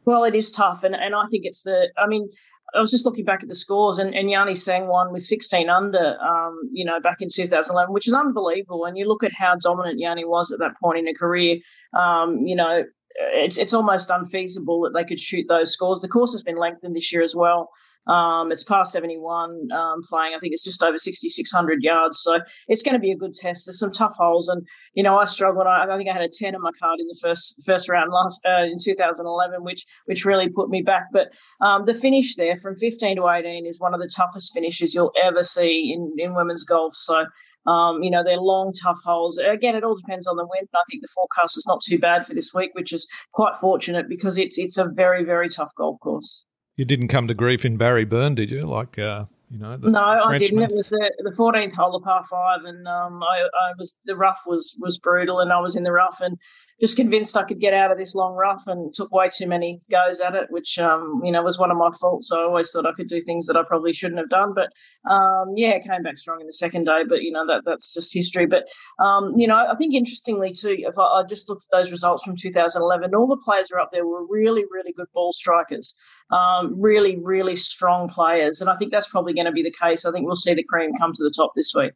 Well, 0.04 0.24
it 0.24 0.34
is 0.34 0.50
tough, 0.50 0.84
and, 0.84 0.94
and 0.94 1.14
I 1.14 1.24
think 1.30 1.46
it's 1.46 1.62
the. 1.62 1.90
I 1.96 2.06
mean, 2.06 2.28
I 2.74 2.80
was 2.80 2.90
just 2.90 3.06
looking 3.06 3.24
back 3.24 3.42
at 3.42 3.48
the 3.48 3.54
scores, 3.54 3.98
and, 3.98 4.14
and 4.14 4.28
Yani 4.28 4.54
Tseng 4.54 4.86
won 4.86 5.12
with 5.12 5.22
16 5.22 5.70
under, 5.70 6.18
um, 6.20 6.60
you 6.72 6.84
know, 6.84 7.00
back 7.00 7.20
in 7.20 7.28
2011, 7.30 7.92
which 7.92 8.08
is 8.08 8.14
unbelievable. 8.14 8.84
And 8.84 8.98
you 8.98 9.08
look 9.08 9.24
at 9.24 9.32
how 9.32 9.54
dominant 9.56 10.00
Yani 10.00 10.28
was 10.28 10.50
at 10.52 10.58
that 10.58 10.74
point 10.82 10.98
in 10.98 11.06
her 11.06 11.14
career. 11.14 11.58
Um, 11.98 12.40
you 12.44 12.56
know, 12.56 12.82
it's 13.16 13.58
it's 13.58 13.72
almost 13.72 14.10
unfeasible 14.10 14.82
that 14.82 14.92
they 14.94 15.04
could 15.04 15.20
shoot 15.20 15.46
those 15.48 15.72
scores. 15.72 16.00
The 16.00 16.08
course 16.08 16.32
has 16.32 16.42
been 16.42 16.58
lengthened 16.58 16.96
this 16.96 17.12
year 17.12 17.22
as 17.22 17.34
well. 17.34 17.70
Um, 18.06 18.52
it's 18.52 18.62
past 18.62 18.92
71 18.92 19.72
um, 19.72 20.02
playing. 20.08 20.34
I 20.34 20.38
think 20.38 20.52
it's 20.52 20.64
just 20.64 20.82
over 20.82 20.98
6,600 20.98 21.82
yards. 21.82 22.20
So 22.20 22.38
it's 22.68 22.82
going 22.82 22.94
to 22.94 22.98
be 22.98 23.12
a 23.12 23.16
good 23.16 23.34
test. 23.34 23.66
There's 23.66 23.78
some 23.78 23.92
tough 23.92 24.14
holes. 24.16 24.48
And, 24.48 24.66
you 24.94 25.02
know, 25.02 25.18
I 25.18 25.24
struggled. 25.24 25.66
I, 25.66 25.84
I 25.84 25.96
think 25.96 26.08
I 26.08 26.12
had 26.12 26.22
a 26.22 26.28
10 26.28 26.54
on 26.54 26.62
my 26.62 26.70
card 26.78 27.00
in 27.00 27.06
the 27.06 27.18
first 27.20 27.54
first 27.64 27.88
round 27.88 28.12
last 28.12 28.40
uh, 28.46 28.64
in 28.64 28.78
2011, 28.78 29.64
which 29.64 29.86
which 30.06 30.24
really 30.24 30.48
put 30.48 30.68
me 30.68 30.82
back. 30.82 31.06
But 31.12 31.28
um, 31.60 31.86
the 31.86 31.94
finish 31.94 32.36
there 32.36 32.56
from 32.56 32.76
15 32.76 33.16
to 33.16 33.28
18 33.28 33.66
is 33.66 33.80
one 33.80 33.94
of 33.94 34.00
the 34.00 34.10
toughest 34.14 34.52
finishes 34.52 34.94
you'll 34.94 35.12
ever 35.22 35.42
see 35.42 35.92
in, 35.94 36.14
in 36.18 36.34
women's 36.34 36.64
golf. 36.64 36.94
So, 36.96 37.24
um, 37.66 38.02
you 38.02 38.10
know, 38.10 38.22
they're 38.22 38.36
long, 38.36 38.72
tough 38.72 38.98
holes. 39.04 39.38
Again, 39.38 39.74
it 39.74 39.84
all 39.84 39.96
depends 39.96 40.26
on 40.26 40.36
the 40.36 40.46
wind. 40.46 40.68
I 40.74 40.82
think 40.90 41.02
the 41.02 41.08
forecast 41.08 41.56
is 41.56 41.66
not 41.66 41.82
too 41.82 41.98
bad 41.98 42.26
for 42.26 42.34
this 42.34 42.52
week, 42.54 42.70
which 42.74 42.92
is 42.92 43.08
quite 43.32 43.56
fortunate 43.56 44.08
because 44.08 44.36
it's 44.36 44.58
it's 44.58 44.76
a 44.76 44.90
very, 44.94 45.24
very 45.24 45.48
tough 45.48 45.72
golf 45.74 45.98
course. 46.00 46.46
You 46.76 46.84
didn't 46.84 47.08
come 47.08 47.28
to 47.28 47.34
grief 47.34 47.64
in 47.64 47.76
Barry 47.76 48.04
Burn, 48.04 48.34
did 48.34 48.50
you? 48.50 48.62
Like, 48.62 48.98
uh, 48.98 49.26
you 49.50 49.58
know, 49.58 49.76
no, 49.76 50.00
I 50.00 50.36
didn't. 50.38 50.62
It 50.62 50.74
was 50.74 50.86
the 50.86 51.12
the 51.18 51.30
fourteenth 51.30 51.74
hole 51.74 51.94
of 51.94 52.02
par 52.02 52.24
five, 52.28 52.64
and 52.64 52.88
um, 52.88 53.22
I, 53.22 53.42
I 53.42 53.72
was 53.78 53.96
the 54.04 54.16
rough 54.16 54.40
was 54.46 54.76
was 54.80 54.98
brutal, 54.98 55.38
and 55.38 55.52
I 55.52 55.60
was 55.60 55.76
in 55.76 55.84
the 55.84 55.92
rough, 55.92 56.20
and 56.20 56.36
just 56.80 56.96
convinced 56.96 57.36
I 57.36 57.44
could 57.44 57.60
get 57.60 57.72
out 57.72 57.92
of 57.92 57.98
this 57.98 58.16
long 58.16 58.34
rough 58.34 58.66
and 58.66 58.92
took 58.92 59.12
way 59.12 59.28
too 59.28 59.46
many 59.46 59.80
goes 59.90 60.20
at 60.20 60.34
it, 60.34 60.46
which 60.50 60.78
um, 60.78 61.20
you 61.22 61.30
know 61.30 61.42
was 61.42 61.58
one 61.58 61.70
of 61.70 61.76
my 61.76 61.90
faults. 62.00 62.32
I 62.32 62.40
always 62.40 62.70
thought 62.72 62.86
I 62.86 62.92
could 62.96 63.08
do 63.08 63.20
things 63.20 63.46
that 63.46 63.56
I 63.56 63.62
probably 63.62 63.92
shouldn't 63.92 64.18
have 64.18 64.28
done. 64.28 64.54
But 64.54 64.70
um, 65.08 65.52
yeah, 65.56 65.70
it 65.70 65.84
came 65.84 66.02
back 66.02 66.18
strong 66.18 66.40
in 66.40 66.46
the 66.46 66.52
second 66.52 66.84
day. 66.84 67.02
But 67.08 67.22
you 67.22 67.30
know 67.30 67.46
that 67.46 67.62
that's 67.64 67.94
just 67.94 68.12
history. 68.12 68.46
But 68.46 68.64
um, 68.98 69.34
you 69.36 69.46
know, 69.46 69.56
I 69.56 69.76
think 69.76 69.94
interestingly 69.94 70.52
too, 70.52 70.76
if 70.78 70.98
I, 70.98 71.02
I, 71.02 71.22
just 71.28 71.48
looked 71.48 71.66
at 71.70 71.78
those 71.78 71.92
results 71.92 72.24
from 72.24 72.34
2011, 72.36 73.14
all 73.14 73.28
the 73.28 73.36
players 73.36 73.70
are 73.70 73.78
up 73.78 73.90
there 73.92 74.06
were 74.06 74.26
really 74.26 74.64
really 74.70 74.92
good 74.92 75.06
ball 75.14 75.32
strikers, 75.32 75.94
um, 76.30 76.80
really 76.80 77.18
really 77.18 77.56
strong 77.56 78.08
players, 78.08 78.60
and 78.60 78.70
I 78.70 78.76
think 78.76 78.92
that's 78.92 79.08
probably 79.08 79.34
going 79.34 79.46
to 79.46 79.52
be 79.52 79.62
the 79.62 79.72
case. 79.72 80.04
I 80.04 80.12
think 80.12 80.26
we'll 80.26 80.36
see 80.36 80.54
the 80.54 80.64
cream 80.64 80.92
come 80.98 81.12
to 81.12 81.22
the 81.22 81.32
top 81.34 81.52
this 81.54 81.72
week. 81.74 81.92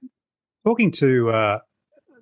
Talking 0.64 0.90
to 0.92 1.30
uh, 1.30 1.58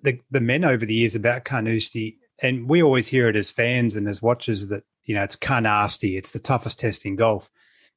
the 0.03 0.21
the 0.31 0.41
men 0.41 0.65
over 0.65 0.85
the 0.87 0.95
years 0.95 1.15
about 1.15 1.45
Carnoustie 1.45 2.19
and 2.41 2.69
we 2.69 2.83
always 2.83 3.09
hear 3.09 3.29
it 3.29 3.37
as 3.37 3.51
fans 3.51 3.97
and 3.97 4.09
as 4.09 4.23
watchers 4.23 4.69
that 4.69 4.85
you 5.05 5.15
know 5.15 5.23
it's 5.23 5.39
nasty, 5.49 6.17
it's 6.17 6.33
the 6.33 6.39
toughest 6.39 6.79
test 6.79 7.07
in 7.07 7.17
golf. 7.17 7.51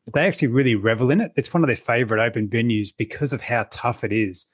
But 0.05 0.14
they 0.14 0.28
actually 0.28 0.49
really 0.49 0.76
revel 0.76 1.12
in 1.12 1.22
it. 1.22 1.32
It's 1.36 1.53
one 1.53 1.64
of 1.64 1.68
their 1.68 1.76
favorite 1.76 2.24
open 2.24 2.47
venues 2.47 2.89
because 2.95 3.34
of 3.34 3.41
how 3.41 3.66
tough 3.70 4.03
it 4.03 4.14
is. 4.14 4.45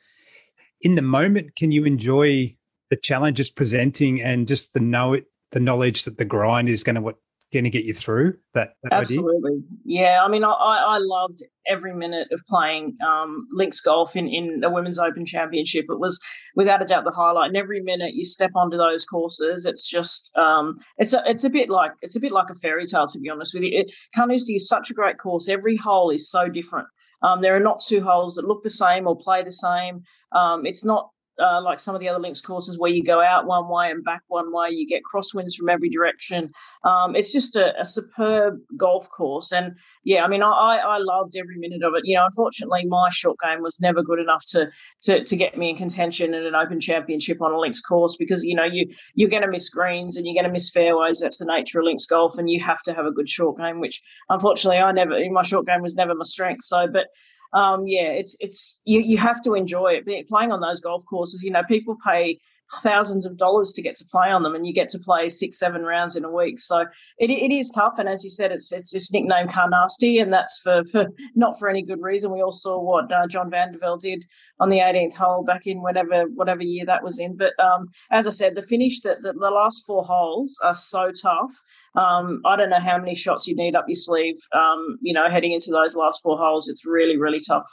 In 0.81 0.95
the 0.95 1.01
moment, 1.01 1.55
can 1.55 1.71
you 1.71 1.85
enjoy 1.85 2.55
the 2.89 2.97
challenge 2.97 3.37
challenges 3.37 3.51
presenting 3.51 4.21
and 4.21 4.47
just 4.47 4.73
the 4.73 4.79
know 4.79 5.13
it, 5.13 5.25
the 5.51 5.59
knowledge 5.59 6.03
that 6.03 6.17
the 6.17 6.25
grind 6.25 6.69
is 6.69 6.83
going 6.83 6.95
to 6.95 7.01
what 7.01 7.17
going 7.53 7.63
to 7.63 7.69
get 7.69 7.85
you 7.85 7.93
through 7.93 8.33
that, 8.53 8.73
that 8.83 8.93
absolutely. 8.93 9.51
Idea? 9.51 9.61
yeah 9.85 10.19
i 10.23 10.27
mean 10.27 10.43
I, 10.43 10.49
I 10.49 10.97
loved 10.99 11.41
every 11.67 11.93
minute 11.93 12.27
of 12.31 12.41
playing 12.47 12.97
um, 13.05 13.47
links 13.51 13.79
golf 13.81 14.15
in, 14.15 14.27
in 14.27 14.59
the 14.59 14.69
women's 14.69 14.99
open 14.99 15.25
championship. 15.25 15.85
It 15.89 15.99
was 15.99 16.19
without 16.55 16.81
a 16.81 16.85
doubt 16.85 17.03
the 17.03 17.11
highlight. 17.11 17.47
And 17.47 17.57
every 17.57 17.81
minute 17.81 18.13
you 18.13 18.25
step 18.25 18.51
onto 18.55 18.77
those 18.77 19.05
courses 19.05 19.65
it's 19.65 19.87
just 19.87 20.31
um, 20.35 20.79
it's 20.97 21.13
a, 21.13 21.23
it's 21.25 21.43
a 21.43 21.49
bit 21.49 21.69
like 21.69 21.91
it's 22.01 22.15
a 22.15 22.19
bit 22.19 22.31
like 22.31 22.49
a 22.49 22.55
fairy 22.55 22.85
tale 22.85 23.07
to 23.07 23.19
be 23.19 23.29
honest 23.29 23.53
with 23.53 23.63
you. 23.63 23.79
It, 23.79 23.91
Carnoustie 24.15 24.55
is 24.55 24.67
such 24.67 24.91
a 24.91 24.93
great 24.93 25.17
course. 25.17 25.49
Every 25.49 25.75
hole 25.75 26.09
is 26.09 26.29
so 26.29 26.47
different. 26.47 26.87
Um, 27.21 27.41
there 27.41 27.55
are 27.55 27.61
not 27.61 27.79
two 27.79 28.01
holes 28.01 28.35
that 28.35 28.47
look 28.47 28.61
the 28.61 28.69
same 28.69 29.07
or 29.07 29.17
play 29.17 29.43
the 29.43 29.51
same. 29.51 30.03
Um, 30.31 30.65
it's 30.65 30.85
not 30.85 31.09
uh, 31.39 31.61
like 31.61 31.79
some 31.79 31.95
of 31.95 32.01
the 32.01 32.09
other 32.09 32.19
links 32.19 32.41
courses 32.41 32.79
where 32.79 32.91
you 32.91 33.03
go 33.03 33.21
out 33.21 33.45
one 33.45 33.67
way 33.67 33.91
and 33.91 34.03
back 34.03 34.21
one 34.27 34.51
way, 34.53 34.69
you 34.71 34.87
get 34.87 35.01
crosswinds 35.03 35.55
from 35.55 35.69
every 35.69 35.89
direction. 35.89 36.51
Um, 36.83 37.15
it's 37.15 37.31
just 37.31 37.55
a, 37.55 37.79
a, 37.79 37.85
superb 37.85 38.59
golf 38.77 39.09
course, 39.09 39.51
and 39.51 39.75
yeah, 40.03 40.23
I 40.23 40.27
mean, 40.27 40.43
I, 40.43 40.79
I 40.85 40.97
loved 40.99 41.35
every 41.37 41.57
minute 41.57 41.83
of 41.83 41.93
it. 41.95 42.01
You 42.05 42.15
know, 42.15 42.25
unfortunately, 42.25 42.85
my 42.85 43.09
short 43.11 43.37
game 43.43 43.61
was 43.61 43.79
never 43.79 44.01
good 44.03 44.19
enough 44.19 44.45
to 44.49 44.69
to, 45.03 45.23
to 45.23 45.35
get 45.35 45.57
me 45.57 45.69
in 45.71 45.77
contention 45.77 46.33
in 46.33 46.45
an 46.45 46.55
Open 46.55 46.79
Championship 46.79 47.41
on 47.41 47.51
a 47.51 47.59
links 47.59 47.81
course 47.81 48.15
because 48.17 48.43
you 48.43 48.55
know 48.55 48.65
you 48.65 48.89
you're 49.13 49.29
going 49.29 49.43
to 49.43 49.49
miss 49.49 49.69
greens 49.69 50.17
and 50.17 50.25
you're 50.25 50.35
going 50.35 50.45
to 50.45 50.51
miss 50.51 50.71
fairways. 50.71 51.19
That's 51.19 51.37
the 51.37 51.45
nature 51.45 51.79
of 51.79 51.85
links 51.85 52.05
golf, 52.05 52.37
and 52.37 52.49
you 52.49 52.61
have 52.61 52.81
to 52.83 52.93
have 52.93 53.05
a 53.05 53.11
good 53.11 53.29
short 53.29 53.57
game, 53.57 53.79
which 53.79 54.01
unfortunately 54.29 54.79
I 54.79 54.91
never. 54.91 55.19
My 55.31 55.43
short 55.43 55.65
game 55.65 55.81
was 55.81 55.95
never 55.95 56.15
my 56.15 56.23
strength. 56.23 56.63
So, 56.63 56.87
but 56.91 57.07
um, 57.55 57.87
yeah, 57.87 58.09
it's 58.09 58.35
it's 58.41 58.81
you, 58.83 58.99
you 58.99 59.17
have 59.17 59.41
to 59.43 59.55
enjoy 59.55 59.93
it. 60.05 60.27
Playing 60.27 60.51
on 60.51 60.59
those 60.59 60.81
golf 60.81 61.05
courses, 61.05 61.41
you 61.41 61.51
know, 61.51 61.63
people 61.63 61.97
pay 62.05 62.39
thousands 62.81 63.25
of 63.25 63.37
dollars 63.37 63.71
to 63.73 63.81
get 63.81 63.95
to 63.97 64.05
play 64.05 64.29
on 64.29 64.43
them, 64.43 64.55
and 64.55 64.65
you 64.65 64.73
get 64.73 64.89
to 64.89 64.99
play 64.99 65.29
six, 65.29 65.59
seven 65.59 65.83
rounds 65.83 66.15
in 66.15 66.25
a 66.25 66.31
week. 66.31 66.59
So 66.59 66.81
it, 67.17 67.29
it 67.29 67.53
is 67.53 67.69
tough. 67.69 67.95
And 67.97 68.09
as 68.09 68.23
you 68.23 68.29
said, 68.29 68.51
it's 68.51 68.71
it's 68.71 68.91
this 68.91 69.11
nickname 69.11 69.47
Carnasty, 69.47 70.19
and 70.19 70.31
that's 70.31 70.59
for, 70.59 70.83
for 70.85 71.07
not 71.35 71.59
for 71.59 71.69
any 71.69 71.83
good 71.83 72.01
reason. 72.01 72.31
We 72.31 72.41
all 72.41 72.51
saw 72.51 72.81
what 72.81 73.11
uh, 73.11 73.27
John 73.27 73.49
Van 73.49 73.71
de 73.71 73.77
Velde 73.77 74.01
did 74.01 74.25
on 74.59 74.69
the 74.69 74.79
18th 74.79 75.15
hole 75.15 75.43
back 75.43 75.67
in 75.67 75.81
whatever 75.81 76.25
whatever 76.35 76.63
year 76.63 76.85
that 76.85 77.03
was 77.03 77.19
in. 77.19 77.37
But 77.37 77.53
um, 77.59 77.87
as 78.11 78.27
I 78.27 78.31
said, 78.31 78.55
the 78.55 78.61
finish 78.61 79.01
that 79.01 79.21
the, 79.21 79.33
the 79.33 79.49
last 79.49 79.85
four 79.85 80.03
holes 80.03 80.59
are 80.63 80.75
so 80.75 81.11
tough. 81.11 81.51
Um, 81.95 82.41
I 82.45 82.57
don't 82.57 82.69
know 82.69 82.79
how 82.79 82.97
many 82.97 83.15
shots 83.15 83.47
you 83.47 83.55
need 83.55 83.75
up 83.75 83.85
your 83.87 83.95
sleeve. 83.95 84.35
Um, 84.53 84.97
you 85.01 85.13
know, 85.13 85.29
heading 85.29 85.53
into 85.53 85.71
those 85.71 85.95
last 85.95 86.21
four 86.21 86.37
holes, 86.37 86.67
it's 86.67 86.85
really 86.85 87.17
really 87.17 87.39
tough. 87.39 87.69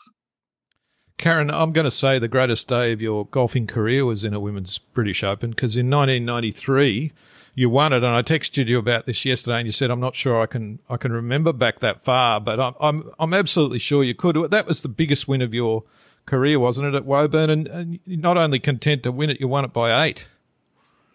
Karen, 1.23 1.53
I'm 1.53 1.70
going 1.70 1.85
to 1.85 1.91
say 1.93 2.18
the 2.18 2.27
greatest 2.27 2.66
day 2.66 2.91
of 2.91 3.01
your 3.01 3.27
golfing 3.27 3.68
career 3.68 4.05
was 4.05 4.25
in 4.25 4.35
a 4.35 4.41
Women's 4.41 4.79
British 4.79 5.23
Open 5.23 5.51
because 5.51 5.77
in 5.77 5.89
1993 5.89 7.12
you 7.55 7.70
won 7.70 7.93
it, 7.93 7.99
and 7.99 8.07
I 8.07 8.23
texted 8.23 8.66
you 8.66 8.77
about 8.77 9.07
this 9.07 9.25
yesterday, 9.25 9.59
and 9.59 9.66
you 9.66 9.70
said 9.70 9.93
I'm 9.93 10.01
not 10.01 10.16
sure 10.16 10.43
I 10.43 10.47
can 10.47 10.81
I 10.91 10.97
can 10.97 11.12
remember 11.12 11.53
back 11.53 11.79
that 11.79 12.03
far, 12.03 12.41
but 12.41 12.59
I'm 12.59 12.75
I'm, 12.81 13.11
I'm 13.20 13.35
absolutely 13.35 13.79
sure 13.79 14.03
you 14.03 14.16
could. 14.16 14.35
That 14.51 14.66
was 14.66 14.81
the 14.81 14.89
biggest 14.89 15.29
win 15.29 15.43
of 15.43 15.55
your 15.55 15.85
career, 16.27 16.59
wasn't 16.59 16.89
it, 16.89 16.97
at 16.97 17.05
Woburn? 17.05 17.51
And, 17.51 17.68
and 17.68 18.01
not 18.05 18.37
only 18.37 18.59
content 18.59 19.05
to 19.05 19.12
win 19.12 19.31
it, 19.31 19.39
you 19.39 19.47
won 19.47 19.64
it 19.64 19.73
by 19.73 20.05
eight. 20.05 20.29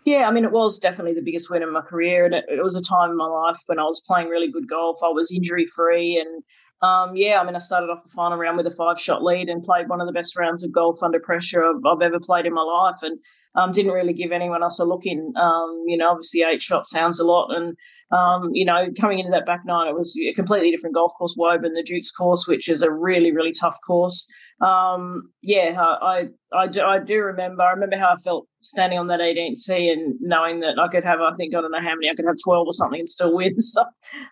Yeah, 0.06 0.30
I 0.30 0.32
mean, 0.32 0.46
it 0.46 0.54
was 0.54 0.80
definitely 0.80 1.16
the 1.16 1.22
biggest 1.22 1.50
win 1.50 1.64
of 1.64 1.72
my 1.74 1.82
career, 1.82 2.24
and 2.24 2.34
it, 2.34 2.46
it 2.48 2.64
was 2.64 2.78
a 2.78 2.82
time 2.82 3.12
in 3.12 3.18
my 3.18 3.28
life 3.28 3.60
when 3.66 3.78
I 3.78 3.84
was 3.84 4.00
playing 4.00 4.30
really 4.30 4.50
good 4.50 4.70
golf. 4.70 5.00
I 5.04 5.10
was 5.10 5.34
injury 5.34 5.66
free, 5.66 6.18
and 6.18 6.46
um, 6.82 7.16
yeah, 7.16 7.40
I 7.40 7.46
mean, 7.46 7.56
I 7.56 7.60
started 7.60 7.90
off 7.90 8.04
the 8.04 8.10
final 8.10 8.38
round 8.38 8.58
with 8.58 8.68
a 8.68 8.72
five 8.72 9.00
shot 9.00 9.24
lead 9.24 9.50
and 9.50 9.64
played 9.64 9.90
one 9.90 10.02
of 10.02 10.08
the 10.08 10.14
best 10.14 10.38
rounds 10.38 10.64
of 10.64 10.72
golf 10.72 11.02
under 11.02 11.20
pressure 11.20 11.64
I've, 11.64 11.86
I've 11.86 12.02
ever 12.02 12.20
played 12.20 12.46
in 12.46 12.54
my 12.54 12.62
life. 12.62 12.98
And 13.02 13.20
um, 13.58 13.72
didn't 13.72 13.92
really 13.92 14.14
give 14.14 14.32
anyone 14.32 14.62
else 14.62 14.80
a 14.80 14.86
look 14.86 15.06
in. 15.06 15.34
Um, 15.36 15.84
you 15.88 15.98
know, 15.98 16.12
obviously 16.12 16.44
eight 16.44 16.62
shots 16.62 16.92
sounds 16.92 17.20
a 17.20 17.26
lot, 17.26 17.50
and 17.56 17.76
um, 18.12 18.52
you 18.54 18.64
know, 18.64 18.88
coming 19.00 19.20
into 19.20 19.32
that 19.32 19.48
back 19.48 19.62
nine, 19.66 19.88
it 19.88 19.96
was 19.96 20.16
a 20.18 20.34
completely 20.34 20.70
different 20.70 20.96
golf 20.96 21.14
course, 21.18 21.36
Woburn, 21.38 21.74
the 21.74 21.84
Dukes 21.84 22.12
course, 22.12 22.48
which 22.48 22.70
is 22.70 22.84
a 22.84 22.92
really, 22.92 23.32
really 23.32 23.52
tough 23.52 23.78
course. 23.86 24.28
Um, 24.62 25.32
yeah, 25.42 25.76
I, 25.80 26.28
I, 26.54 26.68
do, 26.68 26.84
I 26.84 27.00
do 27.00 27.20
remember. 27.20 27.64
I 27.64 27.72
remember 27.72 27.98
how 27.98 28.14
I 28.16 28.18
felt 28.18 28.48
standing 28.70 29.00
on 29.00 29.08
that 29.08 29.20
18th 29.20 29.64
tee 29.66 29.90
and 29.90 30.16
knowing 30.20 30.60
that 30.62 30.80
I 30.80 30.88
could 30.88 31.04
have, 31.04 31.20
I 31.22 31.32
think, 31.34 31.56
I 31.56 31.62
don't 31.62 31.72
know 31.72 31.80
how 31.80 31.96
many, 31.96 32.10
I 32.10 32.16
could 32.16 32.26
have 32.26 32.38
12 32.44 32.68
or 32.68 32.74
something 32.74 33.00
and 33.00 33.10
still 33.10 33.36
win. 33.36 33.56
So 33.60 33.84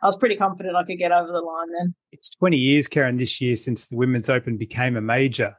I 0.01 0.05
was 0.05 0.17
pretty 0.17 0.35
confident 0.35 0.75
I 0.75 0.83
could 0.83 0.97
get 0.97 1.11
over 1.11 1.31
the 1.31 1.39
line 1.39 1.67
then. 1.77 1.93
It's 2.11 2.29
20 2.29 2.57
years, 2.57 2.87
Karen, 2.87 3.17
this 3.17 3.41
year 3.41 3.55
since 3.55 3.85
the 3.85 3.95
Women's 3.95 4.29
Open 4.29 4.57
became 4.57 4.95
a 4.95 5.01
major. 5.01 5.57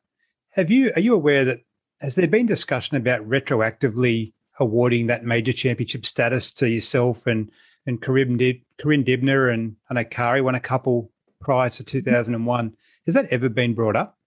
Have 0.50 0.70
you, 0.70 0.92
are 0.96 1.00
you 1.00 1.14
aware 1.14 1.44
that 1.44 1.60
has 2.00 2.14
there 2.14 2.28
been 2.28 2.46
discussion 2.46 2.96
about 2.96 3.28
retroactively 3.28 4.32
awarding 4.58 5.06
that 5.06 5.24
major 5.24 5.52
championship 5.52 6.06
status 6.06 6.52
to 6.54 6.68
yourself 6.68 7.26
and 7.26 7.50
and 7.86 8.02
Corinne, 8.02 8.36
Dib- 8.36 8.62
Corinne 8.80 9.04
Dibnah 9.04 9.52
and 9.52 9.76
I 9.88 9.94
know 9.94 10.04
Karrie 10.04 10.42
won 10.42 10.54
a 10.54 10.60
couple 10.60 11.10
prior 11.40 11.70
to 11.70 11.84
2001. 11.84 12.76
Has 13.06 13.14
that 13.14 13.26
ever 13.26 13.48
been 13.48 13.74
brought 13.74 13.96
up? 13.96 14.18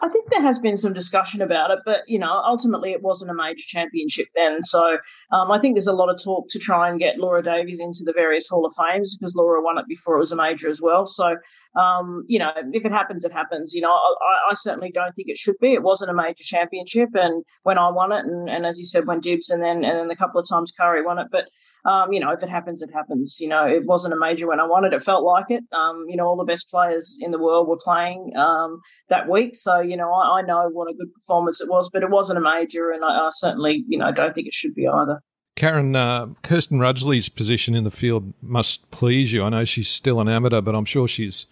I 0.00 0.08
think 0.08 0.30
there 0.30 0.42
has 0.42 0.58
been 0.58 0.76
some 0.76 0.92
discussion 0.92 1.42
about 1.42 1.70
it, 1.70 1.80
but 1.84 2.00
you 2.06 2.18
know, 2.18 2.42
ultimately 2.44 2.92
it 2.92 3.02
wasn't 3.02 3.30
a 3.30 3.34
major 3.34 3.64
championship 3.66 4.28
then. 4.34 4.62
So 4.62 4.98
um, 5.32 5.50
I 5.50 5.58
think 5.58 5.74
there's 5.74 5.86
a 5.86 5.92
lot 5.92 6.10
of 6.10 6.22
talk 6.22 6.48
to 6.50 6.58
try 6.58 6.88
and 6.88 6.98
get 6.98 7.18
Laura 7.18 7.42
Davies 7.42 7.80
into 7.80 8.04
the 8.04 8.12
various 8.12 8.48
Hall 8.48 8.66
of 8.66 8.74
Fames 8.74 9.16
because 9.16 9.34
Laura 9.34 9.62
won 9.62 9.78
it 9.78 9.86
before 9.88 10.16
it 10.16 10.20
was 10.20 10.32
a 10.32 10.36
major 10.36 10.68
as 10.68 10.80
well. 10.80 11.06
So 11.06 11.36
um, 11.76 12.24
you 12.26 12.38
know, 12.38 12.50
if 12.72 12.84
it 12.84 12.92
happens, 12.92 13.24
it 13.24 13.32
happens. 13.32 13.74
You 13.74 13.82
know, 13.82 13.92
I, 13.92 14.50
I, 14.50 14.54
certainly 14.54 14.90
don't 14.90 15.14
think 15.14 15.28
it 15.28 15.36
should 15.36 15.54
be. 15.60 15.72
It 15.72 15.84
wasn't 15.84 16.10
a 16.10 16.14
major 16.14 16.42
championship, 16.42 17.10
and 17.14 17.44
when 17.62 17.78
I 17.78 17.90
won 17.90 18.10
it, 18.10 18.24
and, 18.24 18.48
and 18.48 18.66
as 18.66 18.78
you 18.78 18.84
said, 18.84 19.06
when 19.06 19.20
Dibs 19.20 19.50
and 19.50 19.62
then 19.62 19.84
and 19.84 19.98
then 19.98 20.10
a 20.10 20.16
couple 20.16 20.40
of 20.40 20.48
times 20.48 20.72
Karrie 20.78 21.04
won 21.04 21.18
it, 21.18 21.28
but 21.30 21.44
um, 21.88 22.12
you 22.12 22.18
know, 22.18 22.32
if 22.32 22.42
it 22.42 22.48
happens, 22.48 22.82
it 22.82 22.90
happens. 22.92 23.38
You 23.40 23.48
know, 23.48 23.66
it 23.66 23.84
wasn't 23.86 24.14
a 24.14 24.18
major 24.18 24.48
when 24.48 24.58
I 24.58 24.66
won 24.66 24.84
it. 24.84 24.92
It 24.92 25.02
felt 25.02 25.22
like 25.22 25.46
it. 25.50 25.62
Um, 25.72 26.06
you 26.08 26.16
know, 26.16 26.26
all 26.26 26.36
the 26.36 26.44
best 26.44 26.70
players 26.70 27.16
in 27.20 27.30
the 27.30 27.38
world 27.38 27.68
were 27.68 27.78
playing 27.78 28.32
um, 28.36 28.80
that 29.08 29.28
week, 29.28 29.54
so 29.54 29.80
you 29.80 29.96
know, 29.96 30.12
I, 30.12 30.40
I, 30.40 30.42
know 30.42 30.68
what 30.72 30.90
a 30.90 30.94
good 30.94 31.12
performance 31.14 31.60
it 31.60 31.68
was, 31.68 31.88
but 31.92 32.02
it 32.02 32.10
wasn't 32.10 32.38
a 32.38 32.42
major, 32.42 32.90
and 32.90 33.04
I, 33.04 33.26
I 33.26 33.28
certainly, 33.30 33.84
you 33.86 33.98
know, 33.98 34.10
don't 34.12 34.34
think 34.34 34.48
it 34.48 34.54
should 34.54 34.74
be 34.74 34.88
either. 34.88 35.20
Karen, 35.56 35.94
uh, 35.94 36.28
Kirsten 36.42 36.78
Rudgley's 36.78 37.28
position 37.28 37.74
in 37.74 37.84
the 37.84 37.90
field 37.90 38.32
must 38.40 38.90
please 38.90 39.32
you. 39.32 39.42
I 39.42 39.50
know 39.50 39.64
she's 39.64 39.88
still 39.88 40.20
an 40.20 40.28
amateur, 40.28 40.60
but 40.60 40.74
I'm 40.74 40.84
sure 40.84 41.06
she's 41.06 41.46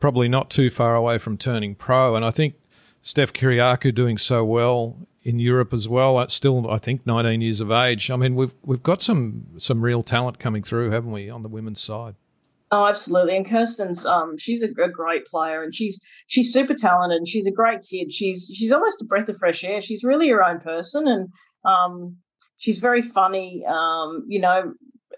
probably 0.00 0.28
not 0.28 0.50
too 0.50 0.70
far 0.70 0.94
away 0.94 1.18
from 1.18 1.38
turning 1.38 1.74
pro. 1.74 2.14
And 2.14 2.24
I 2.24 2.30
think 2.30 2.54
Steph 3.02 3.32
Kyriacou 3.32 3.94
doing 3.94 4.18
so 4.18 4.44
well 4.44 4.98
in 5.22 5.38
Europe 5.38 5.72
as 5.72 5.88
well. 5.88 6.20
At 6.20 6.30
still, 6.30 6.70
I 6.70 6.78
think, 6.78 7.06
19 7.06 7.40
years 7.40 7.60
of 7.60 7.70
age. 7.70 8.10
I 8.10 8.16
mean, 8.16 8.34
we've 8.34 8.54
we've 8.62 8.82
got 8.82 9.02
some 9.02 9.46
some 9.56 9.82
real 9.82 10.02
talent 10.02 10.38
coming 10.38 10.62
through, 10.62 10.90
haven't 10.90 11.12
we, 11.12 11.30
on 11.30 11.42
the 11.42 11.48
women's 11.48 11.80
side? 11.80 12.14
Oh, 12.70 12.86
absolutely. 12.86 13.36
And 13.36 13.48
Kirsten's 13.48 14.04
um, 14.04 14.36
she's 14.36 14.62
a, 14.62 14.68
a, 14.82 14.88
great 14.88 15.26
player, 15.26 15.62
and 15.62 15.74
she's 15.74 16.00
she's 16.26 16.52
super 16.52 16.74
talented, 16.74 17.18
and 17.18 17.28
she's 17.28 17.46
a 17.46 17.52
great 17.52 17.82
kid. 17.82 18.12
She's 18.12 18.50
she's 18.52 18.72
almost 18.72 19.00
a 19.00 19.04
breath 19.04 19.28
of 19.28 19.38
fresh 19.38 19.64
air. 19.64 19.80
She's 19.80 20.02
really 20.02 20.28
her 20.30 20.44
own 20.44 20.60
person, 20.60 21.06
and 21.06 21.28
um, 21.64 22.16
she's 22.58 22.78
very 22.78 23.02
funny. 23.02 23.64
Um, 23.66 24.24
you 24.28 24.40
know, 24.40 24.74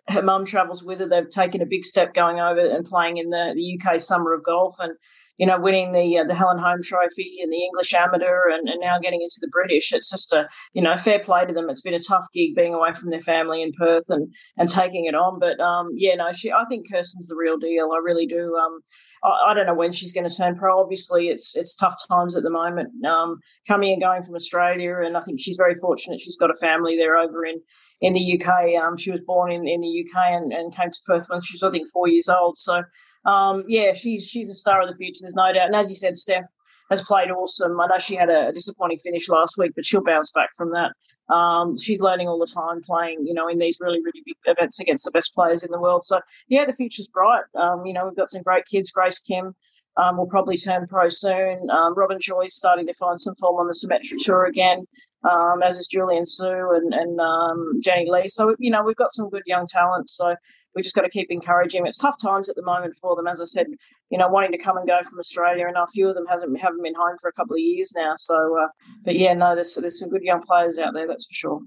her 0.08 0.22
mum 0.22 0.44
travels 0.44 0.82
with 0.82 1.00
her. 1.00 1.08
They've 1.08 1.28
taken 1.28 1.62
a 1.62 1.66
big 1.66 1.84
step 1.84 2.14
going 2.14 2.40
over 2.40 2.60
and 2.60 2.86
playing 2.86 3.16
in 3.16 3.30
the, 3.30 3.52
the 3.54 3.80
UK 3.80 4.00
Summer 4.00 4.32
of 4.32 4.44
Golf, 4.44 4.76
and 4.78 4.94
you 5.38 5.46
know, 5.46 5.60
winning 5.60 5.92
the 5.92 6.18
uh, 6.18 6.24
the 6.24 6.34
Helen 6.34 6.58
Holm 6.58 6.82
Trophy 6.82 7.38
and 7.42 7.52
the 7.52 7.62
English 7.62 7.92
Amateur, 7.94 8.48
and, 8.50 8.68
and 8.68 8.80
now 8.80 8.98
getting 8.98 9.20
into 9.22 9.38
the 9.40 9.48
British. 9.48 9.92
It's 9.92 10.10
just 10.10 10.32
a 10.32 10.48
you 10.72 10.82
know 10.82 10.96
fair 10.96 11.18
play 11.18 11.44
to 11.44 11.52
them. 11.52 11.68
It's 11.68 11.82
been 11.82 11.94
a 11.94 12.00
tough 12.00 12.26
gig 12.32 12.54
being 12.54 12.74
away 12.74 12.92
from 12.92 13.10
their 13.10 13.20
family 13.20 13.62
in 13.62 13.72
Perth 13.72 14.08
and 14.08 14.32
and 14.56 14.68
taking 14.68 15.04
it 15.04 15.14
on. 15.14 15.38
But 15.38 15.60
um, 15.60 15.90
yeah, 15.94 16.14
no, 16.14 16.32
she 16.32 16.50
I 16.52 16.64
think 16.68 16.90
Kirsten's 16.90 17.28
the 17.28 17.36
real 17.36 17.58
deal. 17.58 17.90
I 17.92 17.98
really 17.98 18.26
do. 18.26 18.54
Um, 18.56 18.80
I, 19.22 19.50
I 19.50 19.54
don't 19.54 19.66
know 19.66 19.74
when 19.74 19.92
she's 19.92 20.12
going 20.12 20.28
to 20.28 20.34
turn 20.34 20.56
pro. 20.56 20.80
Obviously, 20.80 21.28
it's 21.28 21.54
it's 21.54 21.76
tough 21.76 21.96
times 22.08 22.36
at 22.36 22.42
the 22.42 22.50
moment. 22.50 23.04
Um, 23.04 23.40
coming 23.68 23.92
and 23.92 24.02
going 24.02 24.22
from 24.22 24.36
Australia, 24.36 25.00
and 25.04 25.16
I 25.16 25.20
think 25.20 25.40
she's 25.40 25.56
very 25.56 25.74
fortunate. 25.74 26.20
She's 26.20 26.38
got 26.38 26.50
a 26.50 26.56
family 26.56 26.96
there 26.96 27.16
over 27.16 27.44
in 27.44 27.60
in 28.00 28.12
the 28.12 28.40
UK. 28.40 28.82
Um, 28.82 28.96
she 28.96 29.10
was 29.10 29.20
born 29.20 29.52
in, 29.52 29.66
in 29.66 29.80
the 29.80 30.04
UK 30.04 30.32
and, 30.32 30.52
and 30.52 30.74
came 30.74 30.90
to 30.90 31.00
Perth 31.06 31.26
when 31.28 31.42
she 31.42 31.54
was 31.54 31.62
I 31.62 31.70
think 31.70 31.88
four 31.90 32.08
years 32.08 32.28
old. 32.28 32.56
So 32.56 32.82
um, 33.26 33.64
yeah, 33.68 33.92
she's 33.92 34.28
she's 34.28 34.50
a 34.50 34.54
star 34.54 34.82
of 34.82 34.88
the 34.88 34.94
future. 34.94 35.20
There's 35.22 35.34
no 35.34 35.52
doubt. 35.52 35.66
And 35.66 35.76
as 35.76 35.90
you 35.90 35.96
said, 35.96 36.16
Steph 36.16 36.46
has 36.90 37.02
played 37.02 37.30
awesome. 37.30 37.78
I 37.80 37.86
know 37.86 37.98
she 37.98 38.14
had 38.14 38.30
a 38.30 38.52
disappointing 38.52 38.98
finish 38.98 39.28
last 39.28 39.58
week, 39.58 39.72
but 39.74 39.84
she'll 39.84 40.04
bounce 40.04 40.30
back 40.30 40.50
from 40.56 40.70
that. 40.70 40.92
Um, 41.34 41.76
she's 41.76 42.00
learning 42.00 42.28
all 42.28 42.38
the 42.38 42.46
time, 42.46 42.82
playing 42.82 43.26
you 43.26 43.34
know 43.34 43.48
in 43.48 43.58
these 43.58 43.78
really 43.80 43.98
really 43.98 44.22
big 44.24 44.36
events 44.44 44.78
against 44.80 45.04
the 45.04 45.10
best 45.10 45.34
players 45.34 45.64
in 45.64 45.72
the 45.72 45.80
world. 45.80 46.04
So 46.04 46.20
yeah, 46.48 46.64
the 46.64 46.72
future's 46.72 47.08
bright. 47.08 47.44
Um, 47.54 47.84
you 47.84 47.92
know 47.92 48.06
we've 48.06 48.16
got 48.16 48.30
some 48.30 48.42
great 48.42 48.66
kids. 48.66 48.90
Grace 48.90 49.18
Kim. 49.18 49.54
Um, 49.98 50.18
will 50.18 50.26
probably 50.26 50.58
turn 50.58 50.86
pro 50.86 51.08
soon. 51.08 51.70
Um, 51.70 51.94
Robyn 51.94 52.18
Choi's 52.18 52.54
starting 52.54 52.86
to 52.86 52.92
find 52.92 53.18
some 53.18 53.34
form 53.36 53.56
on 53.56 53.66
the 53.66 53.72
Symetra 53.72 54.22
tour 54.22 54.44
again, 54.44 54.84
um, 55.24 55.62
as 55.64 55.78
is 55.78 55.86
Julian 55.86 56.26
Su 56.26 56.46
and, 56.46 56.92
and 56.92 57.18
um, 57.18 57.80
Jenny 57.82 58.10
Lee. 58.10 58.28
So, 58.28 58.54
you 58.58 58.70
know, 58.70 58.82
we've 58.84 58.94
got 58.94 59.14
some 59.14 59.30
good 59.30 59.44
young 59.46 59.66
talent. 59.66 60.10
So 60.10 60.36
we 60.76 60.82
just 60.82 60.94
got 60.94 61.02
to 61.02 61.08
keep 61.08 61.30
encouraging. 61.30 61.80
Them. 61.80 61.88
It's 61.88 61.98
tough 61.98 62.20
times 62.20 62.48
at 62.48 62.54
the 62.54 62.62
moment 62.62 62.94
for 63.00 63.16
them, 63.16 63.26
as 63.26 63.40
I 63.40 63.44
said. 63.46 63.66
You 64.10 64.18
know, 64.18 64.28
wanting 64.28 64.52
to 64.52 64.58
come 64.58 64.76
and 64.76 64.86
go 64.86 65.00
from 65.02 65.18
Australia, 65.18 65.66
and 65.66 65.76
a 65.76 65.86
few 65.88 66.08
of 66.08 66.14
them 66.14 66.26
hasn't 66.26 66.56
haven't 66.60 66.82
been 66.82 66.94
home 66.94 67.16
for 67.20 67.28
a 67.28 67.32
couple 67.32 67.54
of 67.54 67.60
years 67.60 67.92
now. 67.96 68.12
So, 68.16 68.58
uh, 68.62 68.68
but 69.02 69.16
yeah, 69.16 69.32
no, 69.32 69.54
there's 69.54 69.74
there's 69.74 69.98
some 69.98 70.10
good 70.10 70.22
young 70.22 70.42
players 70.42 70.78
out 70.78 70.94
there, 70.94 71.08
that's 71.08 71.26
for 71.26 71.34
sure. 71.34 71.60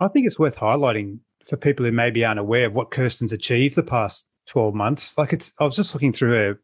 I 0.00 0.08
think 0.08 0.26
it's 0.26 0.38
worth 0.38 0.58
highlighting 0.58 1.20
for 1.46 1.56
people 1.56 1.86
who 1.86 1.92
maybe 1.92 2.24
aren't 2.24 2.40
aware 2.40 2.66
of 2.66 2.74
what 2.74 2.90
Kirsten's 2.90 3.32
achieved 3.32 3.76
the 3.76 3.82
past 3.82 4.26
12 4.46 4.74
months. 4.74 5.16
Like 5.16 5.32
it's, 5.32 5.52
I 5.60 5.64
was 5.64 5.76
just 5.76 5.94
looking 5.94 6.12
through 6.12 6.58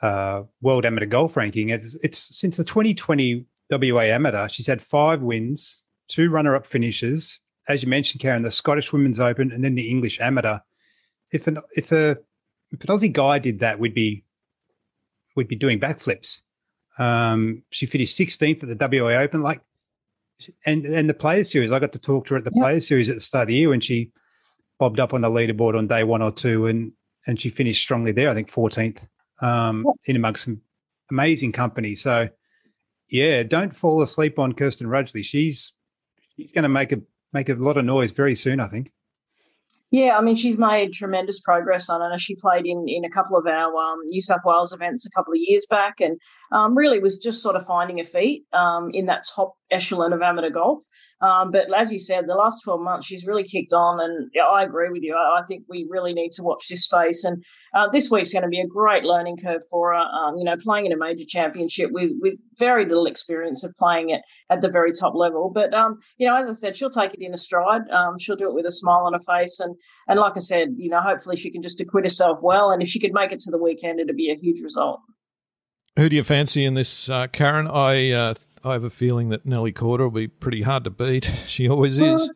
her 0.00 0.06
uh, 0.06 0.42
World 0.60 0.86
Amateur 0.86 1.06
Golf 1.06 1.36
ranking. 1.36 1.70
It's, 1.70 1.96
it's 2.02 2.38
since 2.38 2.56
the 2.56 2.64
2020 2.64 3.46
WA 3.70 4.02
Amateur, 4.02 4.48
she's 4.48 4.66
had 4.66 4.82
five 4.82 5.22
wins, 5.22 5.82
two 6.08 6.30
runner-up 6.30 6.66
finishes, 6.66 7.40
as 7.70 7.82
you 7.82 7.88
mentioned, 7.88 8.20
Karen, 8.20 8.42
the 8.42 8.50
Scottish 8.50 8.92
Women's 8.92 9.20
Open 9.20 9.52
and 9.52 9.64
then 9.64 9.74
the 9.74 9.88
English 9.88 10.20
Amateur. 10.20 10.58
If 11.32 11.46
an 11.46 11.58
if 11.76 11.92
a 11.92 12.18
if 12.72 12.84
an 12.84 12.88
Aussie 12.88 13.12
guy 13.12 13.38
did 13.38 13.60
that, 13.60 13.78
we'd 13.78 13.94
be 13.94 14.24
we'd 15.36 15.48
be 15.48 15.56
doing 15.56 15.80
backflips. 15.80 16.42
Um, 16.98 17.62
she 17.70 17.86
finished 17.86 18.18
16th 18.18 18.62
at 18.62 18.78
the 18.78 19.00
WA 19.02 19.12
Open, 19.20 19.42
like, 19.42 19.62
and 20.66 20.84
and 20.84 21.08
the 21.08 21.14
Players 21.14 21.50
Series. 21.50 21.72
I 21.72 21.78
got 21.78 21.92
to 21.92 21.98
talk 21.98 22.26
to 22.26 22.34
her 22.34 22.38
at 22.38 22.44
the 22.44 22.52
yep. 22.54 22.62
Players 22.62 22.88
Series 22.88 23.08
at 23.08 23.14
the 23.14 23.20
start 23.20 23.42
of 23.42 23.48
the 23.48 23.54
year 23.54 23.68
when 23.68 23.80
she 23.80 24.10
bobbed 24.78 25.00
up 25.00 25.14
on 25.14 25.20
the 25.20 25.30
leaderboard 25.30 25.76
on 25.78 25.86
day 25.86 26.02
one 26.02 26.22
or 26.22 26.32
two, 26.32 26.66
and 26.66 26.92
and 27.26 27.40
she 27.40 27.50
finished 27.50 27.82
strongly 27.82 28.12
there. 28.12 28.28
I 28.28 28.34
think 28.34 28.50
14th 28.50 28.98
um, 29.40 29.84
yep. 29.86 29.94
in 30.06 30.16
amongst 30.16 30.44
some 30.44 30.60
amazing 31.10 31.52
company. 31.52 31.94
So, 31.94 32.28
yeah, 33.08 33.42
don't 33.42 33.76
fall 33.76 34.02
asleep 34.02 34.38
on 34.38 34.54
Kirsten 34.54 34.88
Rudgley. 34.88 35.24
She's 35.24 35.72
she's 36.36 36.52
going 36.52 36.64
to 36.64 36.68
make 36.68 36.92
a 36.92 37.00
make 37.32 37.48
a 37.48 37.54
lot 37.54 37.76
of 37.76 37.84
noise 37.84 38.12
very 38.12 38.34
soon, 38.34 38.60
I 38.60 38.68
think. 38.68 38.92
Yeah, 39.92 40.16
I 40.16 40.20
mean, 40.20 40.36
she's 40.36 40.56
made 40.56 40.92
tremendous 40.92 41.40
progress. 41.40 41.90
I 41.90 41.98
know 41.98 42.16
she 42.16 42.36
played 42.36 42.64
in, 42.64 42.84
in 42.86 43.04
a 43.04 43.10
couple 43.10 43.36
of 43.36 43.46
our 43.46 43.74
um, 43.76 43.98
New 44.04 44.20
South 44.20 44.42
Wales 44.44 44.72
events 44.72 45.04
a 45.04 45.10
couple 45.10 45.32
of 45.32 45.40
years 45.40 45.66
back 45.68 46.00
and 46.00 46.20
um, 46.52 46.76
really 46.76 47.00
was 47.00 47.18
just 47.18 47.42
sort 47.42 47.56
of 47.56 47.66
finding 47.66 47.98
her 47.98 48.04
feet 48.04 48.44
um, 48.52 48.90
in 48.92 49.06
that 49.06 49.24
top 49.34 49.54
echelon 49.68 50.12
of 50.12 50.22
amateur 50.22 50.50
golf. 50.50 50.84
Um, 51.20 51.50
but 51.50 51.66
as 51.76 51.92
you 51.92 51.98
said, 51.98 52.26
the 52.26 52.34
last 52.34 52.62
12 52.64 52.80
months, 52.80 53.06
she's 53.06 53.26
really 53.26 53.44
kicked 53.44 53.74
on. 53.74 54.00
And 54.00 54.30
I 54.42 54.64
agree 54.64 54.88
with 54.88 55.02
you. 55.02 55.14
I, 55.14 55.40
I, 55.40 55.42
think 55.44 55.64
we 55.68 55.86
really 55.88 56.14
need 56.14 56.32
to 56.32 56.42
watch 56.42 56.66
this 56.68 56.84
space. 56.84 57.24
And 57.24 57.44
uh, 57.74 57.88
this 57.92 58.10
week's 58.10 58.32
going 58.32 58.44
to 58.44 58.48
be 58.48 58.60
a 58.60 58.66
great 58.66 59.04
learning 59.04 59.36
curve 59.36 59.62
for 59.70 59.92
her. 59.92 59.98
Um, 59.98 60.38
you 60.38 60.44
know, 60.44 60.56
playing 60.56 60.86
in 60.86 60.92
a 60.92 60.96
major 60.96 61.26
championship 61.28 61.90
with, 61.92 62.12
with 62.20 62.34
very 62.58 62.86
little 62.86 63.06
experience 63.06 63.62
of 63.64 63.74
playing 63.76 64.10
it 64.10 64.22
at 64.48 64.62
the 64.62 64.70
very 64.70 64.92
top 64.92 65.14
level. 65.14 65.50
But, 65.54 65.74
um, 65.74 65.98
you 66.16 66.26
know, 66.26 66.36
as 66.36 66.48
I 66.48 66.52
said, 66.52 66.76
she'll 66.76 66.90
take 66.90 67.12
it 67.12 67.20
in 67.20 67.34
a 67.34 67.38
stride. 67.38 67.82
Um, 67.90 68.18
she'll 68.18 68.36
do 68.36 68.48
it 68.48 68.54
with 68.54 68.64
a 68.64 68.72
smile 68.72 69.04
on 69.04 69.12
her 69.12 69.20
face. 69.20 69.60
And, 69.60 69.76
and 70.08 70.18
like 70.18 70.36
I 70.36 70.40
said, 70.40 70.70
you 70.78 70.88
know, 70.88 71.00
hopefully 71.02 71.36
she 71.36 71.50
can 71.50 71.62
just 71.62 71.80
acquit 71.82 72.04
herself 72.04 72.38
well. 72.42 72.70
And 72.70 72.82
if 72.82 72.88
she 72.88 72.98
could 72.98 73.12
make 73.12 73.32
it 73.32 73.40
to 73.40 73.50
the 73.50 73.58
weekend, 73.58 74.00
it'd 74.00 74.16
be 74.16 74.30
a 74.30 74.36
huge 74.36 74.62
result. 74.62 75.00
Who 75.98 76.08
do 76.08 76.16
you 76.16 76.24
fancy 76.24 76.64
in 76.64 76.74
this, 76.74 77.10
uh, 77.10 77.26
Karen? 77.26 77.66
I 77.66 78.10
uh, 78.10 78.34
I 78.64 78.72
have 78.72 78.84
a 78.84 78.90
feeling 78.90 79.30
that 79.30 79.46
Nelly 79.46 79.72
Korda 79.72 80.00
will 80.00 80.10
be 80.10 80.28
pretty 80.28 80.62
hard 80.62 80.84
to 80.84 80.90
beat. 80.90 81.30
She 81.46 81.68
always 81.68 81.98
is. 81.98 82.30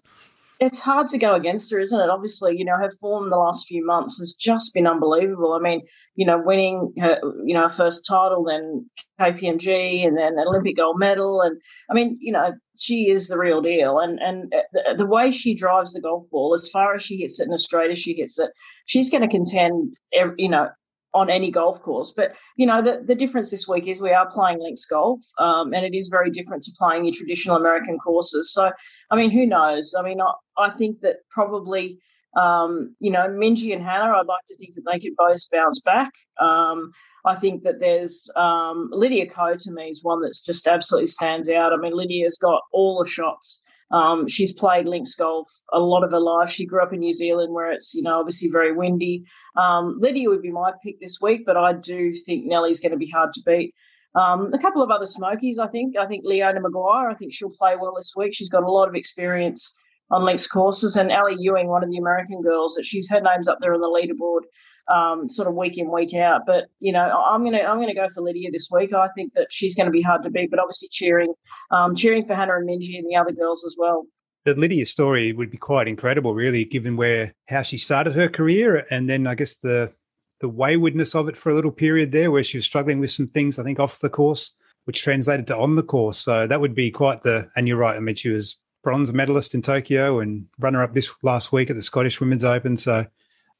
It's 0.60 0.80
hard 0.80 1.08
to 1.08 1.18
go 1.18 1.34
against 1.34 1.70
her, 1.72 1.78
isn't 1.78 2.00
it? 2.00 2.08
Obviously, 2.08 2.56
you 2.56 2.64
know, 2.64 2.76
her 2.76 2.90
form 2.90 3.28
the 3.28 3.36
last 3.36 3.66
few 3.66 3.84
months 3.84 4.18
has 4.18 4.34
just 4.34 4.72
been 4.72 4.86
unbelievable. 4.86 5.52
I 5.52 5.58
mean, 5.58 5.82
you 6.14 6.24
know, 6.24 6.40
winning 6.44 6.94
her, 6.98 7.18
you 7.44 7.54
know, 7.54 7.62
her 7.62 7.68
first 7.68 8.06
title, 8.06 8.44
then 8.44 8.88
KPMG, 9.20 10.06
and 10.06 10.16
then 10.16 10.38
Olympic 10.38 10.76
gold 10.76 10.98
medal, 10.98 11.42
and 11.42 11.60
I 11.90 11.94
mean, 11.94 12.18
you 12.20 12.32
know, 12.32 12.52
she 12.78 13.10
is 13.10 13.28
the 13.28 13.38
real 13.38 13.62
deal. 13.62 13.98
And 13.98 14.18
and 14.20 14.54
uh, 14.54 14.62
the, 14.72 14.94
the 14.98 15.06
way 15.06 15.30
she 15.30 15.54
drives 15.54 15.92
the 15.92 16.00
golf 16.00 16.30
ball, 16.30 16.54
as 16.54 16.68
far 16.68 16.94
as 16.94 17.02
she 17.02 17.18
hits 17.18 17.40
it 17.40 17.44
and 17.44 17.54
as 17.54 17.64
straight 17.64 17.90
as 17.90 17.98
she 17.98 18.14
hits 18.14 18.38
it, 18.38 18.50
she's 18.86 19.10
going 19.10 19.22
to 19.22 19.28
contend, 19.28 19.96
every, 20.12 20.34
you 20.38 20.48
know, 20.48 20.68
on 21.14 21.30
any 21.30 21.50
golf 21.50 21.80
course. 21.82 22.12
But 22.14 22.34
you 22.56 22.66
know, 22.66 22.82
the, 22.82 23.02
the 23.04 23.14
difference 23.14 23.50
this 23.50 23.68
week 23.68 23.86
is 23.86 24.00
we 24.00 24.12
are 24.12 24.30
playing 24.30 24.60
links 24.60 24.84
golf, 24.84 25.20
um, 25.38 25.72
and 25.72 25.84
it 25.84 25.94
is 25.94 26.08
very 26.08 26.30
different 26.30 26.64
to 26.64 26.72
playing 26.78 27.04
your 27.04 27.14
traditional 27.14 27.56
American 27.56 27.98
courses. 27.98 28.52
So, 28.52 28.70
I 29.10 29.16
mean, 29.16 29.30
who 29.30 29.46
knows? 29.46 29.94
I 29.98 30.02
mean, 30.02 30.20
I, 30.20 30.32
I 30.58 30.70
think 30.70 31.00
that 31.00 31.16
probably. 31.30 31.98
Um, 32.36 32.96
you 32.98 33.12
know, 33.12 33.28
Minjee 33.28 33.72
and 33.72 33.80
Hannah, 33.80 34.12
I'd 34.12 34.26
like 34.26 34.44
to 34.48 34.56
think 34.56 34.74
that 34.74 34.82
they 34.90 34.98
could 34.98 35.14
both 35.16 35.38
bounce 35.52 35.80
back. 35.82 36.10
Um, 36.40 36.90
I 37.24 37.36
think 37.36 37.62
that 37.62 37.78
there's 37.78 38.28
um, 38.34 38.88
Lydia 38.90 39.30
Ko 39.30 39.54
to 39.56 39.70
me 39.70 39.84
is 39.84 40.02
one 40.02 40.20
that's 40.20 40.42
just 40.42 40.66
absolutely 40.66 41.06
stands 41.06 41.48
out. 41.48 41.72
I 41.72 41.76
mean, 41.76 41.96
Lydia's 41.96 42.36
got 42.36 42.62
all 42.72 43.00
the 43.00 43.08
shots 43.08 43.62
um, 43.94 44.26
she's 44.26 44.52
played 44.52 44.86
links 44.86 45.14
golf 45.14 45.48
a 45.72 45.78
lot 45.78 46.02
of 46.02 46.10
her 46.10 46.18
life. 46.18 46.50
She 46.50 46.66
grew 46.66 46.82
up 46.82 46.92
in 46.92 46.98
New 46.98 47.12
Zealand 47.12 47.54
where 47.54 47.70
it's, 47.70 47.94
you 47.94 48.02
know, 48.02 48.18
obviously 48.18 48.50
very 48.50 48.72
windy. 48.72 49.24
Um, 49.56 49.98
Lydia 50.00 50.28
would 50.28 50.42
be 50.42 50.50
my 50.50 50.72
pick 50.82 51.00
this 51.00 51.20
week, 51.22 51.46
but 51.46 51.56
I 51.56 51.74
do 51.74 52.12
think 52.12 52.44
Nelly's 52.44 52.80
going 52.80 52.90
to 52.90 52.98
be 52.98 53.08
hard 53.08 53.32
to 53.34 53.42
beat. 53.46 53.72
Um, 54.16 54.52
a 54.52 54.58
couple 54.58 54.82
of 54.82 54.90
other 54.90 55.06
smokies, 55.06 55.60
I 55.60 55.68
think. 55.68 55.96
I 55.96 56.06
think 56.06 56.24
Leona 56.24 56.60
Maguire, 56.60 57.08
I 57.08 57.14
think 57.14 57.32
she'll 57.32 57.50
play 57.50 57.76
well 57.80 57.94
this 57.94 58.14
week. 58.16 58.34
She's 58.34 58.50
got 58.50 58.64
a 58.64 58.70
lot 58.70 58.88
of 58.88 58.96
experience 58.96 59.76
on 60.10 60.24
links 60.24 60.48
courses. 60.48 60.96
And 60.96 61.12
Ally 61.12 61.36
Ewing, 61.38 61.68
one 61.68 61.84
of 61.84 61.88
the 61.88 61.98
American 61.98 62.40
girls, 62.40 62.74
that 62.74 62.84
she's 62.84 63.08
her 63.10 63.20
name's 63.20 63.48
up 63.48 63.58
there 63.60 63.74
on 63.74 63.80
the 63.80 63.86
leaderboard 63.86 64.42
um, 64.88 65.28
sort 65.28 65.48
of 65.48 65.54
week 65.54 65.78
in 65.78 65.90
week 65.90 66.14
out. 66.14 66.42
But 66.46 66.66
you 66.80 66.92
know, 66.92 67.00
I'm 67.00 67.44
gonna 67.44 67.62
I'm 67.62 67.80
gonna 67.80 67.94
go 67.94 68.08
for 68.08 68.22
Lydia 68.22 68.50
this 68.50 68.68
week. 68.70 68.92
I 68.92 69.08
think 69.16 69.32
that 69.34 69.48
she's 69.50 69.74
going 69.74 69.86
to 69.86 69.92
be 69.92 70.02
hard 70.02 70.22
to 70.24 70.30
beat, 70.30 70.50
but 70.50 70.58
obviously 70.58 70.88
cheering 70.90 71.32
um, 71.70 71.94
cheering 71.94 72.24
for 72.24 72.34
Hannah 72.34 72.56
and 72.56 72.68
Minjee 72.68 72.98
and 72.98 73.08
the 73.08 73.16
other 73.16 73.32
girls 73.32 73.64
as 73.64 73.76
well. 73.78 74.06
The 74.44 74.54
Lydia 74.54 74.84
story 74.84 75.32
would 75.32 75.50
be 75.50 75.56
quite 75.56 75.88
incredible, 75.88 76.34
really, 76.34 76.64
given 76.66 76.96
where 76.96 77.34
how 77.48 77.62
she 77.62 77.78
started 77.78 78.14
her 78.14 78.28
career, 78.28 78.86
and 78.90 79.08
then 79.08 79.26
I 79.26 79.34
guess 79.34 79.56
the 79.56 79.92
the 80.40 80.48
waywardness 80.48 81.14
of 81.14 81.28
it 81.28 81.36
for 81.36 81.50
a 81.50 81.54
little 81.54 81.70
period 81.70 82.12
there, 82.12 82.30
where 82.30 82.44
she 82.44 82.58
was 82.58 82.66
struggling 82.66 83.00
with 83.00 83.10
some 83.10 83.28
things. 83.28 83.58
I 83.58 83.64
think 83.64 83.80
off 83.80 84.00
the 84.00 84.10
course, 84.10 84.52
which 84.84 85.02
translated 85.02 85.46
to 85.46 85.56
on 85.56 85.76
the 85.76 85.82
course. 85.82 86.18
So 86.18 86.46
that 86.46 86.60
would 86.60 86.74
be 86.74 86.90
quite 86.90 87.22
the. 87.22 87.48
And 87.56 87.66
you're 87.66 87.78
right. 87.78 87.96
I 87.96 88.00
mean, 88.00 88.16
she 88.16 88.28
was 88.28 88.60
bronze 88.82 89.10
medalist 89.12 89.54
in 89.54 89.62
Tokyo 89.62 90.20
and 90.20 90.44
runner 90.60 90.82
up 90.82 90.92
this 90.92 91.10
last 91.22 91.50
week 91.52 91.70
at 91.70 91.76
the 91.76 91.82
Scottish 91.82 92.20
Women's 92.20 92.44
Open. 92.44 92.76
So 92.76 93.06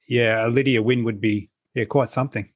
yeah, 0.09 0.47
a 0.47 0.49
Lydia 0.49 0.83
win 0.83 1.05
would 1.05 1.21
be 1.21 1.51
yeah 1.75 1.85
quite 1.85 2.11
something. 2.11 2.51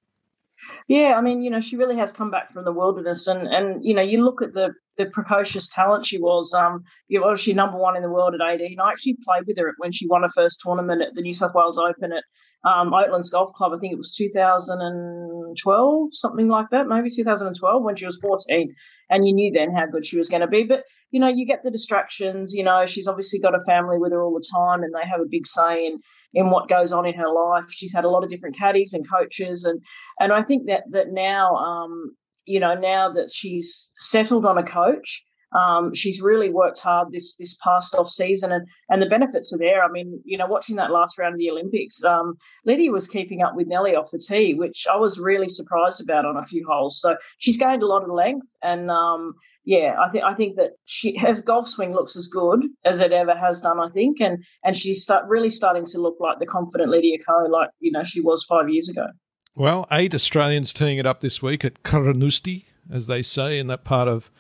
Yeah, 0.88 1.14
I 1.16 1.20
mean, 1.20 1.40
you 1.40 1.50
know, 1.50 1.60
she 1.60 1.76
really 1.76 1.96
has 1.96 2.10
come 2.10 2.30
back 2.30 2.52
from 2.52 2.64
the 2.64 2.72
wilderness, 2.72 3.26
and 3.26 3.46
and 3.46 3.84
you 3.84 3.94
know, 3.94 4.02
you 4.02 4.24
look 4.24 4.42
at 4.42 4.52
the 4.52 4.74
the 4.96 5.06
precocious 5.06 5.68
talent 5.68 6.04
she 6.06 6.18
was. 6.18 6.52
Um, 6.52 6.82
you 7.06 7.20
know, 7.20 7.36
she 7.36 7.52
number 7.52 7.78
one 7.78 7.96
in 7.96 8.02
the 8.02 8.10
world 8.10 8.34
at 8.34 8.40
18. 8.40 8.80
I 8.80 8.90
actually 8.90 9.18
played 9.24 9.44
with 9.46 9.56
her 9.58 9.72
when 9.78 9.92
she 9.92 10.08
won 10.08 10.22
her 10.22 10.28
first 10.28 10.60
tournament 10.60 11.02
at 11.02 11.14
the 11.14 11.22
New 11.22 11.32
South 11.32 11.54
Wales 11.54 11.78
Open 11.78 12.12
at 12.12 12.24
um, 12.64 12.90
Oatlands 12.90 13.30
Golf 13.30 13.52
Club. 13.54 13.72
I 13.72 13.78
think 13.78 13.92
it 13.92 13.98
was 13.98 14.14
2012, 14.14 16.08
something 16.12 16.48
like 16.48 16.70
that, 16.70 16.88
maybe 16.88 17.10
2012 17.10 17.82
when 17.82 17.94
she 17.94 18.06
was 18.06 18.18
14. 18.20 18.74
And 19.10 19.26
you 19.26 19.32
knew 19.32 19.52
then 19.52 19.72
how 19.72 19.86
good 19.86 20.04
she 20.04 20.18
was 20.18 20.28
going 20.28 20.40
to 20.40 20.48
be. 20.48 20.64
But 20.64 20.82
you 21.10 21.20
know, 21.20 21.28
you 21.28 21.46
get 21.46 21.62
the 21.62 21.70
distractions. 21.70 22.52
You 22.54 22.64
know, 22.64 22.84
she's 22.86 23.06
obviously 23.06 23.38
got 23.38 23.54
a 23.54 23.64
family 23.66 23.98
with 23.98 24.12
her 24.12 24.22
all 24.22 24.34
the 24.34 24.44
time, 24.54 24.82
and 24.82 24.92
they 24.92 25.08
have 25.08 25.20
a 25.20 25.28
big 25.30 25.46
say 25.46 25.86
in 25.86 26.00
in 26.34 26.50
what 26.50 26.68
goes 26.68 26.92
on 26.92 27.06
in 27.06 27.14
her 27.14 27.32
life. 27.32 27.66
She's 27.70 27.92
had 27.92 28.04
a 28.04 28.10
lot 28.10 28.24
of 28.24 28.30
different 28.30 28.56
caddies 28.56 28.94
and 28.94 29.08
coaches, 29.08 29.64
and 29.64 29.80
and 30.20 30.32
I 30.32 30.42
think 30.42 30.66
that 30.66 30.84
that 30.90 31.08
now, 31.10 31.56
um, 31.56 32.16
you 32.44 32.60
know, 32.60 32.74
now 32.74 33.12
that 33.12 33.30
she's 33.30 33.92
settled 33.98 34.44
on 34.44 34.58
a 34.58 34.64
coach, 34.64 35.24
Um, 35.52 35.94
she's 35.94 36.20
really 36.20 36.50
worked 36.50 36.78
hard 36.78 37.10
this 37.10 37.36
this 37.36 37.56
past 37.56 37.94
off 37.94 38.08
season, 38.08 38.52
and 38.52 38.66
and 38.88 39.00
the 39.00 39.08
benefits 39.08 39.52
are 39.54 39.58
there. 39.58 39.82
I 39.82 39.88
mean, 39.90 40.20
you 40.24 40.36
know, 40.36 40.46
watching 40.46 40.76
that 40.76 40.90
last 40.90 41.18
round 41.18 41.34
of 41.34 41.38
the 41.38 41.50
Olympics, 41.50 42.04
um, 42.04 42.34
Lydia 42.66 42.90
was 42.90 43.08
keeping 43.08 43.42
up 43.42 43.54
with 43.54 43.66
Nelly 43.66 43.94
off 43.94 44.10
the 44.10 44.18
tee, 44.18 44.54
which 44.54 44.86
I 44.90 44.96
was 44.96 45.18
really 45.18 45.48
surprised 45.48 46.02
about 46.02 46.26
on 46.26 46.36
a 46.36 46.44
few 46.44 46.66
holes. 46.68 47.00
So 47.00 47.16
she's 47.38 47.58
gained 47.58 47.82
a 47.82 47.86
lot 47.86 48.02
of 48.02 48.10
length, 48.10 48.46
and 48.62 48.90
um, 48.90 49.34
yeah, 49.64 49.96
I 49.98 50.10
think 50.10 50.24
I 50.24 50.34
think 50.34 50.56
that 50.56 50.72
she 50.84 51.16
her 51.16 51.40
golf 51.40 51.68
swing 51.68 51.92
looks 51.92 52.16
as 52.16 52.26
good 52.26 52.66
as 52.84 53.00
it 53.00 53.12
ever 53.12 53.34
has 53.34 53.60
done. 53.60 53.80
I 53.80 53.88
think, 53.88 54.20
and 54.20 54.44
and 54.62 54.76
she's 54.76 55.02
start 55.02 55.24
really 55.28 55.50
starting 55.50 55.86
to 55.86 55.98
look 55.98 56.16
like 56.20 56.38
the 56.38 56.46
confident 56.46 56.90
Lydia 56.90 57.18
Ko, 57.26 57.46
like 57.50 57.70
you 57.80 57.92
know 57.92 58.02
she 58.02 58.20
was 58.20 58.44
five 58.44 58.68
years 58.68 58.88
ago. 58.88 59.06
Well, 59.54 59.86
eight 59.90 60.14
Australians 60.14 60.72
teeing 60.72 60.98
it 60.98 61.06
up 61.06 61.20
this 61.20 61.42
week 61.42 61.64
at 61.64 61.82
Carnoustie, 61.82 62.66
as 62.90 63.08
they 63.08 63.22
say 63.22 63.58
in 63.58 63.66
that 63.66 63.84
part 63.84 64.08
of 64.08 64.30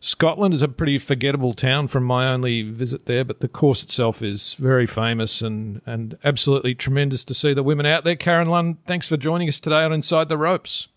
Scotland 0.00 0.54
is 0.54 0.62
a 0.62 0.68
pretty 0.68 0.98
forgettable 0.98 1.54
town 1.54 1.88
from 1.88 2.04
my 2.04 2.28
only 2.28 2.62
visit 2.62 3.06
there, 3.06 3.24
but 3.24 3.40
the 3.40 3.48
course 3.48 3.82
itself 3.82 4.22
is 4.22 4.54
very 4.54 4.86
famous 4.86 5.40
and, 5.40 5.80
and 5.86 6.18
absolutely 6.22 6.74
tremendous 6.74 7.24
to 7.24 7.34
see 7.34 7.54
the 7.54 7.62
women 7.62 7.86
out 7.86 8.04
there. 8.04 8.16
Karen 8.16 8.48
Lunn, 8.48 8.78
thanks 8.86 9.08
for 9.08 9.16
joining 9.16 9.48
us 9.48 9.58
today 9.58 9.82
on 9.82 9.92
Inside 9.92 10.28
the 10.28 10.38
Ropes. 10.38 10.88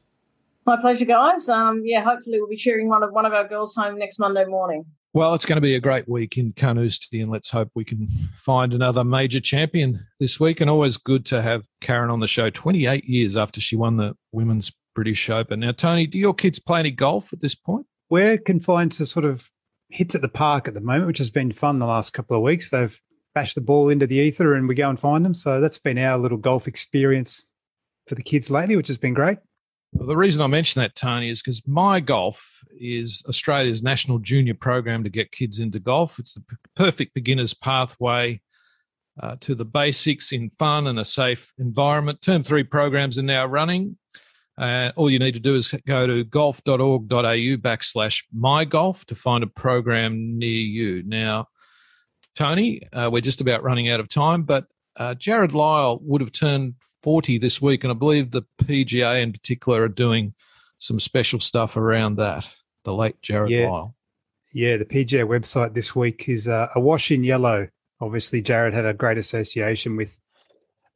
My 0.65 0.77
pleasure, 0.79 1.05
guys. 1.05 1.49
Um, 1.49 1.81
yeah, 1.85 2.03
hopefully 2.03 2.39
we'll 2.39 2.49
be 2.49 2.55
cheering 2.55 2.89
one 2.89 3.01
of 3.01 3.11
one 3.11 3.25
of 3.25 3.33
our 3.33 3.47
girls 3.47 3.73
home 3.73 3.97
next 3.97 4.19
Monday 4.19 4.45
morning. 4.45 4.85
Well, 5.13 5.33
it's 5.33 5.45
going 5.45 5.57
to 5.57 5.61
be 5.61 5.73
a 5.73 5.79
great 5.79 6.07
week 6.07 6.37
in 6.37 6.53
Carnoustie, 6.53 7.21
and 7.21 7.31
let's 7.31 7.49
hope 7.49 7.71
we 7.73 7.83
can 7.83 8.07
find 8.35 8.73
another 8.73 9.03
major 9.03 9.39
champion 9.39 10.05
this 10.19 10.39
week. 10.39 10.61
And 10.61 10.69
always 10.69 10.97
good 10.97 11.25
to 11.27 11.41
have 11.41 11.63
Karen 11.81 12.11
on 12.11 12.19
the 12.19 12.27
show 12.27 12.51
28 12.51 13.05
years 13.05 13.35
after 13.35 13.59
she 13.59 13.75
won 13.75 13.97
the 13.97 14.15
Women's 14.31 14.71
British 14.93 15.27
Open. 15.31 15.61
Now, 15.61 15.71
Tony, 15.71 16.05
do 16.05 16.19
your 16.19 16.35
kids 16.35 16.59
play 16.59 16.81
any 16.81 16.91
golf 16.91 17.33
at 17.33 17.41
this 17.41 17.55
point? 17.55 17.87
We're 18.09 18.37
confined 18.37 18.91
to 18.93 19.05
sort 19.05 19.25
of 19.25 19.49
hits 19.89 20.15
at 20.15 20.21
the 20.21 20.29
park 20.29 20.67
at 20.67 20.73
the 20.73 20.81
moment, 20.81 21.07
which 21.07 21.17
has 21.17 21.29
been 21.29 21.51
fun 21.51 21.79
the 21.79 21.85
last 21.85 22.13
couple 22.13 22.35
of 22.35 22.43
weeks. 22.43 22.69
They've 22.69 22.99
bashed 23.35 23.55
the 23.55 23.61
ball 23.61 23.89
into 23.89 24.07
the 24.07 24.17
ether 24.17 24.55
and 24.55 24.67
we 24.67 24.75
go 24.75 24.89
and 24.89 24.99
find 24.99 25.25
them. 25.25 25.33
So 25.33 25.59
that's 25.61 25.77
been 25.77 25.97
our 25.97 26.17
little 26.17 26.37
golf 26.37 26.67
experience 26.67 27.43
for 28.07 28.15
the 28.15 28.23
kids 28.23 28.49
lately, 28.49 28.75
which 28.75 28.87
has 28.87 28.97
been 28.97 29.13
great. 29.13 29.37
Well, 29.91 30.07
the 30.07 30.17
reason 30.17 30.41
I 30.41 30.47
mention 30.47 30.81
that, 30.81 30.95
Tony, 30.95 31.29
is 31.29 31.41
because 31.41 31.67
My 31.67 31.99
Golf 31.99 32.63
is 32.79 33.23
Australia's 33.27 33.81
national 33.81 34.19
junior 34.19 34.53
program 34.53 35.03
to 35.03 35.09
get 35.09 35.31
kids 35.31 35.59
into 35.59 35.79
golf. 35.79 36.19
It's 36.19 36.35
the 36.35 36.43
perfect 36.75 37.15
beginner's 37.15 37.55
pathway 37.55 38.41
uh, 39.21 39.35
to 39.41 39.55
the 39.55 39.65
basics 39.65 40.31
in 40.31 40.51
fun 40.51 40.87
and 40.87 40.99
a 40.99 41.05
safe 41.05 41.51
environment. 41.57 42.21
Term 42.21 42.43
three 42.43 42.63
programs 42.63 43.17
are 43.17 43.23
now 43.23 43.45
running. 43.45 43.97
Uh, 44.59 44.91
all 44.97 45.09
you 45.09 45.19
need 45.19 45.33
to 45.33 45.39
do 45.39 45.55
is 45.55 45.73
go 45.87 46.05
to 46.05 46.23
golf.org.au 46.25 47.07
backslash 47.57 48.23
mygolf 48.37 49.05
to 49.05 49.15
find 49.15 49.43
a 49.43 49.47
program 49.47 50.37
near 50.37 50.49
you. 50.49 51.01
Now, 51.05 51.47
Tony, 52.35 52.81
uh, 52.91 53.09
we're 53.11 53.21
just 53.21 53.41
about 53.41 53.63
running 53.63 53.89
out 53.89 53.99
of 54.01 54.09
time, 54.09 54.43
but 54.43 54.65
uh, 54.97 55.15
Jarrod 55.15 55.53
Lyle 55.53 55.99
would 56.01 56.19
have 56.21 56.33
turned 56.33 56.73
40 57.03 57.37
this 57.37 57.61
week, 57.61 57.83
and 57.85 57.91
I 57.91 57.95
believe 57.95 58.31
the 58.31 58.43
PGA 58.61 59.21
in 59.21 59.31
particular 59.31 59.83
are 59.83 59.87
doing 59.87 60.33
some 60.77 60.99
special 60.99 61.39
stuff 61.39 61.77
around 61.77 62.15
that. 62.17 62.49
The 62.83 62.93
late 62.93 63.21
Jarrod 63.21 63.49
Yeah. 63.49 63.69
Lyle. 63.69 63.95
Yeah, 64.51 64.77
the 64.77 64.85
PGA 64.85 65.25
website 65.27 65.73
this 65.73 65.95
week 65.95 66.27
is 66.27 66.47
uh, 66.47 66.67
a 66.75 66.79
wash 66.79 67.11
in 67.11 67.23
yellow. 67.23 67.69
Obviously, 68.01 68.41
Jarrod 68.41 68.73
had 68.73 68.85
a 68.85 68.93
great 68.93 69.17
association 69.17 69.95
with 69.95 70.17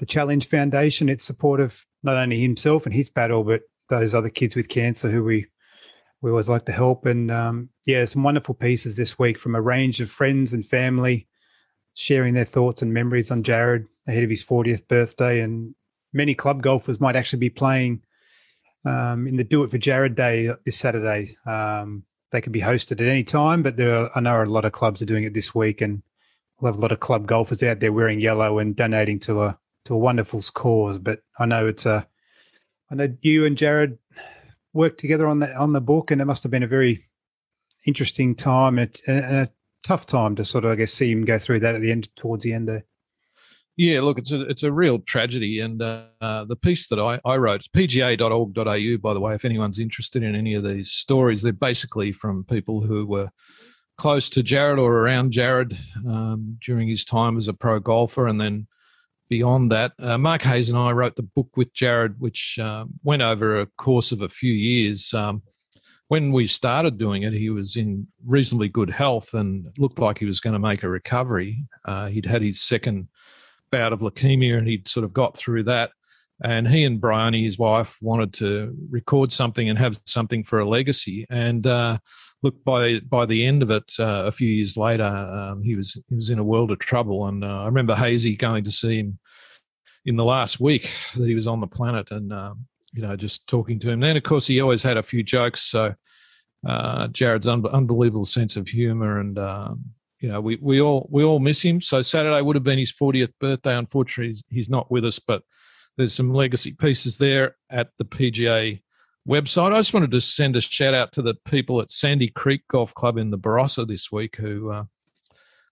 the 0.03 0.07
Challenge 0.07 0.45
Foundation. 0.45 1.07
It's 1.07 1.23
support 1.23 1.61
of 1.61 1.85
not 2.03 2.17
only 2.17 2.37
himself 2.37 2.85
and 2.85 2.93
his 2.93 3.09
battle, 3.09 3.45
but 3.45 3.61
those 3.87 4.13
other 4.13 4.29
kids 4.29 4.53
with 4.53 4.67
cancer 4.67 5.09
who 5.09 5.23
we 5.23 5.47
we 6.21 6.29
always 6.29 6.49
like 6.49 6.65
to 6.65 6.73
help. 6.73 7.05
And 7.05 7.31
um, 7.31 7.69
yeah, 7.85 8.03
some 8.03 8.21
wonderful 8.21 8.53
pieces 8.53 8.97
this 8.97 9.17
week 9.17 9.39
from 9.39 9.55
a 9.55 9.61
range 9.61 10.01
of 10.01 10.11
friends 10.11 10.51
and 10.51 10.65
family 10.65 11.25
sharing 11.93 12.33
their 12.33 12.43
thoughts 12.43 12.81
and 12.81 12.93
memories 12.93 13.31
on 13.31 13.43
Jarrod 13.43 13.85
ahead 14.05 14.25
of 14.25 14.29
his 14.29 14.43
40th 14.43 14.89
birthday. 14.89 15.39
And 15.39 15.73
many 16.11 16.35
club 16.35 16.61
golfers 16.61 16.99
might 16.99 17.15
actually 17.15 17.39
be 17.39 17.49
playing 17.49 18.01
um, 18.85 19.25
in 19.25 19.37
the 19.37 19.45
Do 19.45 19.63
It 19.63 19.71
for 19.71 19.77
Jarrod 19.77 20.15
Day 20.15 20.53
this 20.65 20.77
Saturday. 20.77 21.37
Um, 21.45 22.03
they 22.31 22.41
can 22.41 22.51
be 22.51 22.59
hosted 22.59 22.99
at 22.99 23.07
any 23.07 23.23
time, 23.23 23.63
but 23.63 23.77
there 23.77 23.95
are, 23.95 24.11
I 24.13 24.19
know 24.19 24.43
a 24.43 24.45
lot 24.45 24.65
of 24.65 24.73
clubs 24.73 25.01
are 25.01 25.05
doing 25.05 25.23
it 25.23 25.33
this 25.33 25.55
week, 25.55 25.79
and 25.79 26.03
we'll 26.59 26.73
have 26.73 26.77
a 26.79 26.81
lot 26.81 26.91
of 26.91 26.99
club 26.99 27.25
golfers 27.25 27.63
out 27.63 27.79
there 27.79 27.93
wearing 27.93 28.19
yellow 28.19 28.59
and 28.59 28.75
donating 28.75 29.19
to 29.21 29.43
a 29.43 29.59
to 29.85 29.93
a 29.93 29.97
wonderful 29.97 30.41
cause. 30.53 30.97
But 30.97 31.19
I 31.37 31.45
know 31.45 31.67
it's 31.67 31.85
a, 31.85 32.07
I 32.91 32.95
know 32.95 33.15
you 33.21 33.45
and 33.45 33.57
Jarrod 33.57 33.97
worked 34.73 34.99
together 34.99 35.27
on 35.27 35.39
that 35.39 35.55
on 35.55 35.73
the 35.73 35.81
book, 35.81 36.11
and 36.11 36.21
it 36.21 36.25
must 36.25 36.43
have 36.43 36.51
been 36.51 36.63
a 36.63 36.67
very 36.67 37.05
interesting 37.85 38.35
time 38.35 38.79
and, 38.79 38.99
and 39.07 39.35
a 39.35 39.49
tough 39.83 40.05
time 40.05 40.35
to 40.35 40.45
sort 40.45 40.65
of, 40.65 40.71
I 40.71 40.75
guess, 40.75 40.93
see 40.93 41.11
him 41.11 41.25
go 41.25 41.37
through 41.37 41.59
that 41.61 41.75
at 41.75 41.81
the 41.81 41.91
end, 41.91 42.09
towards 42.15 42.43
the 42.43 42.53
end 42.53 42.67
there. 42.67 42.85
Yeah, 43.75 44.01
look, 44.01 44.19
it's 44.19 44.31
a 44.31 44.41
it's 44.41 44.61
a 44.61 44.71
real 44.71 44.99
tragedy, 44.99 45.59
and 45.59 45.81
uh, 45.81 46.03
uh, 46.21 46.45
the 46.45 46.55
piece 46.55 46.89
that 46.89 46.99
I, 46.99 47.19
I 47.25 47.37
wrote, 47.37 47.63
pga.org.au, 47.75 48.97
by 48.97 49.13
the 49.13 49.19
way, 49.19 49.33
if 49.33 49.45
anyone's 49.45 49.79
interested 49.79 50.21
in 50.21 50.35
any 50.35 50.53
of 50.53 50.63
these 50.63 50.91
stories, 50.91 51.41
they're 51.41 51.53
basically 51.53 52.11
from 52.11 52.43
people 52.43 52.81
who 52.81 53.07
were 53.07 53.31
close 53.97 54.29
to 54.29 54.43
Jarrod 54.43 54.79
or 54.79 54.99
around 54.99 55.33
Jarrod 55.33 55.75
um, 56.07 56.59
during 56.61 56.87
his 56.87 57.03
time 57.03 57.35
as 57.35 57.47
a 57.47 57.53
pro 57.53 57.79
golfer, 57.79 58.27
and 58.27 58.39
then 58.39 58.67
beyond 59.33 59.71
that, 59.71 59.93
uh, 59.97 60.15
Mark 60.15 60.43
Hayes 60.43 60.69
and 60.69 60.77
I 60.77 60.91
wrote 60.91 61.15
the 61.15 61.23
book 61.23 61.49
with 61.57 61.73
Jarrod, 61.73 62.13
which 62.19 62.59
uh, 62.61 62.85
went 63.03 63.23
over 63.23 63.59
a 63.59 63.65
course 63.79 64.11
of 64.11 64.21
a 64.21 64.29
few 64.29 64.53
years. 64.53 65.11
Um, 65.11 65.41
when 66.07 66.31
we 66.31 66.45
started 66.45 66.99
doing 66.99 67.23
it, 67.23 67.33
he 67.33 67.49
was 67.49 67.75
in 67.75 68.05
reasonably 68.23 68.69
good 68.69 68.91
health 68.91 69.33
and 69.33 69.65
looked 69.79 69.97
like 69.97 70.19
he 70.19 70.27
was 70.27 70.39
going 70.39 70.53
to 70.53 70.59
make 70.59 70.83
a 70.83 70.87
recovery. 70.87 71.65
Uh, 71.83 72.09
he'd 72.09 72.27
had 72.27 72.43
his 72.43 72.61
second 72.61 73.07
bout 73.71 73.91
of 73.91 74.01
leukemia 74.01 74.55
and 74.55 74.67
he'd 74.67 74.87
sort 74.87 75.03
of 75.03 75.13
got 75.13 75.35
through 75.35 75.63
that. 75.63 75.89
And 76.43 76.67
he 76.67 76.83
and 76.83 77.01
Briony, 77.01 77.43
his 77.43 77.57
wife, 77.57 77.97
wanted 78.01 78.33
to 78.33 78.75
record 78.91 79.33
something 79.33 79.67
and 79.67 79.79
have 79.79 79.99
something 80.05 80.43
for 80.43 80.59
a 80.59 80.69
legacy. 80.69 81.25
And 81.31 81.65
uh, 81.65 81.97
look, 82.43 82.63
by 82.63 82.99
by 82.99 83.25
the 83.25 83.45
end 83.45 83.63
of 83.63 83.71
it, 83.71 83.93
uh, 83.97 84.25
a 84.27 84.31
few 84.31 84.49
years 84.49 84.77
later, 84.77 85.05
um, 85.05 85.63
he 85.63 85.75
was 85.75 85.97
he 86.09 86.15
was 86.15 86.29
in 86.29 86.39
a 86.39 86.43
world 86.43 86.69
of 86.69 86.79
trouble. 86.79 87.25
And 87.27 87.43
uh, 87.43 87.61
I 87.61 87.65
remember 87.65 87.95
Hazy 87.95 88.35
going 88.35 88.63
to 88.65 88.71
see 88.71 88.97
him 88.97 89.19
in 90.05 90.15
the 90.15 90.25
last 90.25 90.59
week 90.59 90.93
that 91.15 91.27
he 91.27 91.35
was 91.35 91.47
on 91.47 91.59
the 91.59 91.67
planet, 91.67 92.11
and 92.11 92.31
um, 92.33 92.65
you 92.93 93.01
know, 93.01 93.15
just 93.15 93.47
talking 93.47 93.79
to 93.79 93.89
him. 93.89 93.99
Then, 93.99 94.17
of 94.17 94.23
course, 94.23 94.47
he 94.47 94.61
always 94.61 94.83
had 94.83 94.97
a 94.97 95.03
few 95.03 95.23
jokes. 95.23 95.61
So 95.63 95.95
uh, 96.65 97.07
Jarrod's 97.07 97.47
un- 97.47 97.65
unbelievable 97.65 98.25
sense 98.25 98.55
of 98.55 98.67
humor 98.67 99.19
and 99.19 99.37
um, 99.37 99.83
you 100.23 100.29
know, 100.29 100.39
we, 100.39 100.57
we 100.61 100.79
all 100.79 101.07
we 101.11 101.23
all 101.23 101.39
miss 101.39 101.61
him. 101.61 101.81
So 101.81 102.01
Saturday 102.01 102.41
would 102.41 102.55
have 102.55 102.63
been 102.63 102.79
his 102.79 102.93
40th 102.93 103.33
birthday. 103.41 103.75
Unfortunately, 103.75 104.29
he's, 104.29 104.43
he's 104.49 104.69
not 104.69 104.89
with 104.89 105.03
us, 105.03 105.19
but 105.19 105.43
there's 105.97 106.13
some 106.13 106.33
legacy 106.33 106.71
pieces 106.71 107.17
there 107.17 107.57
at 107.69 107.89
the 107.97 108.05
PGA 108.05 108.81
website. 109.27 109.73
I 109.73 109.79
just 109.79 109.93
wanted 109.93 110.11
to 110.11 110.21
send 110.21 110.55
a 110.55 110.61
shout 110.61 110.93
out 110.93 111.11
to 111.13 111.21
the 111.21 111.35
people 111.43 111.81
at 111.81 111.91
Sandy 111.91 112.29
Creek 112.29 112.61
Golf 112.69 112.93
Club 112.93 113.17
in 113.17 113.31
the 113.31 113.37
Barossa 113.37 113.85
this 113.85 114.13
week 114.13 114.37
who 114.37 114.71
uh, 114.71 114.85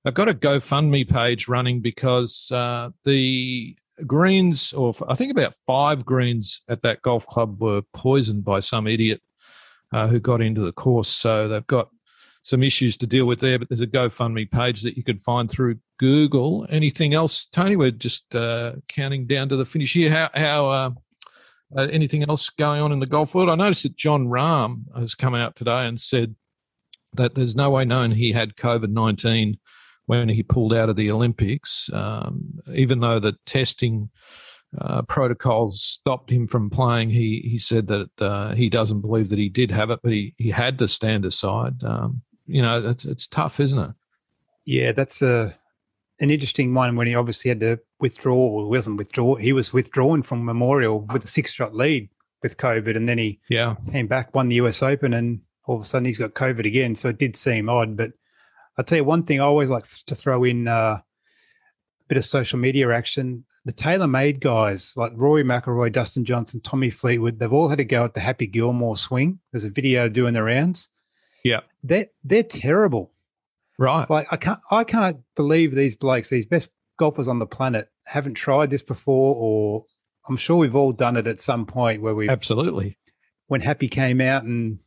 have 0.03 0.15
got 0.15 0.27
a 0.27 0.33
GoFundMe 0.33 1.09
page 1.09 1.47
running 1.47 1.79
because 1.79 2.51
uh, 2.51 2.89
the 3.05 3.77
greens, 4.07 4.73
or 4.73 4.93
I 5.07 5.15
think 5.15 5.31
about 5.31 5.55
five 5.67 6.05
greens 6.05 6.61
at 6.69 6.81
that 6.83 7.01
golf 7.01 7.25
club 7.27 7.61
were 7.61 7.81
poisoned 7.93 8.43
by 8.43 8.59
some 8.59 8.87
idiot 8.87 9.21
uh, 9.91 10.07
who 10.07 10.19
got 10.19 10.41
into 10.41 10.61
the 10.61 10.71
course. 10.71 11.09
So 11.09 11.47
they've 11.47 11.67
got 11.67 11.89
some 12.43 12.63
issues 12.63 12.97
to 12.97 13.07
deal 13.07 13.25
with 13.25 13.39
there, 13.39 13.59
but 13.59 13.69
there's 13.69 13.81
a 13.81 13.87
GoFundMe 13.87 14.49
page 14.49 14.81
that 14.81 14.97
you 14.97 15.03
can 15.03 15.19
find 15.19 15.49
through 15.49 15.79
Google. 15.99 16.65
Anything 16.69 17.13
else, 17.13 17.45
Tony? 17.45 17.75
We're 17.75 17.91
just 17.91 18.35
uh, 18.35 18.73
counting 18.87 19.27
down 19.27 19.49
to 19.49 19.55
the 19.55 19.65
finish 19.65 19.93
here. 19.93 20.09
How, 20.09 20.29
how 20.33 20.69
uh, 20.69 20.89
uh, 21.77 21.87
anything 21.91 22.23
else 22.23 22.49
going 22.49 22.81
on 22.81 22.91
in 22.91 22.99
the 22.99 23.05
golf 23.05 23.35
world? 23.35 23.49
I 23.49 23.55
noticed 23.55 23.83
that 23.83 23.95
Jon 23.95 24.27
Rahm 24.27 24.83
has 24.97 25.13
come 25.13 25.35
out 25.35 25.55
today 25.55 25.85
and 25.85 25.99
said 25.99 26.35
that 27.13 27.35
there's 27.35 27.55
no 27.55 27.69
way 27.69 27.85
known 27.85 28.11
he 28.11 28.31
had 28.31 28.55
COVID 28.55 28.89
19 28.89 29.57
when 30.05 30.27
he 30.27 30.43
pulled 30.43 30.73
out 30.73 30.89
of 30.89 30.95
the 30.95 31.11
Olympics, 31.11 31.89
um, 31.93 32.50
even 32.73 32.99
though 32.99 33.19
the 33.19 33.33
testing. 33.45 34.09
Uh, 34.77 35.01
protocols 35.01 35.81
stopped 35.81 36.31
him 36.31 36.47
from 36.47 36.69
playing. 36.69 37.09
He 37.09 37.41
he 37.43 37.57
said 37.59 37.87
that 37.87 38.09
uh, 38.21 38.55
he 38.55 38.69
doesn't 38.69 39.01
believe 39.01 39.27
that 39.27 39.37
he 39.37 39.49
did 39.49 39.69
have 39.69 39.89
it, 39.89 39.99
but 40.01 40.13
he, 40.13 40.33
he 40.37 40.49
had 40.49 40.79
to 40.79 40.87
stand 40.87 41.25
aside. 41.25 41.83
Um, 41.83 42.21
you 42.47 42.61
know, 42.61 42.87
it's 42.87 43.03
it's 43.03 43.27
tough, 43.27 43.59
isn't 43.59 43.77
it? 43.77 43.91
Yeah, 44.65 44.91
that's 44.91 45.21
a 45.21 45.57
an 46.19 46.29
interesting 46.29 46.73
one 46.73 46.95
when 46.95 47.07
he 47.07 47.15
obviously 47.15 47.49
had 47.49 47.59
to 47.61 47.79
withdraw. 47.99 48.47
Well, 48.47 48.65
he 48.65 48.71
wasn't 48.71 48.97
withdraw. 48.97 49.35
He 49.35 49.53
was 49.53 49.73
withdrawn 49.73 50.21
from 50.21 50.45
Memorial 50.45 51.07
with 51.11 51.25
a 51.25 51.27
six 51.27 51.51
shot 51.51 51.73
lead 51.75 52.09
with 52.43 52.57
COVID, 52.57 52.95
and 52.95 53.09
then 53.09 53.17
he 53.17 53.39
Yeah, 53.49 53.75
came 53.91 54.07
back, 54.07 54.33
won 54.35 54.49
the 54.49 54.55
US 54.55 54.83
Open, 54.83 55.13
and 55.13 55.41
all 55.65 55.77
of 55.77 55.81
a 55.81 55.85
sudden 55.85 56.05
he's 56.05 56.19
got 56.19 56.33
COVID 56.33 56.65
again. 56.65 56.95
So 56.95 57.09
it 57.09 57.17
did 57.17 57.35
seem 57.35 57.69
odd. 57.69 57.97
But 57.97 58.11
I'll 58.77 58.85
tell 58.85 58.99
you 58.99 59.03
one 59.03 59.23
thing 59.23 59.39
I 59.41 59.45
always 59.45 59.69
like 59.69 59.85
to 60.05 60.15
throw 60.15 60.43
in 60.43 60.67
uh, 60.67 61.01
bit 62.11 62.17
of 62.17 62.25
social 62.25 62.59
media 62.59 62.91
action. 62.91 63.45
The 63.63 63.71
tailor 63.71 64.05
made 64.05 64.41
guys 64.41 64.97
like 64.97 65.13
Rory 65.15 65.45
McIlroy, 65.45 65.93
Dustin 65.93 66.25
Johnson, 66.25 66.59
Tommy 66.59 66.89
Fleetwood, 66.89 67.39
they've 67.39 67.53
all 67.53 67.69
had 67.69 67.77
to 67.77 67.85
go 67.85 68.03
at 68.03 68.13
the 68.13 68.19
Happy 68.19 68.47
Gilmore 68.47 68.97
swing. 68.97 69.39
There's 69.53 69.63
a 69.63 69.69
video 69.69 70.09
doing 70.09 70.33
the 70.33 70.43
rounds. 70.43 70.89
Yeah. 71.45 71.61
they're 71.85 72.07
they're 72.25 72.43
terrible. 72.43 73.13
Right. 73.79 74.09
Like 74.09 74.27
I 74.29 74.35
can't 74.35 74.59
I 74.69 74.83
can't 74.83 75.21
believe 75.37 75.73
these 75.73 75.95
blokes, 75.95 76.29
these 76.29 76.45
best 76.45 76.69
golfers 76.99 77.29
on 77.29 77.39
the 77.39 77.45
planet, 77.45 77.87
haven't 78.03 78.33
tried 78.33 78.71
this 78.71 78.83
before, 78.83 79.33
or 79.37 79.85
I'm 80.27 80.35
sure 80.35 80.57
we've 80.57 80.75
all 80.75 80.91
done 80.91 81.15
it 81.15 81.27
at 81.27 81.39
some 81.39 81.65
point 81.65 82.01
where 82.01 82.13
we 82.13 82.27
Absolutely. 82.27 82.97
when 83.47 83.61
Happy 83.61 83.87
came 83.87 84.19
out 84.19 84.43
and 84.43 84.79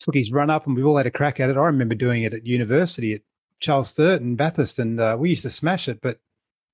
took 0.00 0.16
his 0.16 0.32
run 0.32 0.50
up, 0.50 0.66
and 0.66 0.74
we 0.74 0.82
all 0.82 0.96
had 0.96 1.06
a 1.06 1.12
crack 1.12 1.38
at 1.38 1.48
it. 1.48 1.56
I 1.56 1.66
remember 1.66 1.94
doing 1.94 2.24
it 2.24 2.34
at 2.34 2.44
university 2.44 3.14
at 3.14 3.20
Charles 3.60 3.90
Sturt 3.90 4.20
and 4.20 4.36
Bathurst, 4.36 4.80
and 4.80 4.98
uh, 4.98 5.16
we 5.16 5.30
used 5.30 5.42
to 5.42 5.50
smash 5.50 5.88
it. 5.88 6.00
But 6.02 6.18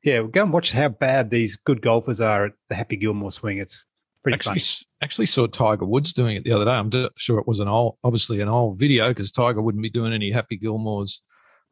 yeah, 0.02 0.22
go 0.22 0.42
and 0.42 0.52
watch 0.52 0.72
how 0.72 0.88
bad 0.88 1.30
these 1.30 1.56
good 1.56 1.82
golfers 1.82 2.20
are 2.20 2.46
at 2.46 2.52
the 2.68 2.74
Happy 2.74 2.96
Gilmore 2.96 3.32
swing. 3.32 3.58
It's 3.58 3.84
pretty 4.22 4.34
Actually, 4.34 4.60
funny. 4.60 4.86
actually 5.02 5.26
saw 5.26 5.46
Tiger 5.46 5.84
Woods 5.84 6.12
doing 6.12 6.36
it 6.36 6.44
the 6.44 6.52
other 6.52 6.64
day. 6.64 6.72
I'm 6.72 6.90
sure 7.16 7.38
it 7.38 7.48
was 7.48 7.60
an 7.60 7.68
old, 7.68 7.96
obviously 8.04 8.40
an 8.40 8.48
old 8.48 8.78
video 8.78 9.08
because 9.08 9.30
Tiger 9.30 9.60
wouldn't 9.62 9.82
be 9.82 9.90
doing 9.90 10.12
any 10.12 10.30
Happy 10.30 10.58
Gilmores 10.58 11.18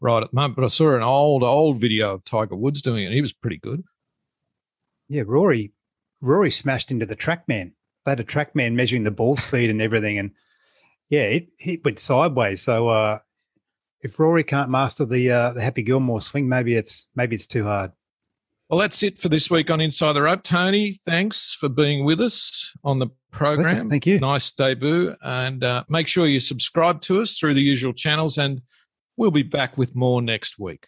right 0.00 0.22
at 0.22 0.30
the 0.30 0.34
moment. 0.34 0.56
But 0.56 0.64
I 0.64 0.68
saw 0.68 0.94
an 0.94 1.02
old, 1.02 1.42
old 1.42 1.80
video 1.80 2.14
of 2.14 2.24
Tiger 2.24 2.56
Woods 2.56 2.82
doing 2.82 3.04
it, 3.04 3.06
and 3.06 3.14
he 3.14 3.22
was 3.22 3.32
pretty 3.32 3.58
good. 3.58 3.82
Yeah, 5.08 5.22
Rory, 5.26 5.72
Rory 6.20 6.50
smashed 6.50 6.90
into 6.90 7.06
the 7.06 7.16
TrackMan. 7.16 7.72
They 8.04 8.10
had 8.10 8.20
a 8.20 8.24
TrackMan 8.24 8.74
measuring 8.74 9.04
the 9.04 9.10
ball 9.10 9.36
speed 9.36 9.70
and 9.70 9.80
everything, 9.80 10.18
and 10.18 10.32
yeah, 11.08 11.22
it, 11.22 11.48
it 11.58 11.84
went 11.84 11.98
sideways. 11.98 12.62
So 12.62 12.88
uh, 12.88 13.18
if 14.02 14.18
Rory 14.18 14.44
can't 14.44 14.70
master 14.70 15.06
the 15.06 15.30
uh, 15.30 15.52
the 15.52 15.62
Happy 15.62 15.82
Gilmore 15.82 16.20
swing, 16.20 16.48
maybe 16.48 16.74
it's 16.74 17.06
maybe 17.14 17.34
it's 17.36 17.46
too 17.46 17.64
hard. 17.64 17.92
Well, 18.68 18.80
that's 18.80 19.02
it 19.02 19.18
for 19.18 19.30
this 19.30 19.50
week 19.50 19.70
on 19.70 19.80
Inside 19.80 20.12
the 20.12 20.22
Rope. 20.22 20.42
Tony, 20.42 21.00
thanks 21.06 21.56
for 21.58 21.70
being 21.70 22.04
with 22.04 22.20
us 22.20 22.74
on 22.84 22.98
the 22.98 23.06
program. 23.30 23.88
Thank 23.88 24.06
you. 24.06 24.20
Nice 24.20 24.50
debut. 24.50 25.14
And 25.22 25.64
uh, 25.64 25.84
make 25.88 26.06
sure 26.06 26.26
you 26.26 26.38
subscribe 26.38 27.00
to 27.02 27.22
us 27.22 27.38
through 27.38 27.54
the 27.54 27.62
usual 27.62 27.94
channels, 27.94 28.36
and 28.36 28.60
we'll 29.16 29.30
be 29.30 29.42
back 29.42 29.78
with 29.78 29.96
more 29.96 30.20
next 30.20 30.58
week. 30.58 30.86